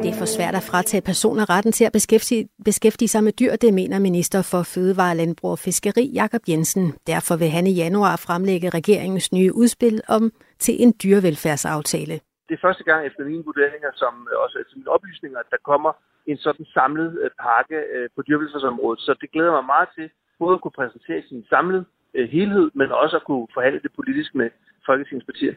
Det 0.03 0.09
er 0.13 0.19
for 0.23 0.31
svært 0.37 0.55
at 0.61 0.69
fratage 0.71 1.05
personer 1.11 1.45
retten 1.55 1.73
til 1.79 1.85
at 1.89 1.93
beskæftige, 1.99 2.49
beskæftige 2.65 3.09
sig 3.15 3.23
med 3.25 3.33
dyr, 3.41 3.53
det 3.65 3.75
mener 3.75 3.99
minister 4.09 4.41
for 4.53 4.63
Fødevare, 4.73 5.17
Landbrug 5.17 5.51
og 5.51 5.63
Fiskeri, 5.67 6.05
Jakob 6.21 6.43
Jensen. 6.51 6.85
Derfor 7.13 7.35
vil 7.43 7.51
han 7.57 7.67
i 7.67 7.75
januar 7.83 8.17
fremlægge 8.27 8.69
regeringens 8.79 9.33
nye 9.39 9.53
udspil 9.61 9.97
om 10.17 10.23
til 10.65 10.75
en 10.83 10.91
dyrevelfærdsaftale. 11.03 12.15
Det 12.49 12.55
er 12.59 12.63
første 12.67 12.85
gang 12.91 13.01
efter 13.09 13.23
mine 13.31 13.45
vurderinger, 13.49 13.91
som 14.03 14.13
øh, 14.31 14.35
også 14.45 14.57
efter 14.63 14.75
mine 14.79 14.91
oplysninger, 14.97 15.39
at 15.39 15.51
der 15.55 15.61
kommer 15.71 15.93
en 16.27 16.39
sådan 16.47 16.67
samlet 16.77 17.11
øh, 17.23 17.31
pakke 17.47 17.79
øh, 17.95 18.09
på 18.15 18.21
dyrevelfærdsområdet. 18.27 19.01
Så 19.07 19.13
det 19.21 19.29
glæder 19.35 19.53
mig 19.59 19.65
meget 19.75 19.89
til, 19.97 20.07
både 20.43 20.55
at 20.57 20.61
kunne 20.63 20.79
præsentere 20.81 21.23
sin 21.31 21.45
samlet 21.55 21.85
helhed, 22.15 22.71
men 22.75 22.93
også 22.93 23.17
at 23.17 23.25
kunne 23.27 23.47
forhandle 23.55 23.81
det 23.83 23.93
politisk 23.97 24.35
med 24.35 24.49
Folketingets 24.87 25.27
partier. 25.27 25.55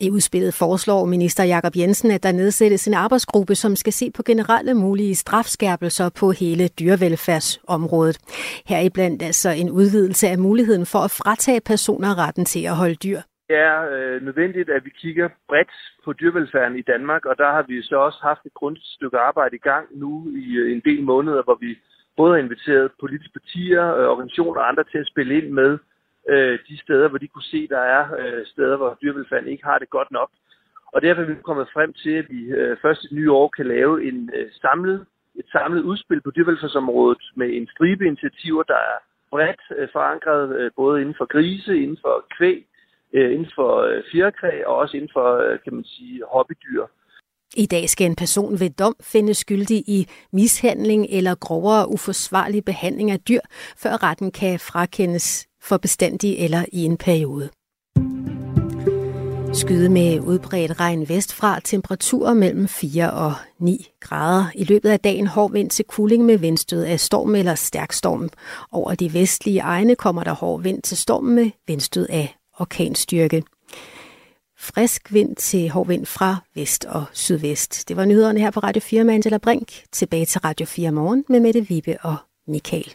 I 0.00 0.10
udspillet 0.10 0.54
foreslår 0.54 1.04
minister 1.04 1.44
Jakob 1.44 1.72
Jensen, 1.76 2.10
at 2.10 2.22
der 2.22 2.32
nedsættes 2.32 2.88
en 2.88 2.94
arbejdsgruppe, 2.94 3.54
som 3.54 3.76
skal 3.76 3.92
se 3.92 4.10
på 4.16 4.22
generelle 4.22 4.74
mulige 4.74 5.14
strafskærpelser 5.14 6.08
på 6.20 6.26
hele 6.30 6.68
dyrevelfærdsområdet. 6.68 8.16
Heriblandt 8.66 9.22
altså 9.22 9.50
en 9.50 9.70
udvidelse 9.70 10.28
af 10.28 10.38
muligheden 10.38 10.86
for 10.92 10.98
at 10.98 11.14
fratage 11.20 11.60
personer 11.60 12.18
retten 12.26 12.44
til 12.44 12.62
at 12.66 12.76
holde 12.76 12.94
dyr. 12.94 13.20
Det 13.48 13.58
er 13.58 13.78
øh, 13.94 14.22
nødvendigt, 14.22 14.68
at 14.70 14.84
vi 14.84 14.90
kigger 15.02 15.28
bredt 15.48 15.72
på 16.04 16.12
dyrevelfærden 16.12 16.78
i 16.78 16.82
Danmark, 16.82 17.24
og 17.24 17.34
der 17.38 17.50
har 17.56 17.64
vi 17.68 17.82
så 17.82 17.96
også 17.96 18.18
haft 18.22 18.46
et 18.46 18.54
grundigt 18.54 18.86
stykke 18.86 19.18
arbejde 19.18 19.56
i 19.56 19.64
gang 19.70 19.86
nu 20.02 20.10
i 20.36 20.54
øh, 20.56 20.72
en 20.72 20.82
del 20.84 21.02
måneder, 21.02 21.42
hvor 21.42 21.58
vi 21.60 21.78
både 22.16 22.32
har 22.32 22.42
inviteret 22.44 22.90
politiske 23.00 23.32
partier, 23.38 23.84
øh, 23.96 24.06
organisationer 24.14 24.60
og 24.60 24.68
andre 24.68 24.84
til 24.84 24.98
at 24.98 25.10
spille 25.12 25.38
ind 25.38 25.48
med 25.60 25.78
øh, 26.28 26.58
de 26.68 26.78
steder, 26.82 27.08
hvor 27.08 27.18
de 27.18 27.28
kunne 27.28 27.50
se, 27.54 27.68
der 27.68 27.78
er 27.78 28.04
øh, 28.18 28.46
steder, 28.46 28.76
hvor 28.76 28.98
dyrevelfærden 29.02 29.48
ikke 29.48 29.64
har 29.64 29.78
det 29.78 29.90
godt 29.90 30.10
nok. 30.10 30.30
Og 30.92 31.02
derfor 31.02 31.22
er 31.22 31.26
vi 31.26 31.34
kommet 31.34 31.68
frem 31.74 31.92
til, 31.92 32.10
at 32.10 32.26
vi 32.30 32.40
øh, 32.44 32.76
først 32.82 33.04
i 33.04 33.06
det 33.06 33.16
nye 33.16 33.32
år 33.32 33.48
kan 33.48 33.66
lave 33.66 34.08
en 34.08 34.30
øh, 34.34 34.52
samlet, 34.60 35.06
et 35.34 35.46
samlet 35.52 35.82
udspil 35.82 36.20
på 36.20 36.30
dyrevelfærdsområdet 36.30 37.22
med 37.36 37.48
en 37.56 37.68
stribe 37.72 38.06
initiativer, 38.06 38.62
der 38.62 38.80
er 38.92 38.98
bredt 39.30 39.62
øh, 39.78 39.88
forankret, 39.92 40.56
øh, 40.58 40.70
både 40.76 41.00
inden 41.00 41.14
for 41.18 41.26
grise, 41.34 41.82
inden 41.82 41.98
for 42.02 42.26
kvæg, 42.36 42.66
øh, 43.12 43.32
inden 43.34 43.50
for 43.54 43.72
øh, 43.88 44.02
fjerkræ 44.12 44.64
og 44.66 44.76
også 44.76 44.96
inden 44.96 45.10
for, 45.12 45.28
øh, 45.36 45.58
kan 45.64 45.74
man 45.74 45.84
sige, 45.84 46.22
hobbydyr. 46.32 46.84
I 47.56 47.66
dag 47.66 47.88
skal 47.88 48.06
en 48.06 48.16
person 48.16 48.60
ved 48.60 48.70
dom 48.70 48.94
findes 49.12 49.36
skyldig 49.36 49.76
i 49.88 50.06
mishandling 50.32 51.06
eller 51.10 51.34
grovere 51.34 51.88
uforsvarlig 51.88 52.64
behandling 52.64 53.10
af 53.10 53.20
dyr, 53.20 53.40
før 53.82 54.02
retten 54.02 54.30
kan 54.30 54.58
frakendes 54.58 55.48
for 55.62 55.76
bestandig 55.76 56.38
eller 56.38 56.64
i 56.72 56.84
en 56.84 56.96
periode. 56.96 57.50
Skyde 59.54 59.88
med 59.88 60.20
udbredt 60.20 60.80
regn 60.80 61.08
vestfra, 61.08 61.60
temperaturer 61.60 62.34
mellem 62.34 62.68
4 62.68 63.10
og 63.12 63.34
9 63.58 63.86
grader. 64.00 64.46
I 64.54 64.64
løbet 64.64 64.90
af 64.90 65.00
dagen 65.00 65.26
hård 65.26 65.52
vind 65.52 65.70
til 65.70 65.84
kuling 65.84 66.24
med 66.24 66.38
vindstød 66.38 66.84
af 66.84 67.00
storm 67.00 67.34
eller 67.34 67.54
stærk 67.54 67.92
storm. 67.92 68.28
Over 68.72 68.94
de 68.94 69.12
vestlige 69.14 69.60
egne 69.60 69.94
kommer 69.94 70.24
der 70.24 70.32
hård 70.32 70.62
vind 70.62 70.82
til 70.82 70.96
storm 70.96 71.24
med 71.24 71.50
vindstød 71.66 72.06
af 72.10 72.36
orkanstyrke. 72.58 73.42
Frisk 74.58 75.12
vind 75.12 75.36
til 75.36 75.70
hård 75.70 75.86
vind 75.86 76.06
fra 76.06 76.36
vest 76.54 76.84
og 76.84 77.04
sydvest. 77.12 77.88
Det 77.88 77.96
var 77.96 78.04
nyhederne 78.04 78.40
her 78.40 78.50
på 78.50 78.60
Radio 78.60 78.80
4 78.80 79.04
med 79.04 79.14
Angela 79.14 79.38
Brink. 79.38 79.82
Tilbage 79.92 80.26
til 80.26 80.40
Radio 80.40 80.66
4 80.66 80.92
morgen 80.92 81.24
med 81.28 81.40
Mette 81.40 81.68
Vibe 81.68 81.96
og 82.02 82.16
Michael. 82.46 82.94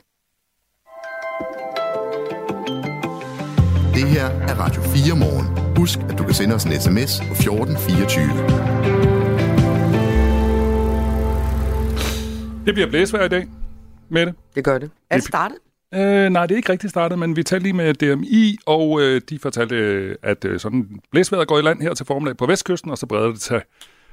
Det 3.97 4.07
her 4.07 4.25
er 4.25 4.60
Radio 4.60 4.81
4 4.81 5.15
morgen. 5.15 5.75
Husk, 5.77 5.99
at 6.10 6.17
du 6.17 6.23
kan 6.23 6.33
sende 6.33 6.55
os 6.55 6.63
en 6.63 6.81
sms 6.81 7.21
på 7.27 7.33
1424. 7.33 8.25
Det 12.65 12.73
bliver 12.73 12.89
blæsvær 12.89 13.25
i 13.25 13.29
dag, 13.29 13.47
Mette. 14.10 14.33
Det 14.55 14.63
gør 14.63 14.77
det. 14.77 14.91
Er 15.10 15.15
det 15.15 15.23
startet? 15.23 15.57
Øh, 15.93 16.29
nej, 16.29 16.45
det 16.45 16.55
er 16.55 16.57
ikke 16.57 16.71
rigtig 16.71 16.89
startet, 16.89 17.19
men 17.19 17.36
vi 17.36 17.43
talte 17.43 17.63
lige 17.63 17.73
med 17.73 17.93
DMI, 17.93 18.57
og 18.65 19.01
øh, 19.01 19.21
de 19.29 19.39
fortalte, 19.39 19.75
at 20.23 20.45
øh, 20.45 20.60
sådan 20.60 20.99
blæsvejret 21.12 21.47
går 21.47 21.60
i 21.60 21.62
land 21.62 21.81
her 21.81 21.93
til 21.93 22.05
formiddag 22.05 22.38
på 22.38 22.45
vestkysten, 22.45 22.91
og 22.91 22.97
så 22.97 23.05
breder 23.05 23.27
det 23.27 23.39
til, 23.39 23.62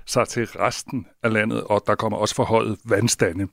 sig 0.07 0.29
til 0.29 0.47
resten 0.47 1.07
af 1.23 1.33
landet, 1.33 1.65
og 1.65 1.83
der 1.87 1.95
kommer 1.95 2.19
også 2.19 2.35
forhøjet 2.35 2.79
vandstande. 2.85 3.47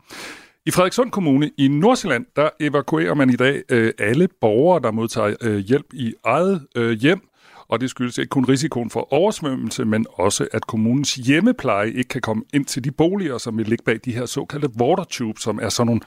I 0.65 0.71
Frederikssund 0.71 1.11
Kommune 1.11 1.51
i 1.57 1.67
Nordsjælland, 1.67 2.25
der 2.35 2.49
evakuerer 2.59 3.13
man 3.13 3.29
i 3.29 3.35
dag 3.35 3.61
øh, 3.69 3.93
alle 3.99 4.27
borgere, 4.41 4.81
der 4.81 4.91
modtager 4.91 5.35
øh, 5.41 5.57
hjælp 5.57 5.85
i 5.93 6.13
eget 6.23 6.67
øh, 6.75 6.91
hjem, 6.91 7.21
Og 7.67 7.81
det 7.81 7.89
skyldes 7.89 8.17
ikke 8.17 8.29
kun 8.29 8.45
risikoen 8.45 8.89
for 8.89 9.13
oversvømmelse, 9.13 9.85
men 9.85 10.05
også, 10.13 10.47
at 10.51 10.67
kommunens 10.67 11.15
hjemmepleje 11.15 11.91
ikke 11.91 12.07
kan 12.07 12.21
komme 12.21 12.43
ind 12.53 12.65
til 12.65 12.83
de 12.83 12.91
boliger, 12.91 13.37
som 13.37 13.57
vil 13.57 13.67
ligge 13.67 13.83
bag 13.83 13.99
de 14.05 14.11
her 14.11 14.25
såkaldte 14.25 14.69
water 14.81 15.03
tubes, 15.03 15.43
som 15.43 15.59
er 15.61 15.69
sådan 15.69 15.85
nogle 15.85 16.01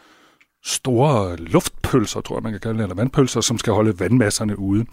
store 0.65 1.37
luftpølser, 1.37 2.21
tror 2.21 2.37
jeg, 2.37 2.43
man 2.43 2.53
kan 2.53 2.61
kalde 2.61 2.79
det, 2.79 2.83
eller 2.83 2.95
vandpølser, 2.95 3.41
som 3.41 3.59
skal 3.59 3.73
holde 3.73 4.01
vandmasserne 4.01 4.59
ude. 4.59 4.85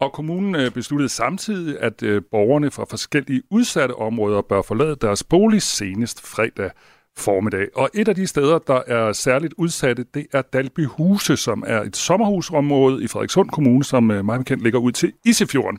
Og 0.00 0.12
kommunen 0.12 0.54
øh, 0.54 0.70
besluttede 0.70 1.08
samtidig, 1.08 1.80
at 1.80 2.02
øh, 2.02 2.22
borgerne 2.30 2.70
fra 2.70 2.84
forskellige 2.90 3.42
udsatte 3.50 3.92
områder 3.92 4.42
bør 4.42 4.62
forlade 4.62 4.96
deres 5.00 5.24
bolig 5.24 5.62
senest 5.62 6.26
fredag 6.26 6.70
formiddag. 7.18 7.68
Og 7.76 7.90
et 7.94 8.08
af 8.08 8.14
de 8.14 8.26
steder, 8.26 8.58
der 8.58 8.82
er 8.86 9.12
særligt 9.12 9.54
udsatte, 9.58 10.04
det 10.14 10.26
er 10.32 10.42
Dalby 10.42 10.86
Huse, 10.86 11.36
som 11.36 11.64
er 11.66 11.80
et 11.80 11.96
sommerhusområde 11.96 13.04
i 13.04 13.08
Frederikssund 13.08 13.50
Kommune, 13.50 13.84
som 13.84 14.10
øh, 14.10 14.24
meget 14.24 14.40
bekendt 14.40 14.62
ligger 14.62 14.78
ud 14.78 14.92
til 14.92 15.12
Isefjorden. 15.24 15.78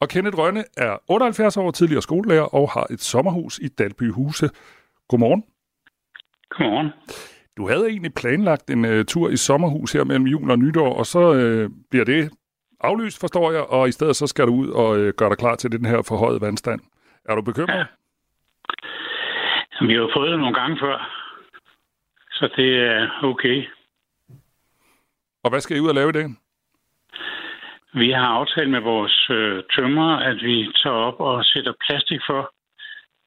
Og 0.00 0.08
Kenneth 0.08 0.38
Rønne 0.38 0.64
er 0.76 0.96
78 1.08 1.56
år 1.56 1.70
tidligere 1.70 2.02
skolelærer 2.02 2.54
og 2.54 2.70
har 2.70 2.86
et 2.90 3.00
sommerhus 3.00 3.58
i 3.58 3.68
Dalby 3.68 4.10
Huse. 4.10 4.50
Godmorgen. 5.08 5.44
Godmorgen. 6.50 6.88
Du 7.56 7.68
havde 7.68 7.88
egentlig 7.88 8.14
planlagt 8.14 8.70
en 8.70 8.84
uh, 8.84 9.04
tur 9.04 9.30
i 9.30 9.36
sommerhus 9.36 9.92
her 9.92 10.04
mellem 10.04 10.26
jul 10.26 10.50
og 10.50 10.58
nytår, 10.58 10.94
og 10.94 11.06
så 11.06 11.30
uh, 11.30 11.70
bliver 11.90 12.04
det 12.04 12.30
aflyst, 12.80 13.20
forstår 13.20 13.52
jeg, 13.52 13.60
og 13.60 13.88
i 13.88 13.92
stedet 13.92 14.16
så 14.16 14.26
skal 14.26 14.46
du 14.46 14.54
ud 14.54 14.68
og 14.68 14.90
uh, 14.90 15.08
gøre 15.08 15.28
dig 15.28 15.38
klar 15.38 15.54
til 15.54 15.72
den 15.72 15.84
her 15.84 16.02
forhøjet 16.02 16.40
vandstand. 16.40 16.80
Er 17.24 17.34
du 17.34 17.42
bekymret? 17.42 17.76
Ja. 17.78 17.84
Vi 19.86 19.92
har 19.92 20.00
jo 20.00 20.10
prøvet 20.12 20.30
det 20.30 20.38
nogle 20.38 20.54
gange 20.54 20.78
før, 20.80 20.96
så 22.32 22.48
det 22.56 22.70
er 22.76 23.08
okay. 23.22 23.66
Og 25.44 25.50
hvad 25.50 25.60
skal 25.60 25.76
I 25.76 25.80
ud 25.80 25.88
og 25.88 25.94
lave 25.94 26.08
i 26.10 26.12
det? 26.12 26.36
Vi 27.92 28.10
har 28.10 28.26
aftalt 28.26 28.70
med 28.70 28.80
vores 28.80 29.30
øh, 29.30 29.62
tømmer, 29.76 30.16
at 30.16 30.36
vi 30.42 30.72
tager 30.82 30.96
op 30.96 31.20
og 31.20 31.44
sætter 31.44 31.72
plastik 31.86 32.20
for. 32.26 32.52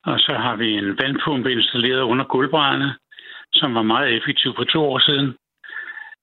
Og 0.06 0.20
så 0.20 0.34
har 0.34 0.56
vi 0.56 0.74
en 0.74 0.98
vandpumpe 0.98 1.52
installeret 1.52 2.02
under 2.02 2.26
gulvbrædderne, 2.26 2.96
som 3.54 3.76
var 3.76 3.82
meget 3.82 4.18
effektiv 4.18 4.56
for 4.56 4.64
to 4.64 4.80
år 4.92 5.00
siden. 5.00 5.38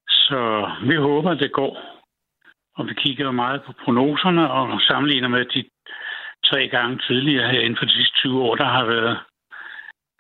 Så 0.09 0.71
vi 0.83 0.97
håber, 0.97 1.31
at 1.31 1.39
det 1.39 1.53
går. 1.53 2.01
Og 2.77 2.87
vi 2.89 2.95
kigger 2.95 3.25
jo 3.25 3.33
meget 3.33 3.63
på 3.63 3.73
prognoserne 3.85 4.51
og 4.51 4.81
sammenligner 4.81 5.29
med 5.29 5.45
de 5.45 5.65
tre 6.45 6.69
gange 6.69 6.99
tidligere 7.07 7.51
her 7.51 7.61
inden 7.61 7.77
for 7.77 7.85
de 7.85 7.93
sidste 7.93 8.17
20 8.17 8.43
år, 8.43 8.55
der 8.55 8.65
har 8.65 8.85
været 8.85 9.19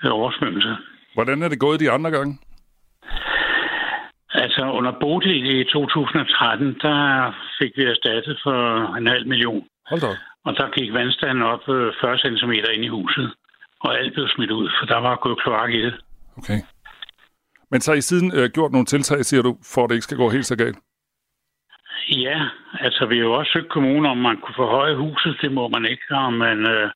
oversvømmelse. 0.08 0.76
Hvordan 1.14 1.42
er 1.42 1.48
det 1.48 1.60
gået 1.60 1.80
de 1.80 1.90
andre 1.90 2.10
gange? 2.10 2.38
Altså 4.34 4.62
under 4.62 4.92
Bodil 5.00 5.60
i 5.60 5.64
2013, 5.64 6.78
der 6.82 7.32
fik 7.58 7.72
vi 7.76 7.84
erstattet 7.84 8.40
for 8.42 8.58
en 8.96 9.06
halv 9.06 9.26
million. 9.26 9.64
Hold 9.86 10.00
da. 10.00 10.16
Og 10.44 10.56
der 10.56 10.70
gik 10.70 10.92
vandstanden 10.92 11.42
op 11.42 11.64
40 11.66 12.18
cm 12.18 12.52
ind 12.52 12.84
i 12.84 12.88
huset. 12.88 13.34
Og 13.80 13.98
alt 13.98 14.14
blev 14.14 14.28
smidt 14.28 14.50
ud, 14.50 14.70
for 14.78 14.86
der 14.86 14.98
var 14.98 15.16
gået 15.16 15.42
kloak 15.42 15.70
i 15.70 15.82
det. 15.82 15.94
Okay. 16.38 16.60
Men 17.70 17.80
så 17.80 17.90
har 17.90 17.96
I 17.96 18.00
siden 18.00 18.32
øh, 18.34 18.50
gjort 18.50 18.72
nogle 18.72 18.86
tiltag, 18.86 19.24
siger 19.24 19.42
du, 19.42 19.58
for 19.74 19.84
at 19.84 19.90
det 19.90 19.94
ikke 19.94 20.04
skal 20.04 20.16
gå 20.16 20.30
helt 20.30 20.46
så 20.46 20.56
galt? 20.56 20.78
Ja, 22.08 22.48
altså 22.80 23.06
vi 23.06 23.16
har 23.16 23.24
jo 23.24 23.32
også 23.32 23.50
søgt 23.52 23.68
kommunen, 23.68 24.06
om 24.06 24.18
man 24.18 24.36
kunne 24.36 24.54
forhøje 24.54 24.96
huset. 24.96 25.38
Det 25.42 25.52
må 25.52 25.68
man 25.68 25.84
ikke, 25.84 26.02
og 26.10 26.32
man... 26.32 26.58
Øh, 26.66 26.90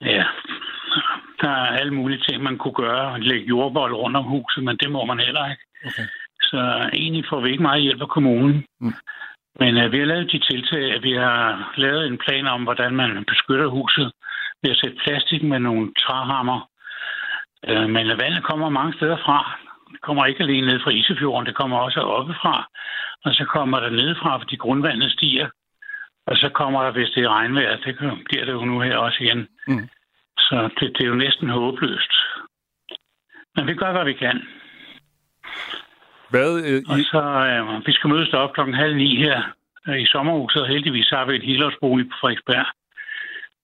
ja, 0.00 0.24
der 1.44 1.50
er 1.50 1.76
alle 1.80 1.94
mulige 1.94 2.24
ting, 2.26 2.42
man 2.42 2.58
kunne 2.58 2.78
gøre. 2.86 3.20
Lægge 3.20 3.46
jordbold 3.46 3.92
rundt 3.92 4.16
om 4.16 4.24
huset, 4.24 4.64
men 4.64 4.76
det 4.76 4.90
må 4.90 5.04
man 5.04 5.20
heller 5.26 5.44
ikke. 5.50 5.64
Okay. 5.88 6.06
Så 6.42 6.60
egentlig 6.92 7.24
får 7.30 7.40
vi 7.40 7.50
ikke 7.50 7.68
meget 7.68 7.82
hjælp 7.82 8.02
af 8.02 8.08
kommunen. 8.08 8.64
Mm. 8.80 8.94
Men 9.60 9.72
uh, 9.76 9.92
vi 9.92 9.98
har 9.98 10.06
lavet 10.06 10.32
de 10.32 10.38
tiltag, 10.50 10.84
at 10.96 11.02
vi 11.02 11.12
har 11.12 11.72
lavet 11.76 12.06
en 12.06 12.18
plan 12.18 12.46
om, 12.46 12.62
hvordan 12.62 12.92
man 12.94 13.24
beskytter 13.32 13.66
huset 13.66 14.12
ved 14.62 14.70
at 14.70 14.76
sætte 14.76 14.96
plastik 15.04 15.42
med 15.42 15.58
nogle 15.58 15.92
træhammer. 16.04 16.68
Uh, 17.70 17.88
men 17.94 18.06
vandet 18.22 18.42
kommer 18.44 18.68
mange 18.68 18.94
steder 18.98 19.16
fra. 19.26 19.38
Det 19.92 20.00
kommer 20.00 20.26
ikke 20.26 20.42
alene 20.42 20.66
ned 20.66 20.80
fra 20.80 20.90
Isefjorden, 20.90 21.46
det 21.46 21.54
kommer 21.54 21.78
også 21.78 22.00
oppefra. 22.00 22.68
Og 23.24 23.34
så 23.34 23.44
kommer 23.44 23.80
der 23.80 23.90
nedefra, 23.90 24.38
fordi 24.38 24.56
grundvandet 24.56 25.12
stiger. 25.12 25.48
Og 26.26 26.36
så 26.36 26.48
kommer 26.48 26.82
der, 26.82 26.90
hvis 26.92 27.10
det 27.10 27.24
er 27.24 27.28
regnvejr, 27.28 27.76
det 27.76 27.96
bliver 28.24 28.44
det 28.44 28.52
jo 28.52 28.64
nu 28.64 28.80
her 28.80 28.96
også 28.96 29.18
igen. 29.20 29.48
Mm. 29.66 29.88
Så 30.38 30.70
det, 30.80 30.92
det 30.96 31.04
er 31.04 31.08
jo 31.08 31.14
næsten 31.14 31.48
håbløst. 31.48 32.12
Men 33.56 33.66
vi 33.66 33.74
gør, 33.74 33.92
hvad 33.92 34.04
vi 34.04 34.12
kan. 34.12 34.42
Hvad, 36.30 36.50
øh, 36.68 36.80
I... 36.80 36.84
Og 36.92 36.98
så, 37.12 37.22
øh, 37.22 37.86
vi 37.86 37.92
skal 37.92 38.10
mødes 38.10 38.32
op 38.32 38.52
klokken 38.52 38.74
halv 38.74 38.96
ni 38.96 39.16
her 39.16 39.42
øh, 39.88 40.02
i 40.02 40.06
sommerhuset, 40.06 40.62
og 40.62 40.68
heldigvis 40.68 41.08
har 41.10 41.24
vi 41.24 41.36
et 41.36 41.42
helårsbolig 41.42 42.06
på 42.08 42.14
Frederiksberg. 42.20 42.66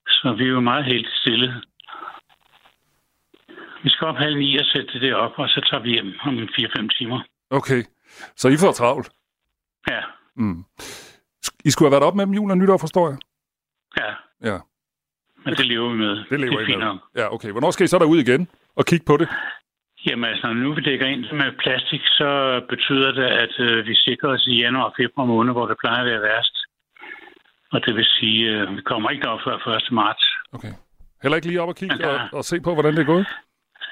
Så 0.08 0.34
vi 0.38 0.44
er 0.44 0.48
jo 0.48 0.60
meget 0.60 0.84
helt 0.84 1.08
stille. 1.20 1.62
Vi 3.82 3.90
skal 3.90 4.06
op 4.06 4.16
halv 4.16 4.38
ni 4.38 4.56
og 4.56 4.66
sætte 4.66 5.00
det 5.00 5.14
op, 5.14 5.32
og 5.36 5.48
så 5.48 5.60
tager 5.70 5.82
vi 5.82 5.90
hjem 5.90 6.12
om 6.22 6.38
4-5 6.38 6.88
timer. 6.98 7.20
Okay, 7.50 7.82
så 8.36 8.48
I 8.48 8.56
får 8.56 8.72
travlt? 8.72 9.10
Ja. 9.90 10.00
Mm. 10.36 10.64
I 11.64 11.70
skulle 11.70 11.86
have 11.86 11.92
været 11.92 12.08
op 12.08 12.14
med 12.14 12.26
dem 12.26 12.34
jul 12.34 12.50
og 12.50 12.58
nytår, 12.58 12.78
forstår 12.78 13.08
jeg? 13.08 13.18
Ja. 14.00 14.12
Ja. 14.50 14.58
Men 15.50 15.56
det 15.60 15.66
lever 15.66 15.88
vi 15.92 15.98
med. 16.04 16.14
Det 16.30 16.40
lever 16.40 16.58
det 16.58 16.68
I 16.68 16.76
med. 16.76 16.98
Ja, 17.20 17.26
okay. 17.34 17.50
Hvornår 17.54 17.70
skal 17.70 17.84
I 17.84 17.92
så 17.92 17.98
derud 17.98 18.18
igen 18.18 18.48
og 18.76 18.84
kigge 18.90 19.04
på 19.10 19.16
det? 19.16 19.28
Jamen 20.06 20.24
altså, 20.30 20.46
når 20.46 20.54
nu 20.54 20.74
vi 20.74 20.80
dækker 20.80 21.06
ind 21.06 21.24
med 21.32 21.50
plastik, 21.62 22.02
så 22.20 22.30
betyder 22.68 23.10
det, 23.12 23.28
at 23.44 23.54
øh, 23.58 23.86
vi 23.86 23.94
sikrer 23.94 24.30
os 24.36 24.46
i 24.46 24.54
januar 24.62 24.84
og 24.84 24.94
februar 25.00 25.26
måned, 25.26 25.52
hvor 25.52 25.66
det 25.66 25.76
plejer 25.82 26.00
at 26.00 26.06
være 26.10 26.22
værst. 26.22 26.56
Og 27.72 27.78
det 27.86 27.92
vil 27.96 28.04
sige, 28.04 28.40
øh, 28.50 28.76
vi 28.76 28.82
kommer 28.82 29.10
ikke 29.10 29.22
derop 29.22 29.40
før 29.44 29.76
1. 29.76 29.92
marts. 29.92 30.24
Okay. 30.52 30.72
Heller 31.22 31.36
ikke 31.36 31.48
lige 31.48 31.62
op 31.62 31.68
og 31.68 31.76
kigge 31.76 31.98
der... 31.98 32.08
og, 32.08 32.20
og 32.32 32.44
se 32.44 32.60
på, 32.60 32.74
hvordan 32.74 32.92
det 32.94 33.02
er 33.02 33.12
gået? 33.14 33.26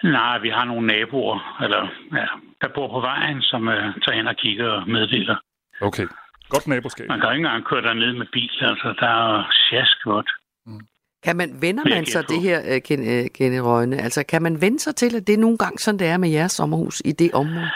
Nej, 0.02 0.38
vi 0.38 0.48
har 0.48 0.64
nogle 0.64 0.86
naboer, 0.86 1.58
eller, 1.64 1.82
ja, 2.12 2.26
der 2.60 2.68
bor 2.74 2.88
på 2.96 3.00
vejen, 3.00 3.42
som 3.42 3.68
øh, 3.68 3.94
tager 4.02 4.18
ind 4.18 4.28
og 4.28 4.36
kigger 4.36 4.68
og 4.68 4.90
meddeler. 4.90 5.36
Okay. 5.80 6.06
Godt 6.48 6.66
naboskab. 6.66 7.08
Man 7.08 7.20
kan 7.20 7.32
ikke 7.32 7.46
engang 7.46 7.64
køre 7.64 7.82
derned 7.82 8.12
med 8.12 8.26
bil, 8.32 8.50
altså 8.60 8.94
der 9.00 9.06
er 9.06 9.50
sjask 9.52 10.02
godt. 10.02 10.30
Mm. 10.66 10.86
Kan 11.28 11.36
man, 11.36 11.50
vender 11.66 11.84
man 11.94 12.06
så 12.06 12.20
det 12.32 12.40
her, 12.48 12.58
uh, 12.70 12.78
Ken, 12.86 13.00
uh, 13.12 13.26
Kenneth 13.36 13.64
Røgne? 13.68 13.96
Altså, 14.06 14.20
kan 14.32 14.42
man 14.42 14.54
vende 14.60 14.78
sig 14.78 14.94
til, 14.96 15.16
at 15.16 15.26
det 15.26 15.34
er 15.34 15.44
nogle 15.46 15.58
gange 15.58 15.78
sådan, 15.78 15.98
det 15.98 16.06
er 16.06 16.18
med 16.18 16.28
jeres 16.28 16.52
sommerhus 16.52 17.02
i 17.04 17.12
det 17.12 17.30
område? 17.34 17.70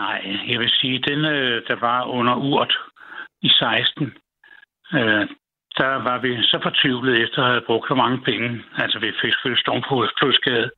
Nej, 0.00 0.20
jeg 0.48 0.58
vil 0.60 0.70
sige, 0.80 0.98
den, 1.08 1.20
der 1.68 1.78
var 1.80 2.04
under 2.04 2.34
urt 2.34 2.74
i 3.42 3.48
16, 3.48 4.12
øh, 4.94 5.26
der 5.78 5.92
var 6.08 6.18
vi 6.24 6.30
så 6.42 6.58
fortvivlet 6.62 7.22
efter 7.24 7.42
at 7.42 7.50
have 7.50 7.66
brugt 7.66 7.88
så 7.88 7.94
mange 7.94 8.18
penge. 8.28 8.48
Altså, 8.82 8.98
vi 8.98 9.08
fik 9.22 9.32
selvfølgelig 9.32 9.62
stormflodsskade. 9.64 10.70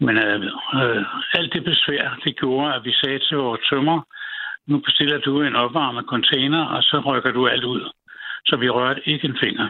Men 0.00 0.14
øh, 0.26 0.40
øh, 0.80 1.02
alt 1.38 1.52
det 1.54 1.64
besvær, 1.64 2.20
det 2.24 2.38
gjorde, 2.40 2.74
at 2.74 2.84
vi 2.84 2.92
sagde 2.92 3.18
til 3.18 3.36
vores 3.36 3.60
tømmer, 3.70 3.98
nu 4.70 4.78
bestiller 4.78 5.18
du 5.18 5.42
en 5.42 5.56
opvarmet 5.56 6.04
container, 6.14 6.62
og 6.74 6.82
så 6.82 6.96
rykker 7.08 7.32
du 7.32 7.46
alt 7.46 7.64
ud. 7.64 7.82
Så 8.46 8.56
vi 8.56 8.68
rørte 8.68 9.08
ikke 9.08 9.28
en 9.28 9.38
finger. 9.44 9.68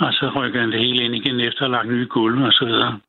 Og 0.00 0.12
så 0.12 0.32
rykker 0.36 0.60
han 0.60 0.72
det 0.72 0.80
hele 0.80 1.04
ind 1.04 1.14
igen 1.14 1.40
efter 1.40 1.62
at 1.62 1.68
have 1.68 1.76
lagt 1.76 1.88
nye 1.88 2.06
gulv 2.06 2.42
og 2.44 2.52
så 2.52 2.64
videre. 2.64 3.00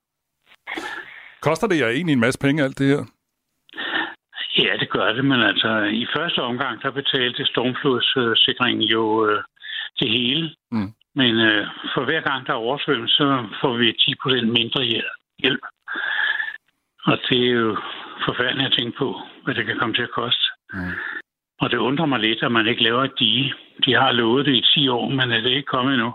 Koster 1.41 1.67
det 1.67 1.80
jer 1.80 1.88
egentlig 1.88 2.13
en 2.13 2.26
masse 2.26 2.39
penge, 2.39 2.63
alt 2.63 2.80
det 2.80 2.88
her? 2.88 3.04
Ja, 4.63 4.71
det 4.80 4.89
gør 4.89 5.13
det, 5.13 5.26
men 5.26 5.41
altså 5.41 5.71
i 5.84 6.06
første 6.15 6.39
omgang, 6.41 6.82
der 6.82 6.91
betalte 6.91 7.45
stormflodssikringen 7.45 8.84
jo 8.84 9.28
øh, 9.28 9.43
det 10.00 10.10
hele. 10.10 10.56
Mm. 10.71 10.91
Men 11.15 11.34
øh, 11.50 11.67
for 11.93 12.06
hver 12.06 12.21
gang, 12.21 12.47
der 12.47 12.54
er 12.54 12.65
oversvømmelse, 12.67 13.15
så 13.15 13.47
får 13.62 13.73
vi 13.78 13.88
10% 13.89 14.45
mindre 14.60 14.84
hjælp. 15.43 15.63
Og 17.06 17.17
det 17.30 17.39
er 17.47 17.52
jo 17.52 17.78
forfærdeligt 18.26 18.67
at 18.67 18.76
tænke 18.78 18.97
på, 18.97 19.21
hvad 19.43 19.56
det 19.56 19.65
kan 19.65 19.78
komme 19.80 19.95
til 19.95 20.08
at 20.10 20.15
koste. 20.21 20.45
Mm. 20.73 20.93
Og 21.62 21.71
det 21.71 21.78
undrer 21.78 22.06
mig 22.06 22.19
lidt, 22.19 22.43
at 22.43 22.52
man 22.52 22.67
ikke 22.67 22.84
laver 22.84 23.04
et 23.04 23.19
dige. 23.19 23.54
De 23.86 23.93
har 23.93 24.12
lovet 24.12 24.45
det 24.45 24.56
i 24.56 24.65
10 24.73 24.88
år, 24.88 25.10
men 25.10 25.32
er 25.32 25.41
det 25.41 25.50
ikke 25.50 25.73
kommet 25.76 25.93
endnu. 25.93 26.13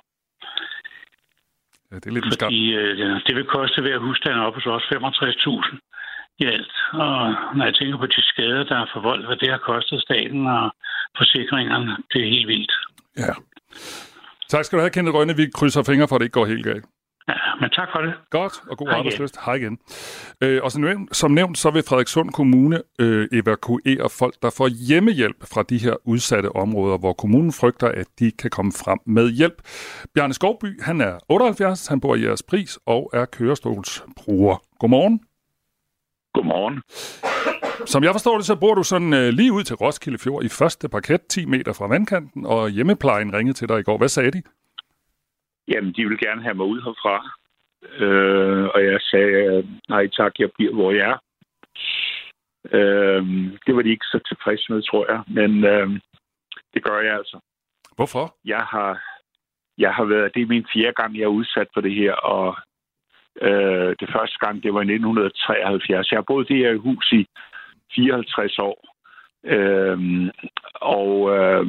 Ja, 1.93 1.97
det 1.97 2.07
er 2.07 2.15
lidt 2.17 2.25
Fordi 2.41 2.75
øh, 2.75 3.21
det 3.27 3.35
vil 3.37 3.45
koste 3.45 3.83
hver 3.83 3.99
husstand 3.99 4.37
op 4.47 4.55
hos 4.55 4.67
os 4.67 4.83
65.000 4.83 5.79
i 6.43 6.45
alt. 6.55 6.75
Og 6.93 7.17
når 7.57 7.65
jeg 7.65 7.75
tænker 7.75 7.97
på 7.99 8.07
de 8.07 8.23
skader, 8.23 8.65
der 8.65 8.77
er 8.83 8.87
forvoldt, 8.95 9.27
hvad 9.27 9.37
det 9.37 9.51
har 9.51 9.59
kostet 9.59 10.03
staten 10.03 10.47
og 10.47 10.65
forsikringerne, 11.19 11.97
det 12.13 12.21
er 12.25 12.29
helt 12.35 12.49
vildt. 12.49 12.73
Ja. 13.17 13.33
Tak 14.49 14.65
skal 14.65 14.77
du 14.77 14.83
have, 14.83 14.91
Kenneth 14.91 15.17
Rønne. 15.17 15.37
Vi 15.37 15.47
krydser 15.55 15.83
fingre 15.83 16.09
for, 16.09 16.17
at 16.17 16.21
det 16.21 16.27
ikke 16.27 16.39
går 16.41 16.47
helt 16.47 16.65
galt. 16.65 16.87
Ja, 17.29 17.35
men 17.61 17.71
tak 17.71 17.89
for 17.93 18.01
det. 18.01 18.15
Godt, 18.31 18.53
og 18.71 18.79
god 18.79 18.87
Hej 18.87 18.99
arbejdsløst. 18.99 19.39
Hej 19.45 19.55
igen. 19.55 19.79
Øh, 20.41 20.61
og 20.63 20.73
som 20.73 20.83
nævnt, 20.83 21.17
som 21.17 21.31
nævnt, 21.31 21.59
så 21.59 21.71
vil 21.71 21.83
Frederikssund 21.89 22.31
Kommune 22.31 22.83
øh, 22.99 23.29
evakuere 23.33 24.11
folk, 24.11 24.35
der 24.43 24.51
får 24.51 24.69
hjemmehjælp 24.69 25.37
fra 25.53 25.63
de 25.63 25.79
her 25.79 25.95
udsatte 26.05 26.57
områder, 26.57 26.99
hvor 26.99 27.13
kommunen 27.13 27.53
frygter, 27.53 27.89
at 27.89 28.07
de 28.19 28.31
kan 28.31 28.51
komme 28.51 28.73
frem 28.73 28.99
med 29.07 29.31
hjælp. 29.31 29.63
Bjarne 30.15 30.35
Skovby, 30.35 30.83
han 30.83 31.01
er 31.01 31.19
78, 31.29 31.87
han 31.87 32.01
bor 32.01 32.15
i 32.15 32.25
jeres 32.25 32.43
pris 32.43 32.79
og 32.87 33.11
er 33.13 33.25
kørestolsbruger. 33.25 34.57
Godmorgen. 34.79 35.21
Godmorgen. 36.35 36.83
Som 37.87 38.05
jeg 38.05 38.13
forstår 38.13 38.37
det, 38.37 38.47
så 38.47 38.57
bor 38.57 38.75
du 38.75 38.83
sådan 38.83 39.13
øh, 39.13 39.29
lige 39.29 39.53
ud 39.53 39.65
til 39.65 39.77
Roskilde 39.77 40.19
Fjord 40.19 40.45
i 40.45 40.49
første 40.49 40.89
parket, 40.89 41.21
10 41.27 41.45
meter 41.45 41.73
fra 41.73 41.87
vandkanten, 41.87 42.47
og 42.47 42.69
hjemmeplejen 42.71 43.35
ringede 43.35 43.59
til 43.59 43.69
dig 43.69 43.81
i 43.81 43.83
går. 43.83 43.99
Hvad 43.99 44.09
sagde 44.09 44.31
de? 44.31 44.43
Jamen, 45.69 45.93
de 45.93 46.09
vil 46.09 46.19
gerne 46.19 46.43
have 46.43 46.55
mig 46.55 46.67
ud 46.67 46.81
herfra. 46.83 47.17
Øh, 48.05 48.65
og 48.75 48.85
jeg 48.85 49.01
sagde, 49.01 49.69
nej 49.89 50.09
tak, 50.09 50.33
jeg 50.39 50.51
bliver, 50.53 50.73
hvor 50.75 50.93
jeg 50.93 51.11
er. 51.11 51.19
Øh, 52.77 53.23
det 53.67 53.77
var 53.77 53.83
de 53.83 53.91
ikke 53.91 54.13
så 54.13 54.19
tilfredse 54.29 54.73
med, 54.73 54.83
tror 54.83 55.13
jeg. 55.13 55.23
Men 55.27 55.65
øh, 55.65 56.01
det 56.75 56.85
gør 56.85 57.01
jeg 57.01 57.15
altså. 57.15 57.39
Hvorfor? 57.97 58.37
Jeg 58.45 58.65
har, 58.73 59.03
jeg 59.79 59.95
har 59.95 60.05
været, 60.05 60.35
det 60.35 60.43
er 60.43 60.47
min 60.47 60.67
fjerde 60.75 60.93
gang, 60.93 61.17
jeg 61.17 61.23
er 61.23 61.39
udsat 61.39 61.69
for 61.75 61.81
det 61.81 61.95
her, 61.95 62.13
og 62.13 62.57
øh, 63.41 63.97
det 64.01 64.09
første 64.17 64.39
gang, 64.41 64.63
det 64.63 64.75
var 64.75 64.81
i 64.81 64.93
1973. 64.95 66.11
Jeg 66.11 66.17
har 66.17 66.25
boet 66.31 66.49
det 66.49 66.57
her 66.57 66.77
hus 66.77 67.13
i 67.13 67.27
54 67.95 68.59
år. 68.59 68.79
Øh, 69.45 69.99
og 70.75 71.37
øh, 71.37 71.67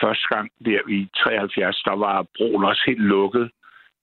første 0.00 0.26
gang 0.30 0.50
der 0.64 0.80
i 0.88 1.08
73, 1.16 1.82
der 1.82 1.96
var 1.96 2.26
broen 2.36 2.64
også 2.64 2.82
helt 2.86 3.00
lukket. 3.00 3.50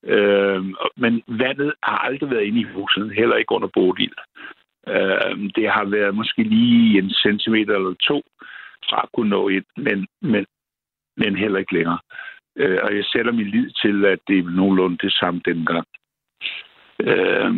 Øh, 0.03 0.65
men 0.95 1.23
vandet 1.27 1.73
har 1.83 1.97
aldrig 1.97 2.31
været 2.31 2.43
inde 2.43 2.59
i 2.59 2.71
huset, 2.73 3.13
heller 3.15 3.35
ikke 3.35 3.51
under 3.51 3.67
Bodil. 3.67 4.13
Øh, 4.87 5.49
det 5.55 5.69
har 5.69 5.85
været 5.85 6.15
måske 6.15 6.43
lige 6.43 6.99
en 6.99 7.09
centimeter 7.09 7.75
eller 7.75 7.93
to 7.93 8.21
fra 8.89 9.01
at 9.03 9.09
kunne 9.13 9.29
nå 9.29 9.49
ind, 9.49 9.65
men, 9.77 10.07
men, 10.21 10.45
men 11.17 11.35
heller 11.35 11.59
ikke 11.59 11.73
længere. 11.73 11.99
Øh, 12.55 12.79
og 12.83 12.95
jeg 12.95 13.05
sætter 13.05 13.31
min 13.31 13.47
lid 13.47 13.69
til, 13.81 14.05
at 14.05 14.19
det 14.27 14.39
er 14.39 14.43
nogenlunde 14.43 14.97
det 14.97 15.13
samme 15.13 15.41
dengang. 15.45 15.87
Øh, 16.99 17.53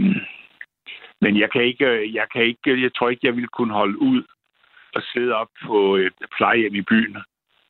men 1.21 1.39
jeg 1.39 1.51
kan 1.51 1.63
ikke, 1.63 1.86
øh, 1.86 2.13
jeg 2.13 2.28
kan 2.34 2.43
ikke, 2.43 2.82
jeg 2.84 2.93
tror 2.93 3.09
ikke, 3.09 3.28
jeg 3.28 3.36
ville 3.36 3.47
kunne 3.57 3.74
holde 3.74 4.01
ud 4.01 4.24
og 4.95 5.01
sidde 5.13 5.36
op 5.36 5.49
på 5.65 5.95
et 5.95 6.13
plejehjem 6.38 6.76
i 6.76 6.82
byen, 6.82 7.17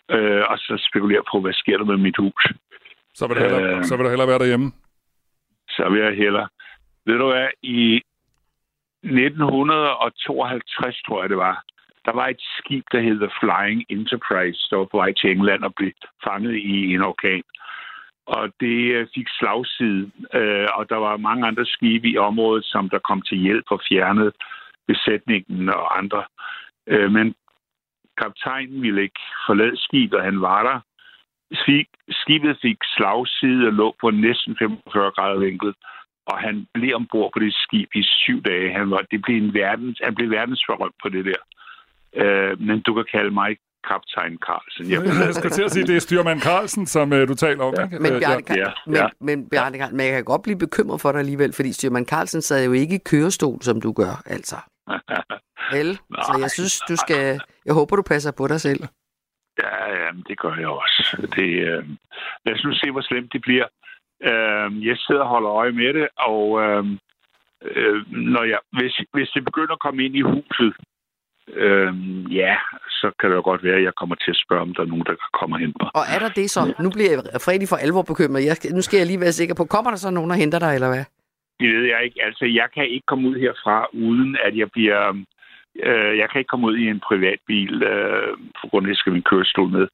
øh, 0.10 0.44
og 0.50 0.58
så 0.58 0.86
spekulere 0.90 1.24
på, 1.32 1.40
hvad 1.42 1.54
sker 1.54 1.78
der 1.78 1.86
med 1.86 1.98
mit 1.98 2.18
hus. 2.18 2.44
Så 3.14 3.28
vil 3.28 3.36
du 3.38 3.42
hellere, 3.42 3.78
øh, 3.78 3.84
så 3.84 3.98
vil 3.98 4.06
du 4.06 4.10
hellere 4.10 4.28
være 4.28 4.40
derhjemme? 4.40 4.72
Så 5.70 5.90
vil 5.90 6.02
jeg 6.02 6.16
hellere. 6.16 6.48
Ved 7.06 7.18
du 7.18 7.28
hvad, 7.32 7.48
i 7.62 8.02
1952, 9.04 11.02
tror 11.02 11.22
jeg 11.24 11.30
det 11.30 11.38
var, 11.38 11.64
der 12.06 12.12
var 12.12 12.28
et 12.28 12.42
skib, 12.58 12.86
der 12.92 13.02
hed 13.02 13.18
The 13.20 13.32
Flying 13.40 13.86
Enterprise, 13.90 14.60
der 14.70 14.78
var 14.78 14.86
på 14.86 14.98
vej 14.98 15.14
til 15.14 15.32
England 15.32 15.64
og 15.64 15.76
blev 15.76 15.92
fanget 16.24 16.56
i 16.56 16.94
en 16.94 17.02
orkan. 17.02 17.44
Og 18.26 18.54
det 18.60 18.78
øh, 18.96 19.08
fik 19.16 19.28
slagside, 19.40 20.12
øh, 20.34 20.68
og 20.74 20.90
der 20.90 20.96
var 20.96 21.18
mange 21.18 21.48
andre 21.48 21.66
skibe 21.66 22.08
i 22.08 22.18
området, 22.18 22.66
som 22.66 22.90
der 22.90 23.00
kom 23.00 23.22
til 23.22 23.38
hjælp 23.38 23.66
og 23.70 23.82
fjernede 23.90 24.32
besætningen 24.88 25.70
og 25.70 25.98
andre. 25.98 26.24
Øh, 26.88 27.12
men 27.12 27.36
kaptajnen 28.22 28.82
ville 28.82 29.02
ikke 29.02 29.24
forlade 29.48 29.78
skibet, 29.78 30.20
og 30.20 30.24
han 30.24 30.42
var 30.42 30.64
der. 30.70 30.80
Skibet 32.22 32.58
fik 32.62 32.78
slagside 32.96 33.68
og 33.68 33.74
lå 33.74 33.96
på 34.02 34.12
næsten 34.12 34.56
45 34.60 35.12
grader 35.12 35.40
vinkel, 35.40 35.74
og 36.26 36.38
han 36.40 36.68
blev 36.74 36.96
ombord 36.96 37.30
på 37.34 37.40
det 37.40 37.54
skib 37.54 37.90
i 37.96 38.04
syv 38.04 38.42
dage. 38.44 38.74
Han, 38.74 38.92
var, 38.92 39.02
det 39.12 39.22
blev 39.22 39.38
en 39.38 39.54
verdens, 39.54 40.00
han 40.04 40.16
blev 40.16 40.30
verdensberømt 40.30 40.96
på 41.04 41.10
det 41.10 41.26
der. 41.26 41.42
Øh, 42.22 42.62
men 42.62 42.82
du 42.82 42.94
kan 42.94 43.06
kalde 43.12 43.32
mig 43.32 43.58
kaptajn 43.90 44.38
Carlsen. 44.48 44.92
Jeg, 44.92 45.00
jeg 45.28 45.36
skal 45.36 45.50
til 45.50 45.64
at 45.64 45.72
sige, 45.72 45.88
det 45.88 45.96
er 45.96 46.00
styrmand 46.00 46.42
Carlsen, 46.42 46.86
som 46.86 47.12
uh, 47.12 47.28
du 47.28 47.36
taler 47.36 47.64
om. 47.64 47.74
Ja. 47.78 47.84
Ikke? 47.84 48.00
Men 48.00 48.12
Bjarne, 48.20 48.44
ja, 48.50 48.72
men, 48.86 48.96
ja. 48.96 49.08
men, 49.22 49.50
Bjarne, 49.50 49.78
men 49.92 50.06
jeg 50.06 50.14
kan 50.14 50.24
godt 50.24 50.44
blive 50.44 50.58
bekymret 50.58 51.02
for 51.02 51.12
dig 51.12 51.20
alligevel, 51.20 51.54
fordi 51.54 51.74
styrmand 51.74 52.06
Carlsen 52.06 52.42
sad 52.42 52.66
jo 52.66 52.72
ikke 52.72 52.96
i 52.96 53.02
kørestol, 53.06 53.62
som 53.62 53.82
du 53.82 53.92
gør, 53.92 54.22
altså. 54.26 54.56
Vel? 55.76 55.90
Så 56.28 56.38
jeg 56.42 56.52
synes, 56.52 56.80
du 56.90 56.96
skal... 56.96 57.42
Jeg 57.66 57.74
håber, 57.74 57.96
du 57.96 58.02
passer 58.02 58.32
på 58.32 58.48
dig 58.48 58.62
selv. 58.62 58.80
Ja, 59.64 59.76
ja, 60.00 60.10
det 60.28 60.40
gør 60.40 60.56
jeg 60.56 60.68
også. 60.68 61.28
Det, 61.36 61.50
øh, 61.70 61.84
lad 62.46 62.54
os 62.56 62.64
nu 62.64 62.74
se, 62.74 62.92
hvor 62.92 63.02
slemt 63.02 63.34
det 63.34 63.42
bliver. 63.42 63.68
Øh, 64.30 64.88
jeg 64.88 64.98
sidder 64.98 65.22
og 65.22 65.28
holder 65.28 65.52
øje 65.52 65.72
med 65.72 65.94
det, 65.94 66.08
og 66.18 66.62
øh, 66.64 66.86
øh, 67.72 68.12
når 68.12 68.44
jeg, 68.44 68.60
hvis, 68.78 68.94
hvis 69.14 69.30
det 69.36 69.44
begynder 69.46 69.74
at 69.74 69.80
komme 69.86 70.06
ind 70.06 70.16
i 70.16 70.22
huset, 70.22 70.74
øh, 71.48 71.94
ja, 72.36 72.56
så 72.90 73.12
kan 73.20 73.30
det 73.30 73.36
jo 73.36 73.42
godt 73.42 73.64
være, 73.64 73.76
at 73.76 73.84
jeg 73.84 73.96
kommer 73.96 74.16
til 74.16 74.32
at 74.32 74.42
spørge, 74.46 74.62
om 74.62 74.74
der 74.74 74.82
er 74.82 74.92
nogen, 74.94 75.06
der 75.06 75.16
kan 75.22 75.32
komme 75.40 75.56
og 75.56 75.60
hente 75.60 75.78
mig. 75.82 75.90
Og 75.94 76.04
er 76.16 76.20
der 76.20 76.30
det 76.30 76.50
så? 76.50 76.74
Nu 76.80 76.90
bliver 76.90 77.12
jeg 77.12 77.42
Fredrik 77.46 77.70
for 77.70 77.76
alvor 77.76 78.02
bekymret. 78.02 78.46
Jeg, 78.46 78.56
nu 78.78 78.82
skal 78.82 78.98
jeg 78.98 79.08
lige 79.08 79.20
være 79.26 79.32
sikker 79.40 79.56
på, 79.56 79.66
kommer 79.66 79.92
der 79.92 79.98
så 79.98 80.10
nogen 80.10 80.32
og 80.32 80.38
henter 80.38 80.60
dig, 80.60 80.74
eller 80.76 80.90
hvad? 80.94 81.06
Det 81.60 81.76
ved 81.76 81.86
jeg 81.86 82.04
ikke. 82.04 82.24
Altså, 82.24 82.46
jeg 82.46 82.68
kan 82.74 82.88
ikke 82.90 83.06
komme 83.08 83.30
ud 83.30 83.36
herfra, 83.36 83.88
uden 83.94 84.38
at 84.44 84.58
jeg 84.58 84.72
bliver... 84.72 85.24
Øh, 85.84 86.18
jeg 86.18 86.30
kan 86.30 86.40
ikke 86.40 86.50
komme 86.50 86.68
ud 86.68 86.78
i 86.78 86.88
en 86.88 87.00
privatbil, 87.00 87.84
øh, 87.84 88.38
på 88.62 88.68
grund 88.70 88.86
af, 88.86 88.88
at 88.88 88.92
jeg 88.92 88.98
skal 88.98 89.14
min 89.14 89.24
kørestol 89.32 89.70
med. 89.70 89.88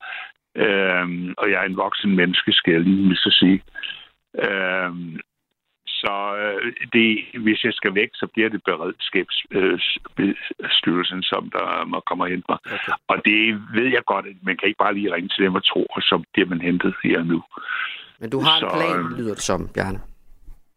Øh, 0.55 1.33
og 1.37 1.51
jeg 1.51 1.61
er 1.61 1.65
en 1.67 1.77
voksen 1.77 2.15
menneske, 2.15 2.53
skal 2.53 2.73
jeg 2.73 2.81
lige 2.81 3.15
så 3.15 3.31
sige. 3.39 3.61
Øh, 4.43 4.91
så 5.87 6.35
øh, 6.41 6.73
det, 6.93 7.25
hvis 7.43 7.63
jeg 7.63 7.73
skal 7.73 7.95
væk, 7.95 8.09
så 8.13 8.27
bliver 8.33 8.49
det 8.49 8.61
beredskabsstyrelsen, 8.69 11.17
øh, 11.17 11.23
som 11.31 11.51
der 11.51 11.85
må 11.85 11.99
komme 11.99 12.23
og 12.23 12.29
hente 12.29 12.45
mig. 12.49 12.57
Okay. 12.65 12.91
Og 13.07 13.17
det 13.25 13.61
ved 13.77 13.87
jeg 13.95 14.03
godt, 14.05 14.25
at 14.25 14.35
man 14.43 14.57
kan 14.57 14.67
ikke 14.67 14.77
bare 14.83 14.93
lige 14.93 15.13
ringe 15.13 15.29
til 15.29 15.43
dem 15.45 15.55
og 15.55 15.65
tro, 15.65 15.85
og 15.95 16.01
så 16.01 16.23
bliver 16.33 16.47
man 16.49 16.61
hentet 16.61 16.95
her 17.03 17.23
nu. 17.23 17.43
Men 18.19 18.29
du 18.29 18.39
har 18.39 18.55
en 18.55 18.61
Så, 18.61 18.69
plan, 18.77 18.99
øh, 18.99 19.05
lyder 19.17 19.33
det 19.33 19.43
som, 19.43 19.69
Bjarne. 19.75 19.99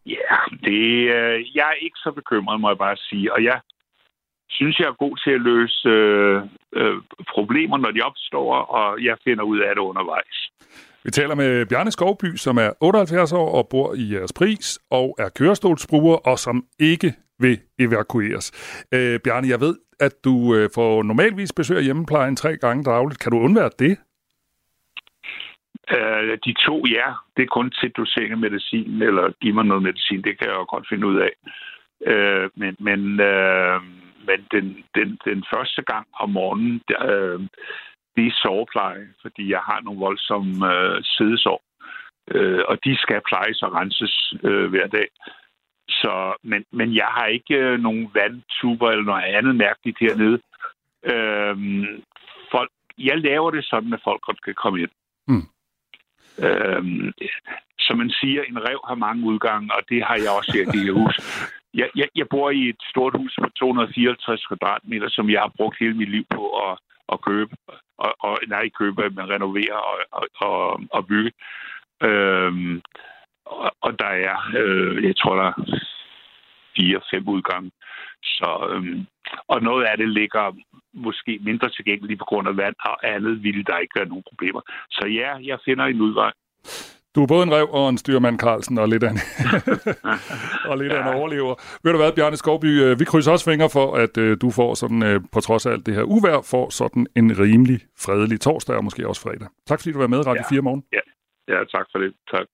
Ja, 0.05 0.37
det, 0.63 0.85
øh, 1.17 1.55
jeg 1.55 1.67
er 1.71 1.77
ikke 1.85 1.97
så 1.97 2.11
bekymret, 2.11 2.61
må 2.61 2.69
jeg 2.69 2.77
bare 2.77 2.97
sige. 2.97 3.33
Og 3.33 3.43
jeg 3.43 3.59
synes, 4.49 4.79
jeg 4.79 4.87
er 4.87 5.03
god 5.05 5.17
til 5.23 5.31
at 5.31 5.41
løse 5.41 5.89
øh, 5.89 6.41
øh, 6.75 7.01
problemer, 7.35 7.77
når 7.77 7.91
de 7.91 8.01
opstår, 8.01 8.53
og 8.55 9.03
jeg 9.03 9.17
finder 9.23 9.43
ud 9.43 9.59
af 9.59 9.75
det 9.75 9.81
undervejs. 9.81 10.49
Vi 11.03 11.11
taler 11.11 11.35
med 11.35 11.65
Bjarne 11.65 11.91
Skovby, 11.91 12.35
som 12.35 12.57
er 12.57 12.71
78 12.81 13.33
år 13.33 13.51
og 13.57 13.67
bor 13.69 13.93
i 13.93 14.13
jeres 14.13 14.33
pris, 14.33 14.79
og 14.91 15.15
er 15.19 15.29
kørestolsbruger, 15.29 16.15
og 16.15 16.39
som 16.39 16.65
ikke 16.79 17.13
vil 17.39 17.59
evakueres. 17.79 18.51
Øh, 18.93 19.19
Bjarne, 19.23 19.47
jeg 19.47 19.59
ved, 19.59 19.75
at 19.99 20.13
du 20.23 20.55
øh, 20.55 20.69
får 20.75 21.03
normalvis 21.03 21.53
besøg 21.53 21.77
af 21.77 21.83
hjemmeplejen 21.83 22.35
tre 22.35 22.57
gange 22.57 22.83
dagligt. 22.83 23.19
Kan 23.19 23.31
du 23.31 23.39
undvære 23.39 23.69
det? 23.79 23.97
Øh, 25.91 26.37
de 26.45 26.53
to, 26.65 26.85
ja. 26.85 27.07
Det 27.37 27.43
er 27.43 27.55
kun 27.57 27.71
til 27.71 27.91
dosering 27.91 28.31
af 28.31 28.37
medicin, 28.37 29.01
eller 29.01 29.33
give 29.41 29.53
mig 29.53 29.65
noget 29.65 29.83
medicin. 29.83 30.21
Det 30.21 30.37
kan 30.37 30.47
jeg 30.47 30.55
jo 30.55 30.65
godt 30.69 30.87
finde 30.89 31.07
ud 31.07 31.17
af. 31.19 31.33
Øh, 32.11 32.49
men 32.55 32.75
men, 32.79 33.19
øh, 33.19 33.81
men 34.27 34.39
den, 34.51 34.83
den, 34.95 35.19
den 35.25 35.43
første 35.53 35.81
gang 35.81 36.07
om 36.19 36.29
morgenen, 36.29 36.81
der, 36.87 37.01
øh, 37.13 37.39
det 38.15 38.27
er 38.27 38.39
sovepleje, 38.43 39.07
fordi 39.21 39.51
jeg 39.51 39.59
har 39.59 39.81
nogle 39.81 39.99
voldsomme 39.99 40.73
øh, 40.73 41.03
sidesår. 41.03 41.61
Øh, 42.31 42.63
og 42.67 42.83
de 42.85 42.97
skal 42.97 43.21
plejes 43.29 43.61
og 43.61 43.73
renses 43.73 44.33
øh, 44.43 44.69
hver 44.69 44.87
dag. 44.87 45.07
Så, 45.89 46.33
men, 46.43 46.65
men 46.71 46.95
jeg 46.95 47.07
har 47.07 47.25
ikke 47.25 47.55
øh, 47.55 47.79
nogen 47.79 48.11
vandtuber 48.13 48.91
eller 48.91 49.03
noget 49.03 49.23
andet 49.23 49.55
mærkeligt 49.55 49.99
hernede. 49.99 50.39
Øh, 51.11 51.55
folk, 52.51 52.71
jeg 52.97 53.17
laver 53.17 53.51
det 53.51 53.65
sådan, 53.65 53.93
at 53.93 54.01
folk 54.03 54.21
godt 54.21 54.43
kan 54.43 54.53
komme 54.53 54.81
ind. 54.81 54.89
Mm. 55.27 55.47
Øhm, 56.37 57.13
som 57.79 57.97
man 57.97 58.09
siger, 58.09 58.41
en 58.43 58.59
rev 58.69 58.79
har 58.87 58.95
mange 58.95 59.25
udgange, 59.25 59.73
og 59.73 59.81
det 59.89 60.03
har 60.03 60.15
jeg 60.15 60.31
også 60.37 60.51
her 60.55 60.61
i 60.61 60.71
det 60.75 60.83
her 60.85 60.91
hus. 60.91 61.15
Jeg, 61.73 61.89
jeg, 61.95 62.07
jeg 62.15 62.27
bor 62.29 62.49
i 62.49 62.69
et 62.69 62.81
stort 62.89 63.13
hus 63.17 63.35
på 63.41 63.49
254 63.49 64.45
kvadratmeter, 64.45 65.09
som 65.09 65.29
jeg 65.29 65.41
har 65.41 65.51
brugt 65.57 65.79
hele 65.79 65.93
mit 65.93 66.09
liv 66.09 66.25
på 66.29 66.43
at, 66.67 66.77
at 67.13 67.21
købe. 67.21 67.55
Og, 67.97 68.15
og, 68.19 68.39
nej, 68.47 68.61
ikke 68.61 68.77
købe, 68.77 69.09
men 69.09 69.29
renovere 69.29 69.77
og, 69.91 69.97
og, 70.11 70.27
og, 70.47 70.81
og 70.91 71.07
bygge. 71.07 71.31
Øhm, 72.03 72.81
og, 73.45 73.71
og 73.81 73.99
der 73.99 74.13
er, 74.29 74.37
øh, 74.57 75.03
jeg 75.03 75.15
tror, 75.17 75.35
der 75.35 75.43
er 75.43 75.53
fire-fem 76.75 77.27
udgange. 77.27 77.71
Så, 78.23 78.67
øhm, 78.71 79.05
og 79.47 79.61
noget 79.61 79.85
af 79.85 79.97
det 79.97 80.09
ligger 80.09 80.55
måske 80.93 81.39
mindre 81.41 81.69
tilgængeligt 81.69 82.19
på 82.19 82.25
grund 82.25 82.47
af 82.47 82.57
vand, 82.57 82.75
og 82.85 82.95
andet 83.13 83.43
ville 83.43 83.63
der 83.63 83.77
ikke 83.77 83.99
være 83.99 84.09
nogen 84.09 84.23
problemer. 84.29 84.61
Så 84.91 85.03
ja, 85.07 85.29
jeg 85.49 85.57
finder 85.65 85.85
en 85.85 86.01
udvej. 86.01 86.31
Du 87.15 87.23
er 87.23 87.27
både 87.27 87.43
en 87.43 87.53
rev 87.53 87.67
og 87.71 87.89
en 87.89 87.97
styrmand 87.97 88.39
Carlsen, 88.39 88.77
og 88.77 88.87
lidt 88.89 89.03
af 89.03 89.09
en, 89.09 89.19
og 90.69 90.77
lidt 90.77 90.91
af 90.91 91.01
en 91.01 91.13
overlever. 91.19 91.55
Ved 91.83 91.91
du 91.91 91.97
hvad, 91.97 92.11
Bjarne 92.11 92.37
Skovby, 92.37 92.81
øh, 92.83 92.99
vi 92.99 93.05
krydser 93.05 93.31
også 93.31 93.51
fingre 93.51 93.69
for, 93.73 93.95
at 93.95 94.17
øh, 94.17 94.37
du 94.41 94.51
får 94.51 94.73
sådan, 94.73 95.03
øh, 95.03 95.21
på 95.33 95.39
trods 95.39 95.65
af 95.65 95.71
alt 95.71 95.85
det 95.85 95.95
her 95.95 96.03
uvær, 96.03 96.41
får 96.51 96.69
sådan 96.69 97.07
en 97.15 97.39
rimelig 97.39 97.79
fredelig 98.05 98.41
torsdag, 98.41 98.75
og 98.75 98.83
måske 98.83 99.07
også 99.07 99.21
fredag. 99.21 99.47
Tak 99.67 99.79
fordi 99.79 99.91
du 99.91 99.99
var 99.99 100.07
med 100.07 100.19
i 100.19 100.21
Radio 100.21 100.43
Ja. 100.49 100.55
4 100.55 100.61
morgen. 100.61 100.83
Ja, 100.93 101.03
ja 101.53 101.63
tak 101.63 101.85
for 101.91 101.99
det. 101.99 102.13
Tak. 102.31 102.45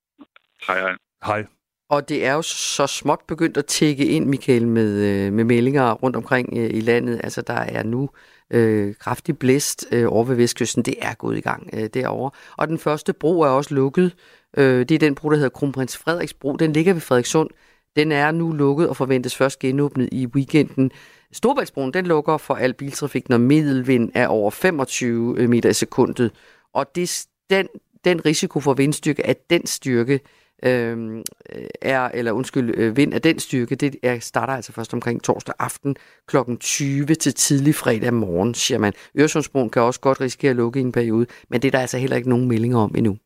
Hej, 0.67 0.79
hej. 0.79 0.95
Hej. 1.25 1.58
Og 1.89 2.09
det 2.09 2.25
er 2.25 2.33
jo 2.33 2.41
så 2.41 2.87
småt 2.87 3.19
begyndt 3.27 3.57
at 3.57 3.65
tække 3.65 4.05
ind, 4.05 4.25
Michael, 4.25 4.67
med, 4.67 4.93
øh, 4.93 5.33
med 5.33 5.43
meldinger 5.43 5.91
rundt 5.91 6.15
omkring 6.15 6.57
øh, 6.57 6.69
i 6.73 6.81
landet. 6.81 7.21
Altså, 7.23 7.41
der 7.41 7.53
er 7.53 7.83
nu 7.83 8.09
øh, 8.51 8.95
kraftig 8.95 9.37
blæst 9.37 9.85
øh, 9.91 10.05
over 10.09 10.23
ved 10.23 10.35
Vestkysten. 10.35 10.83
Det 10.83 10.95
er 11.01 11.13
gået 11.13 11.37
i 11.37 11.41
gang 11.41 11.69
øh, 11.73 11.89
derovre. 11.93 12.31
Og 12.57 12.67
den 12.67 12.79
første 12.79 13.13
bro 13.13 13.41
er 13.41 13.49
også 13.49 13.73
lukket. 13.73 14.15
Øh, 14.57 14.79
det 14.79 14.91
er 14.91 14.99
den 14.99 15.15
bro, 15.15 15.29
der 15.29 15.35
hedder 15.35 15.49
Kronprins 15.49 15.97
Frederiks 15.97 16.33
bro. 16.33 16.55
Den 16.55 16.73
ligger 16.73 16.93
ved 16.93 17.01
Frederikssund. 17.01 17.49
Den 17.95 18.11
er 18.11 18.31
nu 18.31 18.51
lukket 18.51 18.89
og 18.89 18.97
forventes 18.97 19.35
først 19.35 19.59
genåbnet 19.59 20.09
i 20.11 20.25
weekenden. 20.25 20.91
Storbæltsbroen 21.31 21.93
den 21.93 22.05
lukker 22.05 22.37
for 22.37 22.55
al 22.55 22.73
biltrafik, 22.73 23.29
når 23.29 23.37
middelvind 23.37 24.11
er 24.15 24.27
over 24.27 24.51
25 24.51 25.35
øh, 25.37 25.49
meter 25.49 25.69
i 25.69 25.73
sekundet. 25.73 26.31
Og 26.73 26.95
det, 26.95 27.25
den, 27.49 27.67
den 28.05 28.25
risiko 28.25 28.59
for 28.59 28.73
vindstyrke, 28.73 29.25
at 29.25 29.49
den 29.49 29.65
styrke 29.65 30.19
Øhm, 30.63 31.17
øh, 31.17 31.61
er, 31.81 32.09
eller 32.13 32.31
undskyld, 32.31 32.73
øh, 32.77 32.97
vind 32.97 33.13
af 33.13 33.21
den 33.21 33.39
styrke, 33.39 33.75
det 33.75 33.95
er, 34.03 34.19
starter 34.19 34.53
altså 34.53 34.71
først 34.71 34.93
omkring 34.93 35.23
torsdag 35.23 35.55
aften 35.59 35.95
kl. 36.27 36.37
20 36.59 37.05
til 37.05 37.33
tidlig 37.33 37.75
fredag 37.75 38.13
morgen, 38.13 38.53
siger 38.53 38.77
man. 38.77 38.93
Øresundsbroen 39.19 39.69
kan 39.69 39.81
også 39.81 39.99
godt 39.99 40.21
risikere 40.21 40.49
at 40.49 40.55
lukke 40.55 40.79
i 40.79 40.83
en 40.83 40.91
periode, 40.91 41.25
men 41.49 41.61
det 41.61 41.67
er 41.67 41.71
der 41.71 41.79
altså 41.79 41.97
heller 41.97 42.17
ikke 42.17 42.29
nogen 42.29 42.47
meldinger 42.47 42.77
om 42.77 42.95
endnu. 42.97 43.17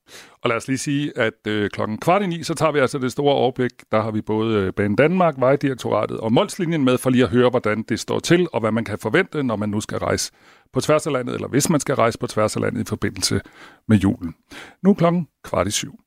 Og 0.41 0.49
lad 0.49 0.57
os 0.57 0.67
lige 0.67 0.77
sige, 0.77 1.17
at 1.17 1.47
øh, 1.47 1.69
klokken 1.69 1.97
kvart 1.97 2.21
i 2.21 2.27
ni, 2.27 2.43
så 2.43 2.53
tager 2.53 2.71
vi 2.71 2.79
altså 2.79 2.97
det 2.97 3.11
store 3.11 3.33
overblik. 3.33 3.71
Der 3.91 4.01
har 4.01 4.11
vi 4.11 4.21
både 4.21 4.57
øh, 4.57 4.73
Banen 4.73 4.95
Danmark, 4.95 5.35
Vejdirektoratet 5.37 6.17
og 6.17 6.33
Molslinjen 6.33 6.85
med, 6.85 6.97
for 6.97 7.09
lige 7.09 7.23
at 7.23 7.29
høre, 7.29 7.49
hvordan 7.49 7.83
det 7.89 7.99
står 7.99 8.19
til, 8.19 8.47
og 8.53 8.59
hvad 8.59 8.71
man 8.71 8.85
kan 8.85 8.99
forvente, 8.99 9.43
når 9.43 9.55
man 9.55 9.69
nu 9.69 9.81
skal 9.81 9.97
rejse 9.97 10.31
på 10.73 10.81
tværs 10.81 11.07
af 11.07 11.13
landet, 11.13 11.35
eller 11.35 11.47
hvis 11.47 11.69
man 11.69 11.79
skal 11.79 11.95
rejse 11.95 12.19
på 12.19 12.27
tværs 12.27 12.55
af 12.55 12.61
landet 12.61 12.81
i 12.81 12.85
forbindelse 12.85 13.41
med 13.87 13.97
julen. 13.97 14.35
Nu 14.83 14.93
klokken 14.93 15.27
kvart 15.43 15.67
i 15.67 15.71
syv. 15.71 16.02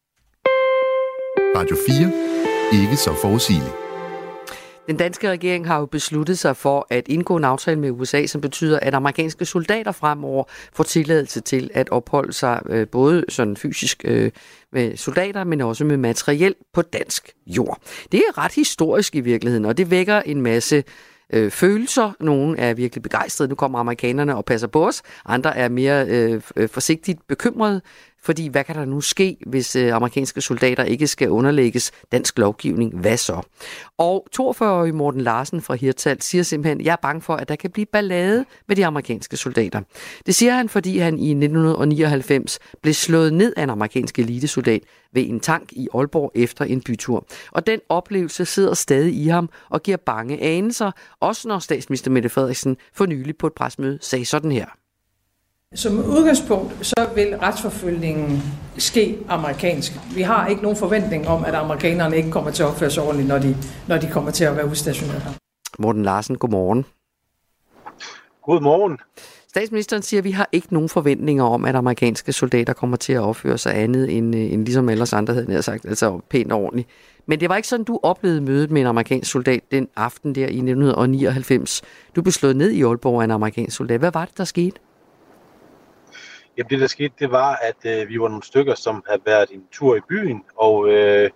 Radio 1.56 1.76
4. 1.88 2.82
Ikke 2.82 2.96
så 2.96 3.14
forudsigeligt. 3.22 3.74
Den 4.86 4.96
danske 4.96 5.30
regering 5.30 5.66
har 5.66 5.78
jo 5.78 5.86
besluttet 5.86 6.38
sig 6.38 6.56
for 6.56 6.86
at 6.90 7.08
indgå 7.08 7.36
en 7.36 7.44
aftale 7.44 7.80
med 7.80 7.90
USA, 7.90 8.26
som 8.26 8.40
betyder, 8.40 8.80
at 8.80 8.94
amerikanske 8.94 9.44
soldater 9.44 9.92
fremover 9.92 10.44
får 10.72 10.84
tilladelse 10.84 11.40
til 11.40 11.70
at 11.74 11.90
opholde 11.90 12.32
sig 12.32 12.62
øh, 12.68 12.86
både 12.88 13.24
sådan 13.28 13.56
fysisk 13.56 14.02
øh, 14.04 14.30
med 14.72 14.96
soldater, 14.96 15.44
men 15.44 15.60
også 15.60 15.84
med 15.84 15.96
materiel 15.96 16.54
på 16.72 16.82
dansk 16.82 17.30
jord. 17.46 17.78
Det 18.12 18.22
er 18.28 18.38
ret 18.38 18.54
historisk 18.54 19.14
i 19.14 19.20
virkeligheden, 19.20 19.64
og 19.64 19.78
det 19.78 19.90
vækker 19.90 20.20
en 20.20 20.40
masse 20.42 20.84
øh, 21.32 21.50
følelser. 21.50 22.12
Nogle 22.20 22.58
er 22.58 22.74
virkelig 22.74 23.02
begejstrede. 23.02 23.48
Nu 23.48 23.54
kommer 23.54 23.78
amerikanerne 23.78 24.36
og 24.36 24.44
passer 24.44 24.68
på 24.68 24.86
os. 24.86 25.02
Andre 25.24 25.56
er 25.56 25.68
mere 25.68 26.06
øh, 26.08 26.42
forsigtigt 26.68 27.26
bekymrede. 27.28 27.80
Fordi 28.26 28.48
hvad 28.48 28.64
kan 28.64 28.76
der 28.76 28.84
nu 28.84 29.00
ske, 29.00 29.36
hvis 29.46 29.76
øh, 29.76 29.94
amerikanske 29.94 30.40
soldater 30.40 30.84
ikke 30.84 31.06
skal 31.06 31.30
underlægges 31.30 31.92
dansk 32.12 32.38
lovgivning? 32.38 33.00
Hvad 33.00 33.16
så? 33.16 33.42
Og 33.98 34.26
42-årig 34.36 34.94
Morten 34.94 35.20
Larsen 35.20 35.62
fra 35.62 35.74
Hirtal 35.74 36.22
siger 36.22 36.42
simpelthen, 36.42 36.80
jeg 36.80 36.92
er 36.92 36.96
bange 37.02 37.22
for, 37.22 37.34
at 37.36 37.48
der 37.48 37.56
kan 37.56 37.70
blive 37.70 37.86
ballade 37.86 38.44
med 38.68 38.76
de 38.76 38.86
amerikanske 38.86 39.36
soldater. 39.36 39.80
Det 40.26 40.34
siger 40.34 40.54
han, 40.54 40.68
fordi 40.68 40.98
han 40.98 41.18
i 41.18 41.30
1999 41.30 42.58
blev 42.82 42.94
slået 42.94 43.32
ned 43.32 43.52
af 43.56 43.62
en 43.62 43.70
amerikansk 43.70 44.18
elitesoldat 44.18 44.82
ved 45.12 45.28
en 45.28 45.40
tank 45.40 45.72
i 45.72 45.88
Aalborg 45.94 46.32
efter 46.34 46.64
en 46.64 46.80
bytur. 46.80 47.26
Og 47.50 47.66
den 47.66 47.80
oplevelse 47.88 48.44
sidder 48.44 48.74
stadig 48.74 49.14
i 49.14 49.26
ham 49.26 49.48
og 49.70 49.82
giver 49.82 49.96
bange 50.06 50.42
anelser, 50.42 50.90
også 51.20 51.48
når 51.48 51.58
statsminister 51.58 52.10
Mette 52.10 52.28
Frederiksen 52.28 52.76
for 52.94 53.06
nylig 53.06 53.36
på 53.36 53.46
et 53.46 53.52
presmøde 53.52 53.98
sagde 54.00 54.24
sådan 54.24 54.52
her. 54.52 54.66
Som 55.76 55.98
udgangspunkt, 55.98 56.86
så 56.86 57.08
vil 57.14 57.36
retsforfølgningen 57.36 58.42
ske 58.78 59.18
amerikansk. 59.28 59.92
Vi 60.14 60.22
har 60.22 60.46
ikke 60.46 60.62
nogen 60.62 60.76
forventning 60.76 61.28
om, 61.28 61.44
at 61.44 61.54
amerikanerne 61.54 62.16
ikke 62.16 62.30
kommer 62.30 62.50
til 62.50 62.62
at 62.62 62.68
opføre 62.68 62.90
sig 62.90 63.02
ordentligt, 63.02 63.28
når 63.28 63.38
de, 63.38 63.56
når 63.88 63.98
de 63.98 64.08
kommer 64.10 64.30
til 64.30 64.44
at 64.44 64.56
være 64.56 64.66
udstationeret 64.66 65.22
her. 65.22 65.30
Morten 65.78 66.02
Larsen, 66.02 66.38
godmorgen. 66.38 66.84
Godmorgen. 68.42 68.98
Statsministeren 69.48 70.02
siger, 70.02 70.20
at 70.20 70.24
vi 70.24 70.30
har 70.30 70.48
ikke 70.52 70.72
nogen 70.72 70.88
forventninger 70.88 71.44
om, 71.44 71.64
at 71.64 71.74
amerikanske 71.74 72.32
soldater 72.32 72.72
kommer 72.72 72.96
til 72.96 73.12
at 73.12 73.20
opføre 73.20 73.58
sig 73.58 73.76
andet 73.76 74.16
end, 74.16 74.36
øh, 74.36 74.52
end 74.52 74.64
ligesom 74.64 74.88
ellers 74.88 75.12
andre 75.12 75.34
havde 75.34 75.62
sagt, 75.62 75.86
altså 75.86 76.20
pænt 76.30 76.52
og 76.52 76.60
ordentligt. 76.60 76.88
Men 77.26 77.40
det 77.40 77.48
var 77.48 77.56
ikke 77.56 77.68
sådan, 77.68 77.84
du 77.84 78.00
oplevede 78.02 78.40
mødet 78.40 78.70
med 78.70 78.80
en 78.80 78.86
amerikansk 78.86 79.30
soldat 79.30 79.60
den 79.70 79.88
aften 79.96 80.34
der 80.34 80.40
i 80.40 80.44
1999. 80.44 81.82
Du 82.16 82.22
blev 82.22 82.32
slået 82.32 82.56
ned 82.56 82.70
i 82.70 82.82
Aalborg 82.82 83.20
af 83.20 83.24
en 83.24 83.30
amerikansk 83.30 83.76
soldat. 83.76 83.98
Hvad 83.98 84.12
var 84.12 84.24
det, 84.24 84.38
der 84.38 84.44
skete? 84.44 84.80
Jamen 86.56 86.70
det 86.70 86.80
der 86.80 86.86
skete, 86.86 87.14
det 87.18 87.30
var, 87.30 87.58
at 87.62 88.00
øh, 88.00 88.08
vi 88.08 88.20
var 88.20 88.28
nogle 88.28 88.42
stykker, 88.42 88.74
som 88.74 89.04
havde 89.08 89.22
været 89.26 89.50
en 89.50 89.64
tur 89.72 89.96
i 89.96 90.00
byen, 90.08 90.44
og 90.56 90.88
øh, 90.88 91.30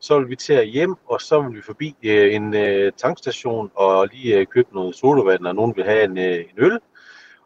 så 0.00 0.14
ville 0.14 0.28
vi 0.28 0.36
til 0.36 0.64
hjem, 0.64 0.94
og 1.06 1.20
så 1.20 1.40
ville 1.40 1.56
vi 1.56 1.62
forbi 1.62 1.96
øh, 2.02 2.34
en 2.34 2.54
øh, 2.54 2.92
tankstation 2.96 3.70
og 3.74 4.08
lige 4.12 4.38
øh, 4.38 4.46
købe 4.46 4.74
noget 4.74 4.96
sodavand, 4.96 5.46
og 5.46 5.54
nogen 5.54 5.76
vil 5.76 5.84
have 5.84 6.04
en, 6.04 6.18
øh, 6.18 6.34
en 6.34 6.64
øl. 6.64 6.78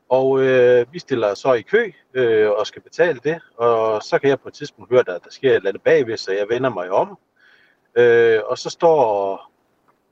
Og 0.08 0.42
øh, 0.42 0.86
vi 0.92 0.98
stiller 0.98 1.34
så 1.34 1.52
i 1.52 1.62
kø 1.62 1.92
øh, 2.14 2.50
og 2.50 2.66
skal 2.66 2.82
betale 2.82 3.20
det, 3.24 3.40
og 3.56 4.02
så 4.02 4.18
kan 4.18 4.30
jeg 4.30 4.40
på 4.40 4.48
et 4.48 4.54
tidspunkt 4.54 4.90
høre, 4.90 5.00
at 5.00 5.06
der, 5.06 5.18
der 5.18 5.30
sker 5.30 5.50
et 5.50 5.56
eller 5.56 5.68
andet 5.68 5.82
bagved, 5.82 6.16
så 6.16 6.32
jeg 6.32 6.46
vender 6.48 6.70
mig 6.70 6.90
om. 6.90 7.18
Øh, 7.96 8.40
og 8.46 8.58
så 8.58 8.70
står 8.70 9.40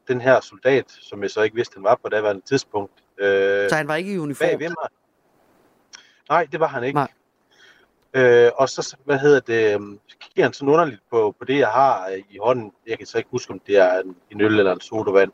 den 0.09 0.21
her 0.21 0.41
soldat, 0.41 0.85
som 0.89 1.23
jeg 1.23 1.31
så 1.31 1.43
ikke 1.43 1.57
vidste, 1.57 1.75
han 1.75 1.85
var 1.85 1.99
på 2.03 2.09
daværende 2.09 2.43
tidspunkt. 2.47 2.93
Øh, 3.19 3.69
så 3.69 3.75
han 3.77 3.89
var 3.89 3.97
ikke 3.97 4.15
i 4.15 4.19
uniform? 4.19 4.49
Bagved 4.49 4.69
mig. 4.69 5.02
Nej, 6.33 6.47
det 6.53 6.61
var 6.61 6.67
han 6.67 6.85
ikke. 6.85 6.97
Nej. 6.97 7.11
Øh, 8.15 8.51
og 8.57 8.69
så, 8.69 8.97
hvad 9.05 9.19
hedder 9.19 9.41
det, 9.41 9.75
øhm, 9.75 10.01
kigger 10.21 10.43
han 10.43 10.53
sådan 10.53 10.69
underligt 10.69 11.01
på, 11.11 11.35
på 11.39 11.45
det, 11.45 11.59
jeg 11.59 11.69
har 11.69 12.09
øh, 12.09 12.19
i 12.31 12.39
hånden. 12.43 12.73
Jeg 12.87 12.99
kan 12.99 13.07
så 13.07 13.19
ikke 13.19 13.31
huske, 13.31 13.53
om 13.53 13.59
det 13.67 13.77
er 13.77 14.01
en, 14.01 14.17
en 14.31 14.41
øl 14.41 14.59
eller 14.59 14.73
en 14.73 14.81
sodavand. 14.81 15.33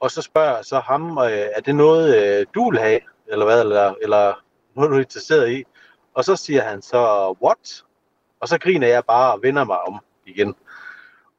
Og 0.00 0.10
så 0.10 0.22
spørger 0.22 0.56
jeg 0.56 0.64
så 0.64 0.78
ham, 0.78 1.18
øh, 1.18 1.46
er 1.56 1.60
det 1.60 1.74
noget, 1.74 2.06
øh, 2.16 2.46
du 2.54 2.70
vil 2.70 2.80
have, 2.80 3.00
eller 3.28 3.44
hvad, 3.44 3.60
eller, 3.60 3.94
eller 4.02 4.44
noget, 4.74 4.90
du 4.90 4.94
er 4.96 5.00
interesseret 5.00 5.50
i? 5.50 5.64
Og 6.14 6.24
så 6.24 6.36
siger 6.36 6.62
han 6.62 6.82
så, 6.82 7.34
what? 7.42 7.84
Og 8.40 8.48
så 8.48 8.58
griner 8.58 8.86
jeg 8.86 9.04
bare 9.04 9.32
og 9.32 9.42
vender 9.42 9.64
mig 9.64 9.80
om 9.80 10.00
igen. 10.26 10.54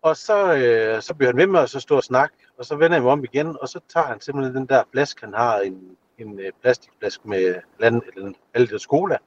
Og 0.02 0.18
så, 0.18 0.54
øh, 0.54 1.02
så 1.02 1.14
bliver 1.14 1.32
han 1.32 1.38
ved 1.38 1.48
med 1.48 1.60
at 1.60 1.70
så 1.70 1.80
stå 1.80 1.96
og 1.96 2.04
snakke, 2.04 2.36
og 2.58 2.66
så 2.66 2.76
vender 2.76 2.96
jeg 2.96 3.04
mig 3.04 3.12
om 3.12 3.24
igen, 3.24 3.58
og 3.62 3.70
så 3.70 3.80
tager 3.94 4.06
han 4.06 4.22
simpelthen 4.22 4.56
den 4.56 4.66
der 4.66 4.84
flaske, 4.92 5.22
han 5.26 5.34
har, 5.34 5.60
en 5.60 5.98
en 6.20 6.40
øh, 6.40 6.52
plastikflaske 6.62 7.30
med 7.30 7.56
land, 7.80 8.02
eller 8.16 8.32
alt 8.54 8.84
cola, 8.90 9.18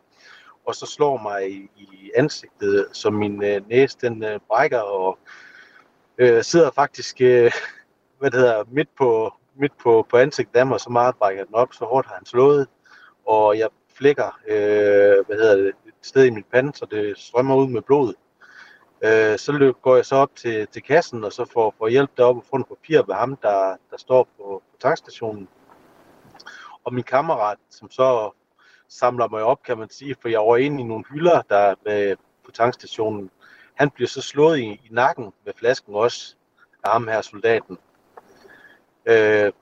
og 0.67 0.75
så 0.75 0.87
slår 0.87 1.17
mig 1.17 1.51
i, 1.51 1.71
i 1.77 2.11
ansigtet, 2.17 2.87
så 2.93 3.11
min 3.11 3.45
øh, 3.45 3.69
næse 3.69 3.99
den 4.01 4.25
øh, 4.25 4.41
brækker, 4.49 4.81
og 4.81 5.19
øh, 6.19 6.43
sidder 6.43 6.71
faktisk 6.71 7.21
øh, 7.21 7.53
hvad 8.19 8.31
det 8.31 8.41
hedder, 8.41 8.65
midt 8.69 8.89
på, 8.99 9.35
midt 9.55 9.79
på, 9.79 10.07
på 10.11 10.17
ansigtet 10.17 10.61
af 10.61 10.67
mig, 10.67 10.81
så 10.81 10.91
meget 10.91 11.17
brækker 11.17 11.45
den 11.45 11.55
op, 11.55 11.75
så 11.75 11.85
hårdt 11.85 12.07
har 12.07 12.15
han 12.15 12.27
slået, 12.27 12.69
og 13.27 13.59
jeg 13.59 13.69
flækker 13.95 14.41
øh, 14.49 15.27
hvad 15.27 15.37
hedder 15.37 15.57
det, 15.57 15.69
et 15.87 15.95
sted 16.03 16.25
i 16.25 16.31
min 16.31 16.45
pande, 16.53 16.75
så 16.75 16.87
det 16.91 17.19
strømmer 17.19 17.57
ud 17.57 17.69
med 17.69 17.83
blod. 17.83 18.15
Øh, 19.05 19.39
så 19.39 19.53
løb, 19.53 19.75
går 19.83 19.97
jeg 19.97 20.07
så 20.07 20.17
op 20.17 20.37
til, 20.37 20.67
til 20.67 20.83
kassen, 20.83 21.25
og 21.25 21.33
så 21.33 21.45
får, 21.45 21.75
får 21.79 21.89
hjælp 21.89 22.11
deroppe 22.17 22.41
og 22.41 22.47
får 22.51 22.57
en 22.57 22.65
papir 22.65 23.03
ved 23.07 23.15
ham, 23.15 23.37
der, 23.37 23.77
der 23.91 23.97
står 23.97 24.29
på, 24.37 24.63
på 24.71 24.77
tankstationen. 24.81 25.49
Og 26.85 26.95
min 26.95 27.05
kammerat, 27.05 27.59
som 27.71 27.91
så 27.91 28.31
samler 28.89 29.29
mig 29.29 29.43
op, 29.43 29.63
kan 29.63 29.79
man 29.79 29.91
sige, 29.91 30.17
for 30.21 30.29
jeg 30.29 30.41
var 30.41 30.57
inde 30.57 30.81
i 30.81 30.85
nogle 30.85 31.05
hylder, 31.11 31.43
der 31.43 31.75
med, 31.85 32.17
på 32.45 32.51
tankstationen. 32.51 33.31
Han 33.75 33.91
bliver 33.91 34.09
så 34.09 34.23
slået 34.23 34.59
i, 34.59 34.63
i 34.63 34.89
nakken 34.91 35.33
med 35.45 35.53
flasken 35.57 35.95
også 35.95 36.37
af 36.85 36.93
ham 36.93 37.09
her 37.09 37.21
soldaten. 37.23 37.79
Øh, 39.07 39.53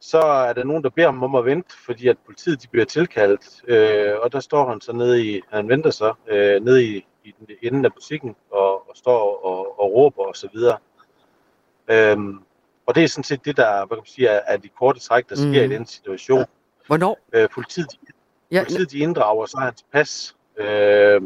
så 0.00 0.18
er 0.18 0.52
der 0.52 0.64
nogen, 0.64 0.82
der 0.82 0.90
beder 0.90 1.06
ham 1.06 1.22
om 1.22 1.34
at 1.34 1.44
vente, 1.44 1.76
fordi 1.86 2.08
at 2.08 2.18
politiet 2.26 2.62
de 2.62 2.68
bliver 2.68 2.86
tilkaldt, 2.86 3.62
øh, 3.68 4.14
og 4.22 4.32
der 4.32 4.40
står 4.40 4.68
han 4.68 4.80
så 4.80 4.92
nede 4.92 5.26
i, 5.26 5.40
han 5.50 5.68
venter 5.68 5.90
så 5.90 6.14
øh, 6.26 6.64
nede 6.64 6.84
i, 6.84 7.06
i 7.24 7.34
den 7.38 7.56
enden 7.62 7.84
af 7.84 7.92
butikken 7.92 8.36
og, 8.50 8.90
og 8.90 8.96
står 8.96 9.44
og, 9.44 9.80
og 9.80 9.92
råber 9.92 10.24
og 10.24 10.36
så 10.36 10.48
videre. 10.52 10.78
Øhm, 11.88 12.40
og 12.86 12.94
det 12.94 13.04
er 13.04 13.08
sådan 13.08 13.24
set 13.24 13.44
det, 13.44 13.56
der 13.56 13.86
hvad 13.86 13.96
kan 13.96 13.96
man 13.96 14.06
sige, 14.06 14.28
er, 14.28 14.40
er 14.46 14.56
de 14.56 14.68
korte 14.68 15.00
træk, 15.00 15.28
der 15.28 15.34
sker 15.36 15.66
mm. 15.66 15.72
i 15.72 15.74
den 15.74 15.86
situation. 15.86 16.44
Hvornår? 16.86 17.18
Øh, 17.32 17.48
politiet, 17.54 17.86
ja, 18.50 18.62
politiet 18.62 18.90
de 18.90 18.98
inddrager 18.98 19.46
så 19.46 19.58
hans 19.58 19.84
pas, 19.92 20.36
øh, 20.56 21.22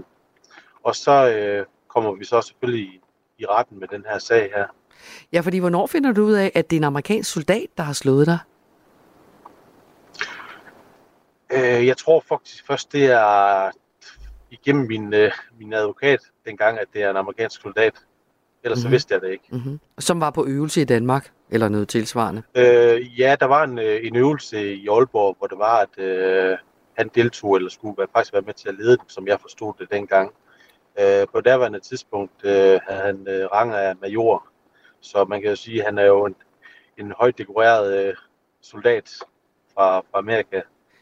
og 0.82 0.96
så 0.96 1.30
øh, 1.30 1.66
kommer 1.88 2.12
vi 2.12 2.24
så 2.24 2.42
selvfølgelig 2.42 2.84
i, 2.84 3.00
i 3.38 3.46
retten 3.46 3.80
med 3.80 3.88
den 3.88 4.04
her 4.08 4.18
sag 4.18 4.52
her. 4.56 4.66
Ja, 5.32 5.40
fordi 5.40 5.58
hvornår 5.58 5.86
finder 5.86 6.12
du 6.12 6.22
ud 6.22 6.32
af, 6.32 6.52
at 6.54 6.70
det 6.70 6.76
er 6.76 6.80
en 6.80 6.84
amerikansk 6.84 7.32
soldat, 7.32 7.66
der 7.76 7.82
har 7.82 7.92
slået 7.92 8.26
dig? 8.26 8.38
Øh, 11.52 11.86
jeg 11.86 11.96
tror 11.96 12.24
faktisk 12.28 12.66
først, 12.66 12.92
det 12.92 13.04
er 13.04 13.70
igennem 14.50 14.86
min, 14.86 15.14
øh, 15.14 15.32
min 15.58 15.72
advokat 15.72 16.20
dengang, 16.46 16.78
at 16.78 16.86
det 16.92 17.02
er 17.02 17.10
en 17.10 17.16
amerikansk 17.16 17.60
soldat. 17.60 17.94
Ellers 18.64 18.76
mm-hmm. 18.76 18.76
så 18.76 18.88
mhm. 18.88 18.92
vidste 18.92 19.14
jeg 19.14 19.20
det 19.20 19.30
ikke. 19.30 19.44
Mm-hmm. 19.52 19.80
Som 19.98 20.20
var 20.20 20.30
på 20.30 20.46
øvelse 20.46 20.80
i 20.80 20.84
Danmark? 20.84 21.32
Eller 21.52 21.68
noget 21.68 21.88
tilsvarende? 21.88 22.42
Øh, 22.54 23.20
ja, 23.20 23.36
der 23.40 23.46
var 23.46 23.64
en, 23.64 23.78
øh, 23.78 24.00
en 24.06 24.16
øvelse 24.16 24.74
i 24.74 24.88
Aalborg, 24.88 25.36
hvor 25.38 25.46
det 25.46 25.58
var, 25.58 25.78
at 25.78 26.04
øh, 26.04 26.58
han 26.98 27.10
deltog, 27.14 27.56
eller 27.56 27.70
skulle 27.70 27.94
være, 27.98 28.06
faktisk 28.12 28.32
være 28.32 28.42
med 28.42 28.54
til 28.54 28.68
at 28.68 28.74
lede 28.74 28.96
den, 28.96 29.08
som 29.08 29.26
jeg 29.26 29.40
forstod 29.40 29.72
det 29.78 29.90
dengang. 29.90 30.32
Øh, 31.00 31.26
på 31.32 31.40
daværende 31.40 31.80
tidspunkt 31.80 32.44
øh, 32.44 32.80
havde 32.88 33.02
han 33.02 33.28
øh, 33.28 33.46
rang 33.46 33.72
af 33.74 33.96
major, 33.96 34.46
så 35.00 35.24
man 35.24 35.40
kan 35.40 35.50
jo 35.50 35.56
sige, 35.56 35.80
at 35.80 35.86
han 35.86 35.98
er 35.98 36.04
jo 36.04 36.26
en, 36.26 36.34
en 36.98 37.12
højt 37.18 37.38
dekoreret 37.38 38.08
øh, 38.08 38.14
soldat 38.60 39.10
fra, 39.74 39.98
fra 39.98 40.18
Amerika. 40.18 40.60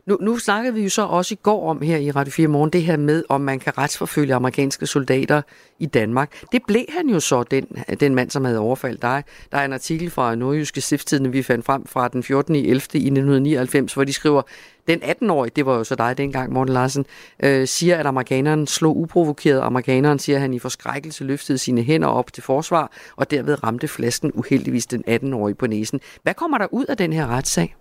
Nu, 0.09 0.19
nu 0.21 0.39
snakkede 0.39 0.75
vi 0.75 0.83
jo 0.83 0.89
så 0.89 1.03
også 1.03 1.35
i 1.35 1.39
går 1.43 1.71
om 1.71 1.83
her 1.83 1.97
i 1.97 2.11
Radio 2.11 2.33
4 2.33 2.49
Morgen, 2.49 2.71
det 2.71 2.83
her 2.83 2.97
med, 2.97 3.25
om 3.29 3.41
man 3.41 3.59
kan 3.59 3.79
retsforfølge 3.79 4.35
amerikanske 4.35 4.87
soldater 4.87 5.43
i 5.79 5.87
Danmark. 5.87 6.43
Det 6.53 6.63
blev 6.67 6.85
han 6.89 7.09
jo 7.09 7.21
så, 7.21 7.43
den, 7.43 7.67
den 8.01 8.15
mand, 8.15 8.31
som 8.31 8.45
havde 8.45 8.59
overfaldt 8.59 9.03
dig. 9.03 9.25
Der 9.53 9.59
er 9.59 9.65
en 9.65 9.73
artikel 9.73 10.11
fra 10.11 10.35
Nordjyske 10.35 10.81
Stiftstidende, 10.81 11.33
vi 11.33 11.43
fandt 11.43 11.67
frem 11.67 11.87
fra 11.87 12.09
den 12.09 12.23
14. 12.23 12.55
11. 12.55 12.71
i 12.71 12.79
1999, 12.79 13.95
hvor 13.95 14.05
de 14.05 14.13
skriver, 14.13 14.43
den 14.87 15.03
18-årige, 15.03 15.53
det 15.57 15.67
var 15.67 15.77
jo 15.77 15.85
så 15.85 15.95
dig 15.95 16.19
dengang, 16.19 16.53
Morten 16.53 16.75
Larsen, 16.75 17.07
øh, 17.43 17.67
siger, 17.67 17.97
at 17.97 18.07
amerikaneren 18.07 18.67
slog 18.67 18.97
uprovokeret. 18.97 19.61
Amerikaneren 19.61 20.19
siger, 20.19 20.37
at 20.37 20.41
han 20.41 20.55
i 20.55 20.59
forskrækkelse 20.59 21.25
løftede 21.25 21.59
sine 21.59 21.83
hænder 21.83 22.09
op 22.09 22.33
til 22.33 22.43
forsvar, 22.43 22.93
og 23.17 23.31
derved 23.31 23.65
ramte 23.65 23.89
flasken 23.89 24.33
uheldigvis 24.35 24.87
den 24.87 25.05
18-årige 25.09 25.55
på 25.55 25.67
næsen. 25.67 26.01
Hvad 26.23 26.35
kommer 26.35 26.59
der 26.59 26.67
ud 26.71 26.85
af 26.85 26.97
den 26.97 27.13
her 27.13 27.27
retssag? 27.27 27.75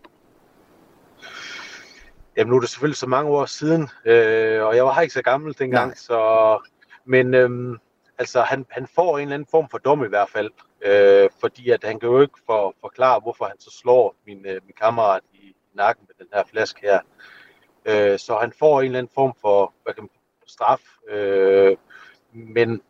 Jamen 2.38 2.50
nu 2.50 2.56
er 2.56 2.60
det 2.60 2.70
selvfølgelig 2.70 2.98
så 2.98 3.08
mange 3.08 3.32
år 3.32 3.46
siden, 3.46 3.90
øh, 4.06 4.64
og 4.64 4.76
jeg 4.76 4.86
var 4.86 5.02
ikke 5.02 5.14
så 5.14 5.22
gammel 5.22 5.60
dengang, 5.60 5.88
Nej. 5.88 5.96
så... 5.96 6.60
Men 7.06 7.34
øhm, 7.34 7.78
altså, 8.18 8.42
han, 8.42 8.66
han 8.70 8.88
får 8.96 9.18
en 9.18 9.22
eller 9.22 9.34
anden 9.34 9.48
form 9.52 9.70
for 9.70 9.78
dom 9.78 10.06
i 10.06 10.08
hvert 10.08 10.30
fald, 10.30 10.50
øh, 10.82 11.30
fordi 11.40 11.70
at 11.70 11.84
han 11.84 12.00
kan 12.00 12.10
jo 12.10 12.22
ikke 12.22 12.40
for, 12.46 12.76
forklare, 12.82 13.20
hvorfor 13.20 13.46
han 13.46 13.60
så 13.60 13.72
slår 13.82 14.16
min, 14.26 14.46
øh, 14.46 14.62
min 14.66 14.74
kammerat 14.82 15.22
i 15.34 15.56
nakken 15.74 16.06
med 16.08 16.26
den 16.26 16.28
her 16.34 16.44
flaske 16.52 16.80
her. 16.82 17.00
Øh, 17.86 18.20
så 18.20 18.38
han 18.42 18.54
får 18.60 18.80
en 18.80 18.86
eller 18.86 19.00
anden 19.00 19.14
form 19.14 19.34
for 19.42 19.74
hvad 19.84 19.94
kan 19.94 20.04
man, 20.04 20.10
straf, 20.48 20.82
øh, 21.10 21.78
men 22.32 22.82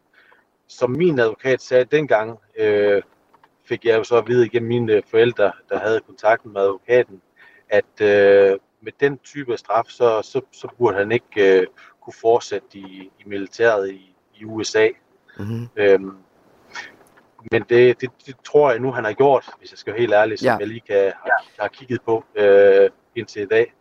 som 0.67 0.91
min 0.91 1.19
advokat 1.19 1.61
sagde 1.61 1.85
dengang, 1.85 2.39
øh, 2.57 3.01
fik 3.65 3.85
jeg 3.85 3.97
jo 3.97 4.03
så 4.03 4.17
at 4.17 4.27
vide 4.27 4.45
igennem 4.45 4.67
mine 4.67 5.01
forældre, 5.11 5.51
der 5.69 5.79
havde 5.79 5.99
kontakten 5.99 6.53
med 6.53 6.61
advokaten, 6.61 7.21
at 7.69 8.01
øh, 8.01 8.59
med 8.81 8.91
den 8.99 9.17
type 9.17 9.53
af 9.53 9.59
straf, 9.59 9.85
så, 9.87 10.21
så, 10.21 10.41
så 10.51 10.67
burde 10.77 10.97
han 10.97 11.11
ikke 11.11 11.59
øh, 11.59 11.67
kunne 12.01 12.13
fortsætte 12.21 12.77
i, 12.77 13.11
i 13.19 13.23
militæret 13.25 13.89
i, 13.91 14.15
i 14.35 14.45
USA. 14.45 14.87
Mm-hmm. 15.39 15.67
Øhm, 15.75 16.11
men 17.51 17.63
det, 17.69 18.01
det, 18.01 18.09
det 18.25 18.35
tror 18.45 18.71
jeg 18.71 18.79
nu, 18.79 18.91
han 18.91 19.03
har 19.05 19.13
gjort, 19.13 19.45
hvis 19.59 19.71
jeg 19.71 19.77
skal 19.77 19.93
være 19.93 19.99
helt 20.01 20.13
ærlig, 20.13 20.39
som 20.39 20.45
ja. 20.45 20.57
jeg 20.57 20.67
lige 20.67 20.81
kan, 20.87 21.11
har, 21.23 21.45
har 21.59 21.67
kigget 21.67 22.01
på 22.01 22.23
øh, 22.35 22.89
indtil 23.15 23.41
i 23.41 23.45
dag. 23.45 23.73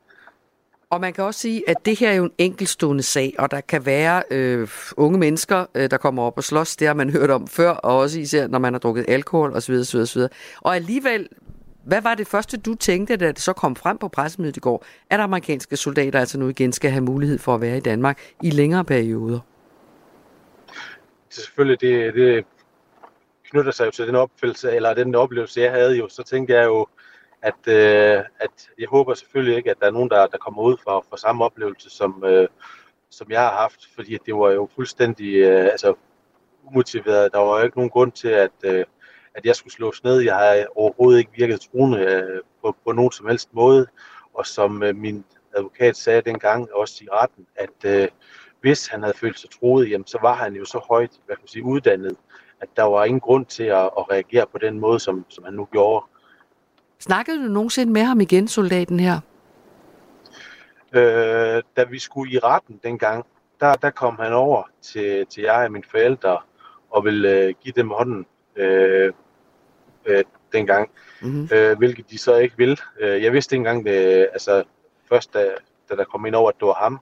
Og 0.91 1.01
man 1.01 1.13
kan 1.13 1.25
også 1.25 1.41
sige, 1.41 1.71
at 1.71 1.77
det 1.85 1.99
her 1.99 2.11
er 2.11 2.15
jo 2.15 2.25
en 2.25 2.33
enkeltstående 2.39 3.03
sag, 3.03 3.35
og 3.39 3.51
der 3.51 3.61
kan 3.61 3.87
være 3.87 4.23
øh, 4.31 4.69
unge 4.97 5.19
mennesker, 5.19 5.67
øh, 5.75 5.91
der 5.91 5.97
kommer 5.97 6.23
op 6.23 6.37
og 6.37 6.45
slås. 6.45 6.77
Det 6.77 6.87
har 6.87 6.95
man 6.95 7.11
hørt 7.17 7.31
om 7.31 7.47
før, 7.47 7.71
og 7.71 7.99
også 7.99 8.21
især 8.21 8.47
når 8.47 8.59
man 8.59 8.75
har 8.75 8.79
drukket 8.79 9.05
alkohol 9.09 9.53
osv. 9.53 9.75
osv., 9.75 9.99
osv. 9.99 10.21
Og 10.61 10.77
alligevel 10.77 11.29
hvad 11.87 12.03
var 12.03 12.15
det 12.15 12.27
første, 12.27 12.57
du 12.57 12.75
tænkte, 12.75 13.17
da 13.17 13.29
det 13.29 13.39
så 13.39 13.53
kom 13.53 13.77
frem 13.77 13.99
på 13.99 14.09
pressemødet 14.09 14.57
i 14.57 14.61
går, 14.61 14.85
at 15.11 15.21
amerikanske 15.21 15.77
soldater 15.77 16.21
altså 16.21 16.39
nu 16.39 16.49
igen 16.49 16.73
skal 16.73 16.91
have 16.91 17.05
mulighed 17.05 17.39
for 17.39 17.55
at 17.55 17.61
være 17.61 17.77
i 17.77 17.81
Danmark 17.81 18.21
i 18.43 18.51
længere 18.51 18.85
perioder? 18.85 19.41
Selvfølgelig, 21.31 21.81
det, 21.81 22.15
det 22.15 22.45
knytter 23.51 23.73
sig 23.73 23.87
jo 23.87 23.91
til 23.91 24.07
den 24.07 24.15
opfældelse, 24.15 24.73
eller 24.73 24.95
den 24.95 25.15
oplevelse, 25.15 25.61
jeg 25.61 25.73
havde 25.73 25.97
jo, 25.97 26.09
så 26.09 26.23
tænkte 26.23 26.55
jeg 26.55 26.65
jo, 26.65 26.87
at, 27.43 27.69
øh, 27.69 28.25
at 28.41 28.71
jeg 28.79 28.89
håber 28.89 29.15
selvfølgelig 29.15 29.57
ikke, 29.57 29.71
at 29.71 29.77
der 29.81 29.87
er 29.87 29.91
nogen, 29.91 30.11
der, 30.11 30.27
der 30.27 30.39
kommer 30.39 30.63
ud 30.63 30.77
for, 30.85 31.05
for 31.09 31.17
samme 31.17 31.45
oplevelse, 31.45 31.91
som, 31.91 32.25
øh, 32.27 32.49
som 33.11 33.31
jeg 33.31 33.41
har 33.41 33.53
haft, 33.53 33.89
fordi 33.95 34.19
det 34.27 34.35
var 34.35 34.51
jo 34.51 34.69
fuldstændig 34.75 35.35
øh, 35.35 35.65
altså, 35.65 35.95
umotiveret. 36.65 37.33
Der 37.33 37.39
var 37.39 37.59
jo 37.59 37.65
ikke 37.65 37.77
nogen 37.77 37.91
grund 37.91 38.13
til, 38.13 38.29
at, 38.29 38.51
øh, 38.65 38.85
at 39.37 39.47
jeg 39.47 39.57
skulle 39.57 39.75
slås 39.75 40.05
ned. 40.05 40.21
Jeg 40.21 40.35
har 40.35 40.67
overhovedet 40.75 41.19
ikke 41.19 41.31
virket 41.35 41.61
truende 41.61 41.99
øh, 41.99 42.41
på, 42.63 42.77
på 42.85 42.93
nogen 42.93 43.13
som 43.13 43.27
helst 43.27 43.49
måde. 43.53 43.87
Og 44.35 44.47
som 44.47 44.83
øh, 44.83 44.97
min 44.97 45.25
advokat 45.57 45.97
sagde 45.97 46.21
dengang, 46.21 46.69
også 46.73 47.05
i 47.05 47.09
retten, 47.13 47.47
at 47.57 47.85
øh, 47.85 48.09
hvis 48.61 48.87
han 48.87 49.03
havde 49.03 49.17
følt 49.17 49.39
sig 49.39 49.51
truet, 49.51 49.91
jamen, 49.91 50.07
så 50.07 50.19
var 50.23 50.35
han 50.35 50.55
jo 50.55 50.65
så 50.65 50.79
højt 50.89 51.11
hvad 51.27 51.37
kan 51.37 51.43
man 51.43 51.49
sige, 51.49 51.65
uddannet, 51.65 52.17
at 52.61 52.69
der 52.77 52.83
var 52.83 53.05
ingen 53.05 53.21
grund 53.21 53.47
til 53.47 53.65
at, 53.65 53.91
at 53.99 54.11
reagere 54.11 54.47
på 54.53 54.59
den 54.59 54.81
måde, 54.81 55.01
som, 55.01 55.25
som 55.29 55.45
han 55.45 55.55
nu 55.55 55.69
gjorde. 55.73 56.05
Snakkede 56.99 57.43
du 57.43 57.53
nogensinde 57.53 57.93
med 57.93 58.03
ham 58.03 58.21
igen, 58.21 58.49
soldaten 58.49 59.01
her? 59.01 59.21
Øh, 60.93 61.63
da 61.77 61.85
vi 61.85 61.99
skulle 61.99 62.33
i 62.33 62.39
retten 62.39 62.81
dengang, 62.83 63.27
der, 63.61 63.75
der 63.75 63.91
kom 63.91 64.17
han 64.21 64.33
over 64.33 64.63
til, 64.83 65.27
til 65.27 65.43
jeg 65.43 65.65
og 65.65 65.73
mine 65.73 65.85
forældre 65.91 66.39
og 66.91 67.05
ville 67.05 67.31
øh, 67.31 67.55
give 67.63 67.73
dem 67.77 67.91
hånden. 67.91 68.27
Øh, 68.57 69.13
øh, 70.07 70.25
dengang, 70.53 70.91
mm-hmm. 71.23 71.49
øh, 71.53 71.79
hvilket 71.79 72.11
de 72.11 72.19
så 72.19 72.37
ikke 72.37 72.57
vil. 72.57 72.81
Øh, 73.01 73.23
jeg 73.23 73.33
vidste 73.33 73.57
ikke 73.57 73.61
engang, 73.61 73.87
det, 73.87 74.29
altså 74.33 74.65
først 75.09 75.35
da, 75.35 75.55
da 75.91 75.97
der 75.97 76.05
kom 76.05 76.27
ind 76.27 76.35
over, 76.35 76.49
at 76.49 76.57
det 76.61 76.67
var 76.67 76.75
ham, 76.75 77.01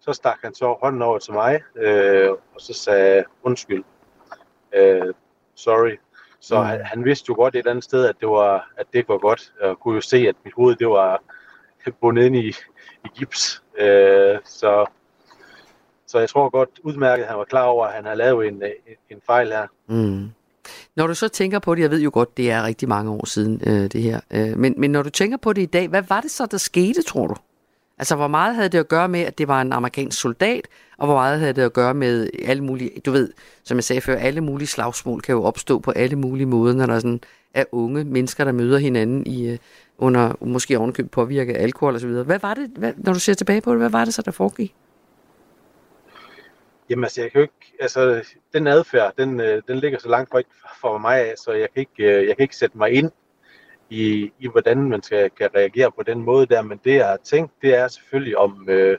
så 0.00 0.12
stak 0.12 0.38
han 0.42 0.54
så 0.54 0.76
hånden 0.82 1.02
over 1.02 1.18
til 1.18 1.32
mig, 1.32 1.60
øh, 1.76 2.30
og 2.30 2.60
så 2.60 2.72
sagde 2.72 3.24
undskyld, 3.42 3.84
øh, 4.74 5.14
sorry. 5.54 5.96
Så 6.40 6.60
mm. 6.60 6.66
han, 6.66 6.80
han 6.84 7.04
vidste 7.04 7.26
jo 7.28 7.34
godt 7.34 7.54
et 7.54 7.58
eller 7.58 7.70
andet 7.70 7.84
sted, 7.84 8.06
at 8.06 8.16
det 8.20 8.28
var, 8.28 8.70
at 8.76 8.86
det 8.92 8.98
ikke 8.98 9.08
var 9.08 9.18
godt, 9.18 9.52
og 9.60 9.80
kunne 9.80 9.94
jo 9.94 10.00
se, 10.00 10.16
at 10.16 10.34
mit 10.44 10.54
hoved 10.54 10.76
det 10.76 10.88
var 10.88 11.22
bundet 12.00 12.24
ind 12.24 12.36
i, 12.36 12.48
i 13.04 13.08
gips. 13.14 13.62
Øh, 13.78 14.38
så, 14.44 14.86
så 16.06 16.18
jeg 16.18 16.28
tror 16.28 16.48
godt 16.48 16.70
udmærket, 16.82 17.22
at 17.22 17.28
han 17.28 17.38
var 17.38 17.44
klar 17.44 17.64
over, 17.64 17.86
at 17.86 17.92
han 17.92 18.04
havde 18.04 18.18
lavet 18.18 18.48
en, 18.48 18.62
en, 18.62 18.96
en 19.10 19.20
fejl 19.26 19.48
her. 19.48 19.66
Mm. 19.86 20.30
Når 20.96 21.06
du 21.06 21.14
så 21.14 21.28
tænker 21.28 21.58
på 21.58 21.74
det, 21.74 21.82
jeg 21.82 21.90
ved 21.90 22.00
jo 22.00 22.10
godt, 22.12 22.36
det 22.36 22.50
er 22.50 22.62
rigtig 22.62 22.88
mange 22.88 23.10
år 23.10 23.26
siden 23.26 23.60
øh, 23.66 23.90
det 23.92 24.02
her, 24.02 24.20
øh, 24.30 24.58
men, 24.58 24.74
men 24.76 24.90
når 24.90 25.02
du 25.02 25.10
tænker 25.10 25.36
på 25.36 25.52
det 25.52 25.62
i 25.62 25.66
dag, 25.66 25.88
hvad 25.88 26.02
var 26.08 26.20
det 26.20 26.30
så, 26.30 26.46
der 26.46 26.58
skete, 26.58 27.02
tror 27.02 27.26
du? 27.26 27.34
Altså, 27.98 28.16
hvor 28.16 28.28
meget 28.28 28.54
havde 28.54 28.68
det 28.68 28.78
at 28.78 28.88
gøre 28.88 29.08
med, 29.08 29.20
at 29.20 29.38
det 29.38 29.48
var 29.48 29.60
en 29.60 29.72
amerikansk 29.72 30.20
soldat, 30.20 30.68
og 30.98 31.06
hvor 31.06 31.14
meget 31.14 31.38
havde 31.38 31.52
det 31.52 31.62
at 31.62 31.72
gøre 31.72 31.94
med 31.94 32.30
alle 32.44 32.64
mulige, 32.64 32.90
du 33.06 33.10
ved, 33.10 33.32
som 33.64 33.76
jeg 33.76 33.84
sagde 33.84 34.00
før, 34.00 34.16
alle 34.16 34.40
mulige 34.40 34.68
slagsmål 34.68 35.20
kan 35.20 35.32
jo 35.32 35.42
opstå 35.42 35.78
på 35.78 35.90
alle 35.90 36.16
mulige 36.16 36.46
måder, 36.46 36.74
når 36.74 36.86
der 36.86 36.94
er 36.94 36.98
sådan 36.98 37.20
er 37.54 37.64
unge 37.72 38.04
mennesker, 38.04 38.44
der 38.44 38.52
møder 38.52 38.78
hinanden 38.78 39.26
i, 39.26 39.48
øh, 39.48 39.58
under 39.98 40.32
måske 40.40 40.78
ovenkøb 40.78 41.10
påvirket 41.10 41.54
af 41.54 41.62
alkohol 41.62 41.96
osv. 41.96 42.08
Hvad 42.08 42.38
var 42.38 42.54
det, 42.54 42.70
hvad, 42.76 42.92
når 42.96 43.12
du 43.12 43.18
ser 43.18 43.34
tilbage 43.34 43.60
på 43.60 43.70
det, 43.70 43.78
hvad 43.78 43.90
var 43.90 44.04
det 44.04 44.14
så, 44.14 44.22
der 44.22 44.30
foregik? 44.30 44.74
Jamen 46.90 47.04
altså, 47.04 47.22
jeg 47.22 47.32
kan 47.32 47.38
jo 47.38 47.42
ikke, 47.42 47.76
altså, 47.80 48.24
den 48.52 48.66
adfærd, 48.66 49.12
den, 49.18 49.40
øh, 49.40 49.62
den 49.68 49.78
ligger 49.78 49.98
så 49.98 50.08
langt 50.08 50.34
væk 50.34 50.44
fra 50.80 50.98
mig 50.98 51.20
af, 51.20 51.34
så 51.36 51.52
jeg 51.52 51.68
kan 51.74 51.80
ikke, 51.80 52.18
øh, 52.20 52.28
jeg 52.28 52.36
kan 52.36 52.42
ikke 52.42 52.56
sætte 52.56 52.78
mig 52.78 52.90
ind 52.92 53.10
i, 53.90 54.32
i 54.38 54.48
hvordan 54.48 54.88
man 54.88 55.02
skal, 55.02 55.30
kan 55.30 55.50
reagere 55.54 55.92
på 55.92 56.02
den 56.02 56.22
måde 56.22 56.46
der, 56.46 56.62
men 56.62 56.80
det 56.84 56.94
jeg 56.94 57.06
har 57.06 57.16
tænkt, 57.16 57.52
det 57.62 57.74
er 57.74 57.88
selvfølgelig 57.88 58.38
om, 58.38 58.68
øh, 58.68 58.98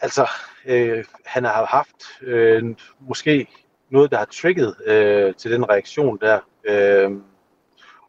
altså, 0.00 0.30
øh, 0.66 1.04
han 1.24 1.44
har 1.44 1.66
haft 1.66 2.22
øh, 2.22 2.64
måske 3.00 3.48
noget, 3.90 4.10
der 4.10 4.16
har 4.18 4.24
trigget 4.24 4.74
øh, 4.86 5.34
til 5.34 5.50
den 5.50 5.70
reaktion 5.70 6.18
der, 6.20 6.40
øh, 6.64 7.10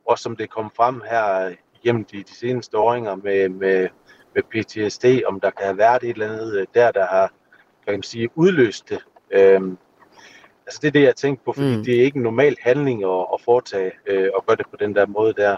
og 0.06 0.20
som 0.20 0.36
det 0.36 0.50
kom 0.50 0.72
frem 0.76 1.02
her 1.10 1.56
igennem 1.84 2.06
de, 2.06 2.18
de 2.18 2.36
seneste 2.36 2.78
åringer 2.78 3.16
med, 3.16 3.50
med, 3.50 3.90
med 4.36 4.44
PTSD, 4.44 5.06
om 5.26 5.40
der 5.40 5.50
kan 5.50 5.66
have 5.66 5.78
været 5.78 6.04
et 6.04 6.10
eller 6.10 6.30
andet 6.30 6.60
øh, 6.60 6.68
der, 6.74 6.92
der 6.92 7.06
har 7.06 7.32
kan 7.86 7.94
man 7.94 8.04
sige, 8.04 8.30
udløst 8.36 8.90
det. 8.90 9.00
Øhm, 9.32 9.78
altså 10.66 10.80
det 10.82 10.88
er 10.88 10.92
det, 10.92 11.02
jeg 11.02 11.16
tænker 11.16 11.44
på, 11.46 11.54
fordi 11.54 11.76
mm. 11.78 11.84
det 11.84 12.00
er 12.00 12.04
ikke 12.04 12.18
en 12.18 12.24
normal 12.24 12.56
handling 12.62 13.04
at, 13.04 13.26
at 13.34 13.42
foretage 13.46 13.92
øh, 14.08 14.30
og 14.36 14.46
gøre 14.46 14.58
det 14.58 14.66
på 14.72 14.78
den 14.80 14.96
der 14.96 15.06
måde 15.06 15.34
der. 15.34 15.58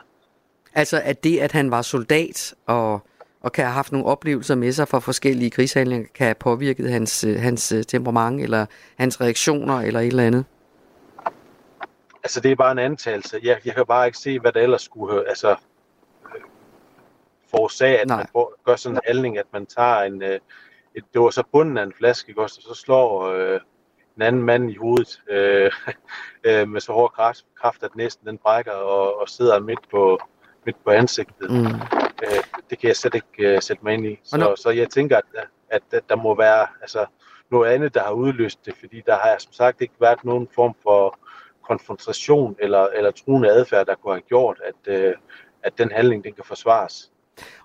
Altså 0.73 1.01
at 1.03 1.23
det, 1.23 1.39
at 1.39 1.51
han 1.51 1.71
var 1.71 1.81
soldat 1.81 2.55
og, 2.65 2.99
og 3.41 3.51
kan 3.51 3.65
have 3.65 3.73
haft 3.73 3.91
nogle 3.91 4.07
oplevelser 4.07 4.55
med 4.55 4.71
sig 4.71 4.87
fra 4.87 4.99
forskellige 4.99 5.51
krigshandlinger, 5.51 6.07
kan 6.15 6.25
have 6.25 6.35
påvirket 6.35 6.91
hans, 6.91 7.23
øh, 7.23 7.39
hans 7.39 7.71
øh, 7.71 7.83
temperament 7.83 8.41
eller 8.41 8.65
hans 8.97 9.21
reaktioner 9.21 9.81
eller 9.81 9.99
et 9.99 10.07
eller 10.07 10.23
andet? 10.23 10.45
Altså 12.23 12.39
det 12.41 12.51
er 12.51 12.55
bare 12.55 12.71
en 12.71 12.79
antagelse. 12.79 13.39
Jeg, 13.43 13.57
jeg 13.65 13.75
kan 13.75 13.85
bare 13.87 14.05
ikke 14.05 14.17
se, 14.17 14.39
hvad 14.39 14.51
der 14.51 14.61
ellers 14.61 14.81
skulle 14.81 15.29
altså, 15.29 15.55
forårsage, 17.51 17.99
at 17.99 18.07
Nej. 18.07 18.25
man 18.35 18.45
gør 18.65 18.75
sådan 18.75 18.95
en 18.95 19.01
handling, 19.07 19.37
at 19.37 19.45
man 19.53 19.65
tager 19.65 20.01
en, 20.01 20.23
øh, 20.23 20.39
et, 20.97 21.03
det 21.13 21.21
var 21.21 21.29
så 21.29 21.43
bunden 21.51 21.77
af 21.77 21.83
en 21.83 21.93
flaske, 21.93 22.29
ikke 22.29 22.41
også, 22.41 22.61
og 22.65 22.75
så 22.75 22.81
slår 22.81 23.27
øh, 23.27 23.59
en 24.15 24.21
anden 24.21 24.43
mand 24.43 24.71
i 24.71 24.75
hovedet 24.75 25.21
øh, 25.29 25.71
øh, 26.47 26.69
med 26.69 26.81
så 26.81 26.91
hård 26.91 27.11
kraft, 27.11 27.45
kraft, 27.61 27.83
at 27.83 27.95
næsten 27.95 28.27
den 28.27 28.37
brækker 28.37 28.71
og, 28.71 29.21
og 29.21 29.29
sidder 29.29 29.59
midt 29.59 29.89
på, 29.91 30.19
midt 30.65 30.83
på 30.83 30.89
ansigtet. 30.89 31.51
Mm. 31.51 31.65
Øh, 32.23 32.43
det 32.69 32.79
kan 32.79 32.87
jeg 32.87 32.95
slet 32.95 33.15
ikke 33.15 33.55
øh, 33.55 33.61
sætte 33.61 33.83
mig 33.83 33.93
ind 33.93 34.05
i. 34.05 34.19
Så, 34.23 34.55
så 34.55 34.69
jeg 34.69 34.89
tænker, 34.89 35.17
at, 35.17 35.47
at, 35.69 35.81
at 35.91 36.03
der 36.09 36.15
må 36.15 36.35
være 36.35 36.67
altså, 36.81 37.05
noget 37.51 37.71
andet, 37.71 37.93
der 37.93 38.03
har 38.03 38.11
udløst 38.11 38.65
det, 38.65 38.73
fordi 38.79 39.01
der 39.05 39.17
har 39.17 39.35
som 39.39 39.53
sagt 39.53 39.81
ikke 39.81 39.93
været 39.99 40.25
nogen 40.25 40.47
form 40.55 40.75
for 40.83 41.19
konfrontation 41.63 42.55
eller, 42.59 42.87
eller 42.87 43.11
truende 43.11 43.49
adfærd, 43.51 43.85
der 43.85 43.95
kunne 43.95 44.13
have 44.13 44.21
gjort, 44.21 44.61
at, 44.63 44.93
øh, 44.93 45.13
at 45.63 45.77
den 45.77 45.91
handling 45.91 46.23
den 46.23 46.33
kan 46.33 46.43
forsvares. 46.45 47.11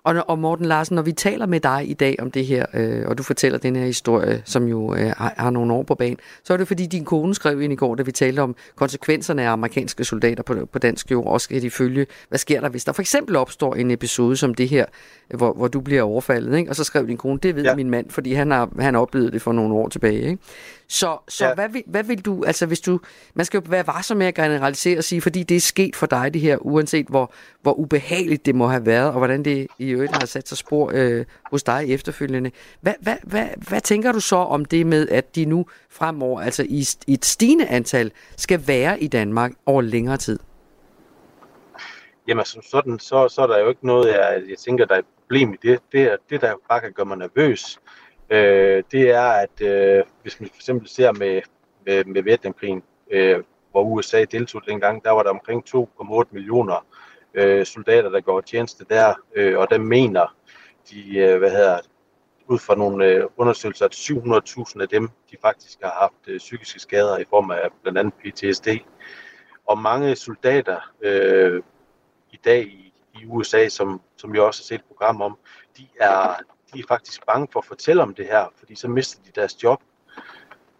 Og, 0.03 0.15
og 0.27 0.39
Morten 0.39 0.65
Larsen, 0.65 0.95
når 0.95 1.01
vi 1.01 1.11
taler 1.11 1.45
med 1.45 1.59
dig 1.59 1.89
i 1.89 1.93
dag 1.93 2.15
om 2.19 2.31
det 2.31 2.45
her, 2.45 2.65
øh, 2.73 3.07
og 3.07 3.17
du 3.17 3.23
fortæller 3.23 3.57
den 3.57 3.75
her 3.75 3.85
historie, 3.85 4.41
som 4.45 4.67
jo 4.67 4.95
øh, 4.95 5.13
har, 5.17 5.33
har 5.37 5.49
nogle 5.49 5.73
år 5.73 5.83
på 5.83 5.95
banen, 5.95 6.17
så 6.43 6.53
er 6.53 6.57
det 6.57 6.67
fordi 6.67 6.85
din 6.85 7.05
kone 7.05 7.35
skrev 7.35 7.61
ind 7.61 7.73
i 7.73 7.75
går, 7.75 7.95
da 7.95 8.03
vi 8.03 8.11
talte 8.11 8.39
om 8.39 8.55
konsekvenserne 8.75 9.43
af 9.43 9.51
amerikanske 9.51 10.03
soldater 10.03 10.43
på, 10.43 10.55
på 10.71 10.79
dansk 10.79 11.11
jord, 11.11 11.27
og 11.27 11.41
skal 11.41 11.61
de 11.61 11.71
følge, 11.71 12.05
hvad 12.29 12.39
sker 12.39 12.61
der, 12.61 12.69
hvis 12.69 12.85
der 12.85 12.91
for 12.91 13.01
eksempel 13.01 13.35
opstår 13.35 13.75
en 13.75 13.91
episode 13.91 14.37
som 14.37 14.53
det 14.53 14.69
her, 14.69 14.85
hvor, 15.35 15.53
hvor 15.53 15.67
du 15.67 15.81
bliver 15.81 16.01
overfaldet, 16.01 16.57
ikke? 16.57 16.71
og 16.71 16.75
så 16.75 16.83
skrev 16.83 17.07
din 17.07 17.17
kone, 17.17 17.39
det 17.43 17.55
ved 17.55 17.63
ja. 17.63 17.75
min 17.75 17.89
mand, 17.89 18.09
fordi 18.09 18.33
han 18.33 18.51
har, 18.51 18.69
han 18.79 18.95
oplevede 18.95 19.31
det 19.31 19.41
for 19.41 19.51
nogle 19.51 19.73
år 19.73 19.89
tilbage. 19.89 20.21
Ikke? 20.21 20.37
Så, 20.93 21.17
så 21.27 21.47
ja. 21.47 21.53
hvad, 21.53 21.69
vil, 21.69 21.83
hvad 21.85 22.03
vil 22.03 22.25
du, 22.25 22.43
altså 22.43 22.65
hvis 22.65 22.81
du, 22.81 22.99
man 23.33 23.45
skal 23.45 23.57
jo 23.57 23.63
være 23.69 23.87
varsom 23.87 24.17
med 24.17 24.27
at 24.27 24.35
generalisere 24.35 24.97
og 24.97 25.03
sige, 25.03 25.21
fordi 25.21 25.43
det 25.43 25.57
er 25.57 25.61
sket 25.61 25.95
for 25.95 26.05
dig 26.05 26.33
det 26.33 26.41
her, 26.41 26.57
uanset 26.57 27.07
hvor, 27.07 27.33
hvor 27.61 27.73
ubehageligt 27.73 28.45
det 28.45 28.55
må 28.55 28.67
have 28.67 28.85
været, 28.85 29.07
og 29.07 29.17
hvordan 29.17 29.45
det 29.45 29.67
i 29.79 29.89
øvrigt 29.89 30.11
har 30.11 30.25
sat 30.25 30.49
sig 30.49 30.57
spor 30.57 30.91
øh, 30.93 31.25
hos 31.51 31.63
dig 31.63 31.85
efterfølgende. 31.87 32.51
Hvad, 32.81 32.93
hvad, 32.99 33.15
hvad, 33.23 33.47
hvad 33.69 33.81
tænker 33.81 34.11
du 34.11 34.19
så 34.19 34.35
om 34.35 34.65
det 34.65 34.87
med, 34.87 35.09
at 35.09 35.35
de 35.35 35.45
nu 35.45 35.65
fremover, 35.89 36.41
altså 36.41 36.65
i, 36.69 36.85
i 37.07 37.13
et 37.13 37.25
stigende 37.25 37.67
antal, 37.67 38.11
skal 38.35 38.67
være 38.67 39.03
i 39.03 39.07
Danmark 39.07 39.51
over 39.65 39.81
længere 39.81 40.17
tid? 40.17 40.39
Jamen 42.27 42.45
som 42.45 42.61
sådan, 42.61 42.99
så, 42.99 43.29
så 43.29 43.41
er 43.41 43.47
der 43.47 43.59
jo 43.59 43.69
ikke 43.69 43.87
noget, 43.87 44.07
jeg, 44.13 44.41
jeg 44.49 44.57
tænker, 44.57 44.85
der 44.85 44.95
er 44.95 44.99
et 44.99 45.05
problem 45.21 45.53
i 45.53 45.67
det. 45.67 45.79
Det, 45.91 46.17
det 46.29 46.41
der 46.41 46.53
bare 46.69 46.81
kan 46.81 46.93
gøre 46.93 47.05
mig 47.05 47.17
nervøs, 47.17 47.79
øh, 48.33 48.83
det 48.91 49.09
er, 49.09 49.21
at 49.21 49.61
øh, 49.61 50.03
hvis 50.21 50.39
man 50.39 50.49
for 50.49 50.55
eksempel 50.55 50.87
ser 50.87 51.11
med, 51.11 51.41
med, 51.85 52.05
med 52.05 52.23
Vietnamkrigen, 52.23 52.83
øh, 53.11 53.43
hvor 53.71 53.83
USA 53.83 54.23
deltog 54.23 54.61
dengang, 54.67 55.03
der 55.03 55.11
var 55.11 55.23
der 55.23 55.29
omkring 55.29 55.63
2,8 55.75 56.23
millioner 56.31 56.85
øh, 57.33 57.65
soldater, 57.65 58.09
der 58.09 58.21
går 58.21 58.41
tjeneste 58.41 58.85
der, 58.89 59.13
øh, 59.35 59.59
og 59.59 59.69
der 59.69 59.77
mener 59.77 60.35
de, 60.89 61.17
øh, 61.17 61.37
hvad 61.37 61.51
hedder 61.51 61.79
ud 62.47 62.59
fra 62.59 62.75
nogle 62.75 63.05
øh, 63.05 63.23
undersøgelser, 63.37 63.85
at 63.85 63.95
700.000 63.95 64.81
af 64.81 64.89
dem, 64.89 65.09
de 65.31 65.37
faktisk 65.41 65.81
har 65.83 65.97
haft 66.01 66.27
øh, 66.27 66.37
psykiske 66.37 66.79
skader 66.79 67.17
i 67.17 67.25
form 67.29 67.51
af 67.51 67.69
blandt 67.81 67.99
andet 67.99 68.13
PTSD. 68.13 68.67
Og 69.67 69.77
mange 69.77 70.15
soldater 70.15 70.91
øh, 71.01 71.63
i 72.31 72.39
dag 72.45 72.63
i, 72.63 72.93
i 73.15 73.25
USA, 73.25 73.69
som, 73.69 74.01
som 74.17 74.33
vi 74.33 74.39
også 74.39 74.61
har 74.61 74.65
set 74.65 74.75
et 74.75 74.85
program 74.87 75.21
om, 75.21 75.37
de 75.77 75.87
er, 75.99 76.35
de 76.73 76.79
er 76.79 76.83
faktisk 76.87 77.25
bange 77.25 77.47
for 77.51 77.59
at 77.59 77.65
fortælle 77.65 78.01
om 78.01 78.13
det 78.13 78.25
her, 78.25 78.45
fordi 78.59 78.75
så 78.75 78.87
mister 78.87 79.19
de 79.25 79.31
deres 79.35 79.63
job. 79.63 79.81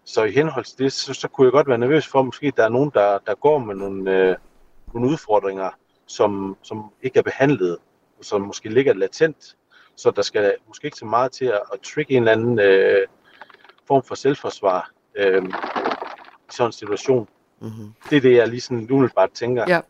Så 0.06 0.24
i 0.24 0.32
henhold 0.32 0.66
til 0.66 0.78
det, 0.78 0.94
så, 0.94 1.14
så 1.14 1.28
kunne 1.28 1.46
jeg 1.46 1.52
godt 1.52 1.68
være 1.68 1.78
nervøs 1.78 2.08
for, 2.08 2.20
at 2.20 2.26
måske 2.26 2.54
der 2.58 2.64
er 2.64 2.70
nogen, 2.70 2.92
der, 2.94 3.20
der 3.28 3.36
går 3.36 3.60
med 3.60 3.76
nogle, 3.76 4.12
øh, 4.12 4.36
nogle 4.94 5.10
udfordringer, 5.10 5.70
som, 6.06 6.58
som 6.62 6.92
ikke 7.02 7.20
er 7.20 7.24
behandlet, 7.24 7.78
og 8.20 8.26
som 8.26 8.42
måske 8.42 8.70
ligger 8.70 8.94
latent. 8.94 9.58
Så 9.96 10.12
der 10.12 10.22
skal 10.22 10.56
måske 10.68 10.86
ikke 10.86 10.98
så 10.98 11.06
meget 11.06 11.32
til 11.32 11.46
at, 11.46 11.62
at 11.74 11.80
trigge 11.82 12.14
en 12.14 12.24
eller 12.24 12.32
anden 12.32 12.60
øh, 12.60 13.08
form 13.88 14.04
for 14.04 14.16
selvforsvar 14.16 14.92
øh, 15.16 15.44
i 15.44 15.52
sådan 16.50 16.68
en 16.70 16.72
situation. 16.72 17.28
Mm-hmm. 17.60 17.94
Det 18.10 18.18
er 18.18 18.22
det, 18.22 18.36
jeg 18.36 18.48
lige 18.48 18.62
sådan 18.62 18.92
umiddelbart 18.92 19.32
tænker. 19.32 19.66
Ja. 19.68 19.82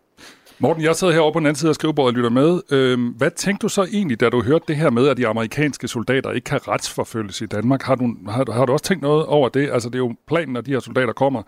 Morten, 0.59 0.83
jeg 0.83 0.95
sidder 0.95 1.13
heroppe 1.13 1.35
på 1.35 1.39
den 1.39 1.45
anden 1.45 1.59
side 1.59 1.69
af 1.69 1.75
skrivebordet 1.75 2.07
og 2.07 2.13
lytter 2.13 2.29
med. 2.29 2.61
Øhm, 2.71 3.07
hvad 3.07 3.31
tænkte 3.31 3.63
du 3.63 3.69
så 3.69 3.83
egentlig, 3.83 4.19
da 4.19 4.29
du 4.29 4.43
hørte 4.43 4.65
det 4.67 4.75
her 4.75 4.89
med, 4.89 5.07
at 5.07 5.17
de 5.17 5.27
amerikanske 5.27 5.87
soldater 5.87 6.31
ikke 6.31 6.45
kan 6.45 6.67
retsforfølges 6.67 7.41
i 7.41 7.45
Danmark? 7.45 7.81
Har 7.81 7.95
du, 7.95 8.15
har, 8.29 8.51
har 8.51 8.65
du 8.65 8.73
også 8.73 8.85
tænkt 8.85 9.03
noget 9.03 9.25
over 9.25 9.49
det? 9.49 9.69
Altså, 9.71 9.89
det 9.89 9.95
er 9.95 9.99
jo 9.99 10.15
planen, 10.27 10.53
når 10.53 10.61
de 10.61 10.71
her 10.71 10.79
soldater 10.79 11.13
kommer, 11.13 11.43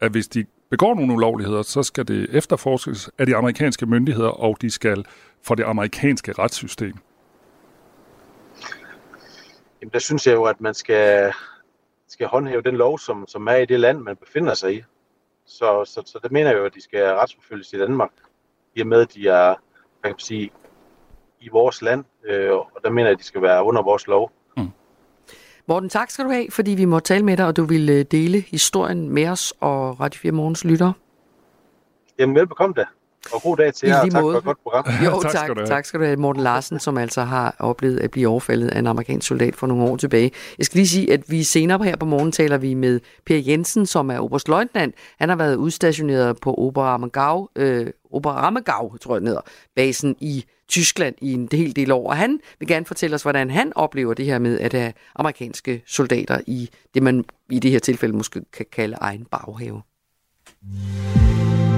at 0.00 0.10
hvis 0.10 0.28
de 0.28 0.44
begår 0.70 0.94
nogle 0.94 1.12
ulovligheder, 1.12 1.62
så 1.62 1.82
skal 1.82 2.08
det 2.08 2.26
efterforskes 2.32 3.10
af 3.18 3.26
de 3.26 3.36
amerikanske 3.36 3.86
myndigheder, 3.86 4.28
og 4.28 4.56
de 4.60 4.70
skal 4.70 5.04
for 5.42 5.54
det 5.54 5.64
amerikanske 5.64 6.32
retssystem. 6.32 6.94
Jamen, 9.80 9.92
der 9.92 9.98
synes 9.98 10.26
jeg 10.26 10.34
jo, 10.34 10.44
at 10.44 10.60
man 10.60 10.74
skal, 10.74 11.32
skal 12.08 12.26
håndhæve 12.26 12.62
den 12.62 12.76
lov, 12.76 12.98
som, 12.98 13.24
som 13.28 13.46
er 13.46 13.56
i 13.56 13.66
det 13.66 13.80
land, 13.80 13.98
man 13.98 14.16
befinder 14.16 14.54
sig 14.54 14.74
i. 14.74 14.82
Så, 15.46 15.84
så, 15.84 16.02
så 16.06 16.18
det 16.22 16.32
mener 16.32 16.50
jeg 16.50 16.58
jo, 16.58 16.64
at 16.64 16.74
de 16.74 16.82
skal 16.82 17.02
retsforfølges 17.02 17.72
i 17.72 17.78
Danmark 17.78 18.10
i 18.74 18.80
og 18.80 18.86
med, 18.86 19.00
at 19.00 19.14
de 19.14 19.28
er 19.28 19.54
kan 20.02 20.10
man 20.10 20.18
sige, 20.18 20.50
i 21.40 21.48
vores 21.48 21.82
land, 21.82 22.04
øh, 22.24 22.52
og 22.52 22.80
der 22.84 22.90
mener 22.90 23.06
jeg, 23.06 23.12
at 23.12 23.18
de 23.18 23.24
skal 23.24 23.42
være 23.42 23.64
under 23.64 23.82
vores 23.82 24.06
lov. 24.06 24.32
Mm. 24.56 24.70
Morten, 25.66 25.88
tak 25.88 26.10
skal 26.10 26.24
du 26.24 26.30
have, 26.30 26.46
fordi 26.50 26.70
vi 26.70 26.84
må 26.84 27.00
tale 27.00 27.24
med 27.24 27.36
dig, 27.36 27.46
og 27.46 27.56
du 27.56 27.64
vil 27.64 27.90
øh, 27.90 28.04
dele 28.10 28.40
historien 28.40 29.08
med 29.08 29.28
os 29.28 29.54
og 29.60 30.00
Radio 30.00 30.18
4 30.18 30.32
Morgens 30.32 30.64
lytter. 30.64 30.92
Jamen, 32.18 32.36
velbekomme 32.36 32.74
da. 32.74 32.84
Og 33.32 33.42
god 33.42 33.56
dag 33.56 33.74
til 33.74 33.88
jer, 33.88 34.00
og 34.00 34.10
tak 34.10 34.22
måde. 34.22 34.32
for 34.34 34.38
et 34.38 34.44
godt 34.44 34.62
program. 34.62 34.84
Jo, 35.04 35.22
tak, 35.22 35.32
tak, 35.32 35.40
skal 35.44 35.54
du 35.54 35.60
have. 35.60 35.66
tak 35.66 35.84
skal 35.84 36.00
du 36.00 36.04
have. 36.04 36.16
Morten 36.16 36.42
Larsen, 36.42 36.80
som 36.80 36.98
altså 36.98 37.22
har 37.22 37.56
oplevet 37.58 38.00
at 38.00 38.10
blive 38.10 38.28
overfaldet 38.28 38.68
af 38.68 38.78
en 38.78 38.86
amerikansk 38.86 39.28
soldat 39.28 39.56
for 39.56 39.66
nogle 39.66 39.84
år 39.84 39.96
tilbage. 39.96 40.30
Jeg 40.58 40.66
skal 40.66 40.78
lige 40.78 40.88
sige, 40.88 41.12
at 41.12 41.30
vi 41.30 41.42
senere 41.42 41.84
her 41.84 41.96
på 41.96 42.06
morgen 42.06 42.32
taler 42.32 42.58
vi 42.58 42.74
med 42.74 43.00
Per 43.26 43.36
Jensen, 43.36 43.86
som 43.86 44.10
er 44.10 44.18
oberstløjtnant. 44.18 44.94
Han 45.18 45.28
har 45.28 45.36
været 45.36 45.54
udstationeret 45.54 46.40
på 46.40 46.54
Oberammergau, 46.54 47.48
øh, 47.56 47.86
Oberammergau, 48.10 48.96
tror 48.96 49.16
jeg, 49.16 49.22
hedder, 49.22 49.40
basen 49.76 50.16
i 50.20 50.44
Tyskland 50.68 51.14
i 51.20 51.32
en 51.32 51.48
hel 51.52 51.76
del 51.76 51.92
år. 51.92 52.08
Og 52.08 52.16
han 52.16 52.40
vil 52.58 52.68
gerne 52.68 52.86
fortælle 52.86 53.14
os, 53.14 53.22
hvordan 53.22 53.50
han 53.50 53.72
oplever 53.76 54.14
det 54.14 54.26
her 54.26 54.38
med 54.38 54.60
at 54.60 54.72
have 54.72 54.92
amerikanske 55.16 55.82
soldater 55.86 56.40
i 56.46 56.70
det, 56.94 57.02
man 57.02 57.24
i 57.50 57.58
det 57.58 57.70
her 57.70 57.78
tilfælde 57.78 58.16
måske 58.16 58.40
kan 58.52 58.66
kalde 58.72 58.96
egen 59.00 59.24
baghave. 59.24 59.82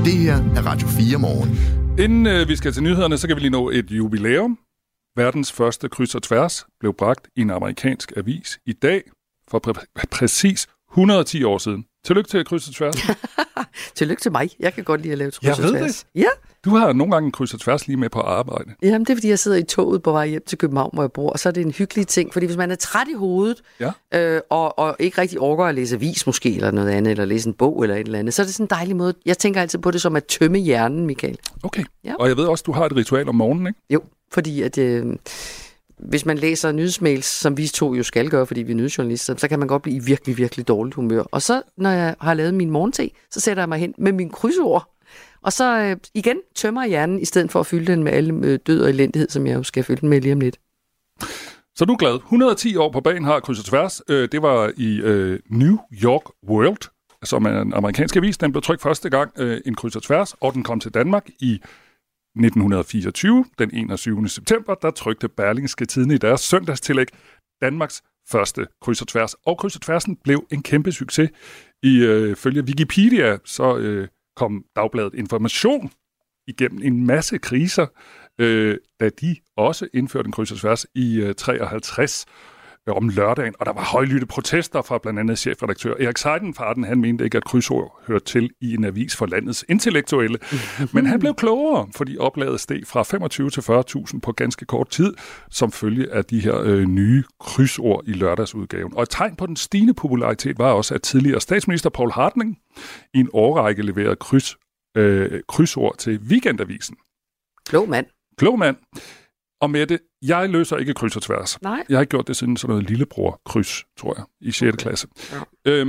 Det 0.05 0.13
her 0.13 0.35
er 0.57 0.63
Radio 0.67 0.89
4 0.89 1.19
morgen. 1.19 1.51
Inden 1.99 2.27
øh, 2.27 2.49
vi 2.49 2.57
skal 2.57 2.73
til 2.73 2.83
nyhederne, 2.83 3.19
så 3.19 3.27
kan 3.27 3.37
vi 3.37 3.41
lige 3.41 3.51
nå 3.51 3.71
et 3.71 3.91
jubilæum. 3.91 4.59
Verdens 5.17 5.53
første 5.53 5.89
kryds 5.89 6.15
og 6.15 6.23
tværs 6.23 6.67
blev 6.81 6.95
bragt 6.95 7.29
i 7.37 7.41
en 7.41 7.51
amerikansk 7.51 8.13
avis 8.17 8.59
i 8.67 8.73
dag 8.73 9.03
for 9.51 9.61
præ- 9.69 10.05
præcis 10.11 10.67
110 10.93 11.43
år 11.45 11.59
siden. 11.59 11.85
Tillykke 12.05 12.29
til 12.31 12.45
kryds 12.45 12.69
og 12.69 12.75
tværs. 12.75 12.97
Tillykke 13.95 14.23
til 14.23 14.33
mig. 14.33 14.51
Jeg 14.61 14.75
kan 14.75 14.85
godt 14.85 15.03
lide 15.03 15.13
at 15.13 15.19
lave 15.19 15.31
kryds 15.31 15.59
og 15.59 15.71
tværs. 15.71 16.07
Det. 16.15 16.21
Ja. 16.23 16.29
Du 16.65 16.71
har 16.71 16.93
nogle 16.93 17.13
gange 17.13 17.33
kryds 17.33 17.55
og 17.55 17.61
tværs 17.61 17.87
lige 17.87 17.97
med 17.97 18.09
på 18.11 18.21
arbejde. 18.21 18.71
Jamen, 18.83 19.01
det 19.01 19.11
er, 19.11 19.17
fordi 19.17 19.29
jeg 19.29 19.39
sidder 19.39 19.57
i 19.57 19.63
toget 19.63 20.03
på 20.03 20.13
vej 20.13 20.27
hjem 20.27 20.43
til 20.47 20.59
København, 20.59 20.91
hvor 20.93 21.03
jeg 21.03 21.13
bor, 21.13 21.31
og 21.31 21.39
så 21.39 21.49
er 21.49 21.53
det 21.53 21.61
en 21.61 21.71
hyggelig 21.73 22.07
ting, 22.07 22.33
fordi 22.33 22.47
hvis 22.47 22.57
man 22.57 22.71
er 22.71 22.75
træt 22.75 23.09
i 23.09 23.15
hovedet, 23.15 23.63
ja. 23.81 23.91
øh, 24.15 24.41
og, 24.51 24.79
og 24.79 24.97
ikke 24.99 25.21
rigtig 25.21 25.41
overgår 25.41 25.67
at 25.67 25.75
læse 25.75 25.97
avis 25.97 26.27
måske, 26.27 26.55
eller 26.55 26.71
noget 26.71 26.91
andet, 26.91 27.11
eller 27.11 27.25
læse 27.25 27.49
en 27.49 27.55
bog 27.55 27.83
eller 27.83 27.97
et 27.97 28.07
eller 28.07 28.19
andet, 28.19 28.35
så 28.35 28.43
er 28.43 28.47
det 28.47 28.55
sådan 28.55 28.65
en 28.65 28.71
dejlig 28.71 28.97
måde. 28.97 29.15
Jeg 29.27 29.39
tænker 29.39 29.61
altid 29.61 29.79
på 29.79 29.91
det 29.91 30.01
som 30.01 30.17
at 30.17 30.25
tømme 30.25 30.59
hjernen, 30.59 31.07
Michael. 31.07 31.39
Okay. 31.63 31.85
Ja. 32.05 32.15
Og 32.15 32.29
jeg 32.29 32.37
ved 32.37 32.45
også, 32.45 32.65
du 32.67 32.73
har 32.73 32.87
et 32.87 32.97
ritual 32.97 33.29
om 33.29 33.35
morgenen, 33.35 33.67
ikke? 33.67 33.81
Jo, 33.91 34.03
fordi 34.33 34.63
at... 34.63 34.79
Øh, 34.79 35.07
hvis 36.09 36.27
man 36.27 36.39
læser 36.39 36.73
nyhedsmails, 36.73 37.27
som 37.27 37.57
vi 37.57 37.67
to 37.67 37.95
jo 37.95 38.03
skal 38.03 38.31
gøre, 38.31 38.47
fordi 38.47 38.63
vi 38.63 38.73
er 38.73 38.77
nyhedsjournalister, 38.77 39.37
så 39.37 39.49
kan 39.49 39.59
man 39.59 39.69
godt 39.69 39.83
blive 39.83 39.97
i 39.97 40.01
virkelig, 40.01 40.39
virkelig 40.39 40.69
dårligt 40.69 40.95
humør. 40.95 41.23
Og 41.23 41.43
så, 41.43 41.63
når 41.77 41.91
jeg 41.91 42.15
har 42.21 42.35
lavet 42.35 42.55
min 42.55 42.71
morgente, 42.71 43.11
så 43.31 43.41
sætter 43.41 43.63
jeg 43.63 43.69
mig 43.69 43.79
hen 43.79 43.95
med 43.99 44.13
min 44.13 44.31
krydsord. 44.31 44.89
Og 45.43 45.53
så 45.53 45.79
øh, 45.79 45.97
igen 46.15 46.37
tømmer 46.55 46.87
hjernen, 46.87 47.21
i 47.21 47.25
stedet 47.25 47.53
for 47.53 47.61
at 47.61 47.67
fylde 47.67 47.93
den 47.93 48.03
med 48.03 48.13
alle 48.13 48.47
øh, 48.47 48.59
død 48.67 48.83
og 48.83 48.91
elendighed, 48.91 49.29
som 49.29 49.47
jeg 49.47 49.55
jo 49.55 49.63
skal 49.63 49.85
fylde 49.85 50.01
den 50.01 50.09
med 50.09 50.21
lige 50.21 50.33
om 50.33 50.41
lidt. 50.41 50.59
Så 51.77 51.85
du 51.85 51.93
er 51.93 51.97
glad. 51.97 52.15
110 52.15 52.77
år 52.77 52.93
på 52.93 53.01
banen 53.01 53.25
har 53.25 53.41
krydset 53.41 53.65
tværs. 53.65 54.03
Øh, 54.09 54.29
det 54.33 54.43
var 54.43 54.73
i 54.77 55.01
øh, 55.01 55.39
New 55.51 55.79
York 56.03 56.23
World, 56.49 56.91
som 57.25 57.45
er 57.45 57.61
en 57.61 57.73
amerikansk 57.75 58.17
avis. 58.17 58.39
Den 58.39 58.53
blev 58.53 58.63
trykt 58.63 58.83
første 58.83 59.11
gang 59.11 59.33
øh, 59.39 59.61
en 59.67 59.75
kryds 59.75 59.93
tværs, 59.93 60.35
og 60.41 60.55
den 60.55 60.63
kom 60.63 60.81
til 60.81 60.95
Danmark 60.95 61.29
i 61.41 61.61
1924, 62.37 63.45
den 63.59 63.75
21. 63.75 64.29
september, 64.29 64.75
der 64.75 64.91
trykte 64.91 65.29
Berlingske 65.29 65.85
Tidende 65.85 66.15
i 66.15 66.19
deres 66.19 66.41
søndagstillæg 66.41 67.07
Danmarks 67.61 68.03
første 68.29 68.67
kryds 68.81 69.01
og 69.01 69.09
tværs. 69.09 69.35
Og 69.35 69.59
kryds 69.59 69.77
og 69.77 69.83
tværsen 69.83 70.17
blev 70.17 70.47
en 70.51 70.63
kæmpe 70.63 70.93
succes. 70.93 71.31
I 71.83 71.99
øh, 71.99 72.37
følge 72.37 72.63
Wikipedia, 72.63 73.39
så 73.45 73.77
øh, 73.77 74.09
kom 74.37 74.65
Dagbladet 74.77 75.15
Information 75.15 75.91
igennem 76.47 76.83
en 76.83 77.07
masse 77.07 77.39
kriser, 77.39 77.87
øh, 78.39 78.79
da 79.01 79.09
de 79.09 79.37
også 79.57 79.89
indførte 79.95 80.27
en 80.27 80.33
kryds 80.33 80.53
og 80.53 80.59
tværs 80.59 80.87
i 80.95 81.21
øh, 81.21 81.35
53 81.35 82.27
om 82.87 83.09
lørdagen, 83.09 83.55
og 83.61 83.67
der 83.67 83.73
var 83.73 83.85
højlytte 83.85 84.27
protester 84.27 84.83
fra 84.83 84.99
blandt 84.99 85.21
andet 85.21 85.39
chefredaktør 85.39 85.95
Erik 86.01 86.19
Seidenfarten. 86.19 86.85
Han 86.85 87.01
mente 87.01 87.25
ikke, 87.25 87.37
at 87.37 87.45
krydsord 87.45 88.03
hørte 88.07 88.25
til 88.25 88.51
i 88.61 88.75
en 88.75 88.85
avis 88.85 89.17
for 89.17 89.27
landets 89.27 89.65
intellektuelle. 89.69 90.39
Men 90.95 91.07
han 91.07 91.21
blev 91.21 91.35
klogere, 91.35 91.89
fordi 91.97 92.19
oplaget 92.19 92.61
steg 92.61 92.83
fra 92.87 93.03
25 93.03 93.51
til 93.51 93.61
40.000 93.61 94.21
på 94.21 94.33
ganske 94.33 94.65
kort 94.65 94.89
tid, 94.89 95.15
som 95.51 95.73
følge 95.73 96.13
af 96.13 96.25
de 96.25 96.41
her 96.41 96.61
øh, 96.61 96.85
nye 96.85 97.25
krydsord 97.41 98.03
i 98.07 98.13
lørdagsudgaven. 98.13 98.97
Og 98.97 99.03
et 99.03 99.11
tegn 99.11 99.37
på 99.37 99.47
den 99.47 99.57
stigende 99.57 99.95
popularitet 99.95 100.59
var 100.59 100.73
også, 100.73 100.95
at 100.95 101.03
tidligere 101.03 101.41
statsminister 101.41 101.91
Paul 101.91 102.13
Hartling 102.13 102.59
i 103.15 103.19
en 103.19 103.29
årrække 103.33 103.83
leverede 103.83 104.17
kryds, 104.17 104.57
øh, 104.97 105.41
krydsord 105.49 105.97
til 105.99 106.19
Weekendavisen. 106.19 106.97
Klog 107.67 107.89
mand. 107.89 108.07
Klog 108.39 108.59
mand. 108.59 108.77
Og 109.63 109.71
med 109.71 109.87
det, 109.87 109.99
jeg 110.23 110.49
løser 110.49 110.77
ikke 110.77 110.95
kryds 110.95 111.17
og 111.17 111.23
tværs. 111.23 111.63
Nej. 111.63 111.85
Jeg 111.89 111.97
har 111.97 112.01
ikke 112.01 112.11
gjort 112.11 112.29
det 112.29 112.37
siden 112.37 112.57
sådan 112.57 112.73
noget 112.73 112.91
lillebror-kryds, 112.91 113.85
tror 113.99 114.15
jeg, 114.17 114.25
i 114.41 114.53
6. 114.53 114.77
klasse. 114.77 115.09
Ja. 115.33 115.73
Øhm, 115.73 115.89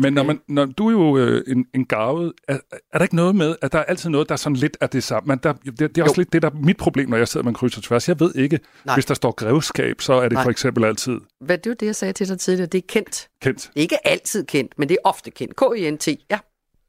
men 0.00 0.12
når, 0.12 0.22
man, 0.22 0.40
når 0.48 0.64
du 0.64 0.88
er 0.88 0.92
jo 0.92 1.18
øh, 1.18 1.42
en, 1.46 1.66
en 1.74 1.86
gavet, 1.86 2.32
er, 2.48 2.58
er 2.92 2.98
der 2.98 3.02
ikke 3.02 3.16
noget 3.16 3.34
med, 3.36 3.56
at 3.62 3.72
der 3.72 3.78
er 3.78 3.82
altid 3.82 4.10
noget, 4.10 4.28
der 4.28 4.32
er 4.32 4.36
sådan 4.36 4.56
lidt 4.56 4.76
af 4.80 4.90
det 4.90 5.02
samme? 5.02 5.28
Men 5.28 5.38
der, 5.42 5.52
det, 5.52 5.78
det 5.78 5.98
er 5.98 6.02
også 6.02 6.14
jo. 6.16 6.20
lidt 6.20 6.32
det, 6.32 6.42
der 6.42 6.50
er 6.50 6.54
mit 6.54 6.76
problem, 6.76 7.08
når 7.08 7.16
jeg 7.16 7.28
sidder 7.28 7.44
med 7.44 7.50
en 7.50 7.54
kryds 7.54 7.76
og 7.76 7.82
tværs. 7.82 8.08
Jeg 8.08 8.20
ved 8.20 8.34
ikke, 8.34 8.60
Nej. 8.84 8.96
hvis 8.96 9.06
der 9.06 9.14
står 9.14 9.32
grevskab, 9.32 10.00
så 10.00 10.12
er 10.12 10.22
det 10.22 10.32
Nej. 10.32 10.42
for 10.42 10.50
eksempel 10.50 10.84
altid... 10.84 11.20
Hvad, 11.40 11.58
det 11.58 11.70
var 11.70 11.76
det, 11.76 11.86
jeg 11.86 11.96
sagde 11.96 12.12
til 12.12 12.28
dig 12.28 12.38
tidligere. 12.38 12.66
Det 12.66 12.78
er 12.78 12.86
kendt. 12.88 13.28
Kendt. 13.42 13.70
Ikke 13.74 14.06
altid 14.06 14.44
kendt, 14.44 14.78
men 14.78 14.88
det 14.88 14.94
er 15.04 15.08
ofte 15.08 15.30
kendt. 15.30 15.56
K-I-N-T, 15.56 16.08
ja. 16.30 16.38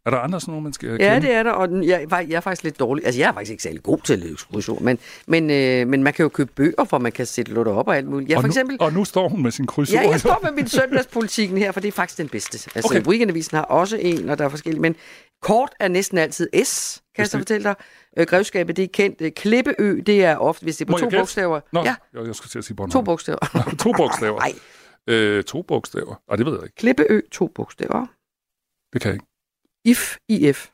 Er 0.06 0.10
der 0.10 0.18
andre 0.18 0.42
sådan 0.42 0.52
nogle, 0.52 0.64
man 0.64 0.74
skal 0.74 0.90
Ja, 0.90 0.98
kende? 1.14 1.28
det 1.28 1.36
er 1.36 1.44
der, 1.44 1.52
og 1.52 1.68
den- 1.70 1.84
jeg, 1.84 2.08
jeg 2.12 2.32
er 2.32 2.40
faktisk 2.40 2.64
lidt 2.64 2.80
dårlig. 2.80 3.06
Altså, 3.06 3.20
jeg 3.22 3.30
er 3.30 3.34
faktisk 3.34 3.52
ikke 3.52 3.64
særlig 3.64 3.84
god 3.84 3.98
til 4.00 4.38
krydsord, 4.52 4.82
men, 4.82 5.00
men, 5.28 5.50
øh, 5.50 5.88
men 5.88 6.04
man 6.04 6.14
kan 6.14 6.24
jo 6.24 6.30
købe 6.30 6.52
bøger, 6.56 6.86
hvor 6.90 6.98
man 6.98 7.12
kan 7.12 7.26
sætte 7.26 7.52
lutter 7.54 7.72
op 7.72 7.88
og 7.88 7.98
alt 7.98 8.08
muligt. 8.08 8.30
Ja, 8.30 8.36
og, 8.36 8.42
for 8.42 8.48
nu, 8.48 8.52
eksempel, 8.52 8.78
og 8.80 8.94
nu 8.94 9.06
står 9.06 9.30
hun 9.30 9.44
med 9.44 9.52
sin 9.52 9.68
krydsord. 9.68 10.02
ja, 10.04 10.10
jeg 10.10 10.20
står 10.20 10.40
med 10.44 10.52
min 10.52 10.68
søndagspolitikken 10.80 11.58
her, 11.58 11.72
for 11.72 11.80
det 11.80 11.88
er 11.88 11.92
faktisk 11.92 12.18
den 12.18 12.30
bedste. 12.30 12.70
Altså, 12.76 12.92
Okay. 12.92 13.08
Weekendavisen 13.08 13.58
har 13.58 13.64
også 13.64 13.98
en, 13.98 14.30
og 14.30 14.38
der 14.38 14.46
er 14.46 14.50
forskellige, 14.50 14.82
men 14.82 14.96
kort 15.42 15.70
er 15.80 15.88
næsten 15.88 16.18
altid 16.18 16.50
S, 16.66 17.02
kan 17.16 17.22
jeg 17.22 17.28
så 17.28 17.38
fortælle 17.38 17.64
dig. 17.64 17.76
Øh, 18.18 18.26
grevskabet, 18.28 18.78
det 18.78 18.84
er 18.84 18.88
kendt. 18.94 19.22
Øh, 19.22 19.32
Klippeø, 19.32 20.00
det 20.06 20.24
er 20.26 20.38
ofte, 20.38 20.64
hvis 20.64 20.78
det 20.78 20.86
er 20.86 20.88
på 20.88 20.92
Må 20.92 20.98
to 20.98 21.10
bogstaver. 21.10 21.60
Nå, 21.74 21.80
Ja, 21.84 21.96
jeg, 22.14 22.26
jeg 22.28 22.36
skulle 22.36 22.50
til 22.50 22.58
at 22.60 22.66
sige 22.66 22.76
Bornholm. 22.76 22.92
to 22.92 23.02
bogstaver. 23.02 23.74
to 23.80 23.92
bogstaver. 23.98 24.40
Nej, 24.40 24.54
Øh, 25.08 25.44
to 25.44 25.62
bogstaver. 25.62 26.16
Ej, 26.30 26.36
det 26.36 26.46
ved 26.46 26.54
jeg 26.54 26.64
ikke. 26.64 26.76
Klippeø, 26.76 27.22
to 27.32 27.48
bogstaver. 27.56 28.06
Det 28.94 29.02
kan 29.02 29.10
jeg 29.10 29.14
ikke. 29.16 29.26
IF, 29.86 30.18
IF. 30.30 30.70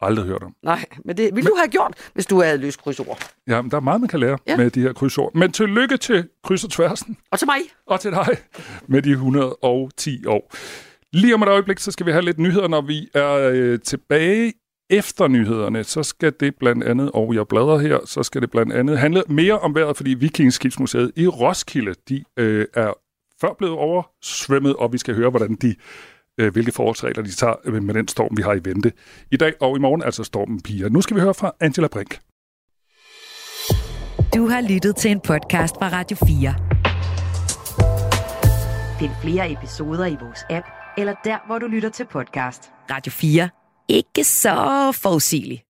Aldrig 0.00 0.26
hørt 0.26 0.42
om. 0.42 0.54
Nej, 0.62 0.84
men 1.04 1.16
det 1.16 1.34
ville 1.34 1.50
du 1.50 1.56
have 1.58 1.68
gjort, 1.68 2.10
hvis 2.14 2.26
du 2.26 2.42
havde 2.42 2.58
løst 2.58 2.82
krydsord. 2.82 3.30
Ja, 3.48 3.62
men 3.62 3.70
der 3.70 3.76
er 3.76 3.80
meget, 3.80 4.00
man 4.00 4.08
kan 4.08 4.20
lære. 4.20 4.38
Ja. 4.46 4.56
med 4.56 4.70
de 4.70 4.80
her 4.80 4.92
krydsord. 4.92 5.34
Men 5.34 5.52
tillykke 5.52 5.96
til 5.96 6.28
kryds 6.44 6.64
og 6.64 6.70
tværsen. 6.70 7.16
Og 7.30 7.38
til 7.38 7.46
mig. 7.46 7.58
Og 7.86 8.00
til 8.00 8.10
dig 8.10 8.28
med 8.86 9.02
de 9.02 9.10
110 9.10 10.26
år. 10.26 10.54
Lige 11.12 11.34
om 11.34 11.42
et 11.42 11.48
øjeblik, 11.48 11.78
så 11.78 11.90
skal 11.90 12.06
vi 12.06 12.10
have 12.10 12.24
lidt 12.24 12.38
nyheder, 12.38 12.68
når 12.68 12.80
vi 12.80 13.08
er 13.14 13.32
øh, 13.32 13.80
tilbage 13.80 14.52
efter 14.90 15.28
nyhederne. 15.28 15.84
Så 15.84 16.02
skal 16.02 16.32
det 16.40 16.54
blandt 16.56 16.84
andet, 16.84 17.10
og 17.14 17.34
jeg 17.34 17.48
bladrer 17.48 17.78
her, 17.78 17.98
så 18.04 18.22
skal 18.22 18.42
det 18.42 18.50
blandt 18.50 18.72
andet 18.72 18.98
handle 18.98 19.22
mere 19.28 19.58
om 19.58 19.74
vejret, 19.74 19.96
fordi 19.96 20.14
Vikingskibsmuseet 20.14 21.12
i 21.16 21.26
Roskilde, 21.26 21.94
de 22.08 22.24
øh, 22.36 22.66
er 22.74 22.92
før 23.40 23.54
blevet 23.58 23.74
oversvømmet, 23.74 24.76
og 24.76 24.92
vi 24.92 24.98
skal 24.98 25.14
høre, 25.14 25.30
hvordan 25.30 25.54
de 25.54 25.74
øh, 26.40 26.52
hvilke 26.52 26.72
forholdsregler 26.72 27.22
de 27.22 27.30
tager 27.30 27.54
øh, 27.64 27.82
med 27.82 27.94
den 27.94 28.08
storm, 28.08 28.36
vi 28.36 28.42
har 28.42 28.54
i 28.54 28.60
vente. 28.64 28.92
I 29.30 29.36
dag 29.36 29.52
og 29.60 29.76
i 29.76 29.80
morgen 29.80 30.02
altså 30.02 30.24
stormen 30.24 30.62
Pia. 30.62 30.88
Nu 30.88 31.00
skal 31.00 31.16
vi 31.16 31.20
høre 31.20 31.34
fra 31.34 31.52
Angela 31.60 31.88
Brink. 31.88 32.18
Du 34.34 34.48
har 34.48 34.60
lyttet 34.60 34.96
til 34.96 35.10
en 35.10 35.20
podcast 35.20 35.74
fra 35.74 35.88
Radio 35.88 36.16
4. 36.26 36.54
Find 38.98 39.10
flere 39.22 39.52
episoder 39.52 40.06
i 40.06 40.16
vores 40.20 40.40
app, 40.50 40.66
eller 40.98 41.14
der, 41.24 41.46
hvor 41.46 41.58
du 41.58 41.66
lytter 41.66 41.88
til 41.88 42.06
podcast. 42.12 42.62
Radio 42.90 43.10
4. 43.10 43.48
Ikke 43.88 44.24
så 44.24 44.92
forudsigeligt. 45.02 45.65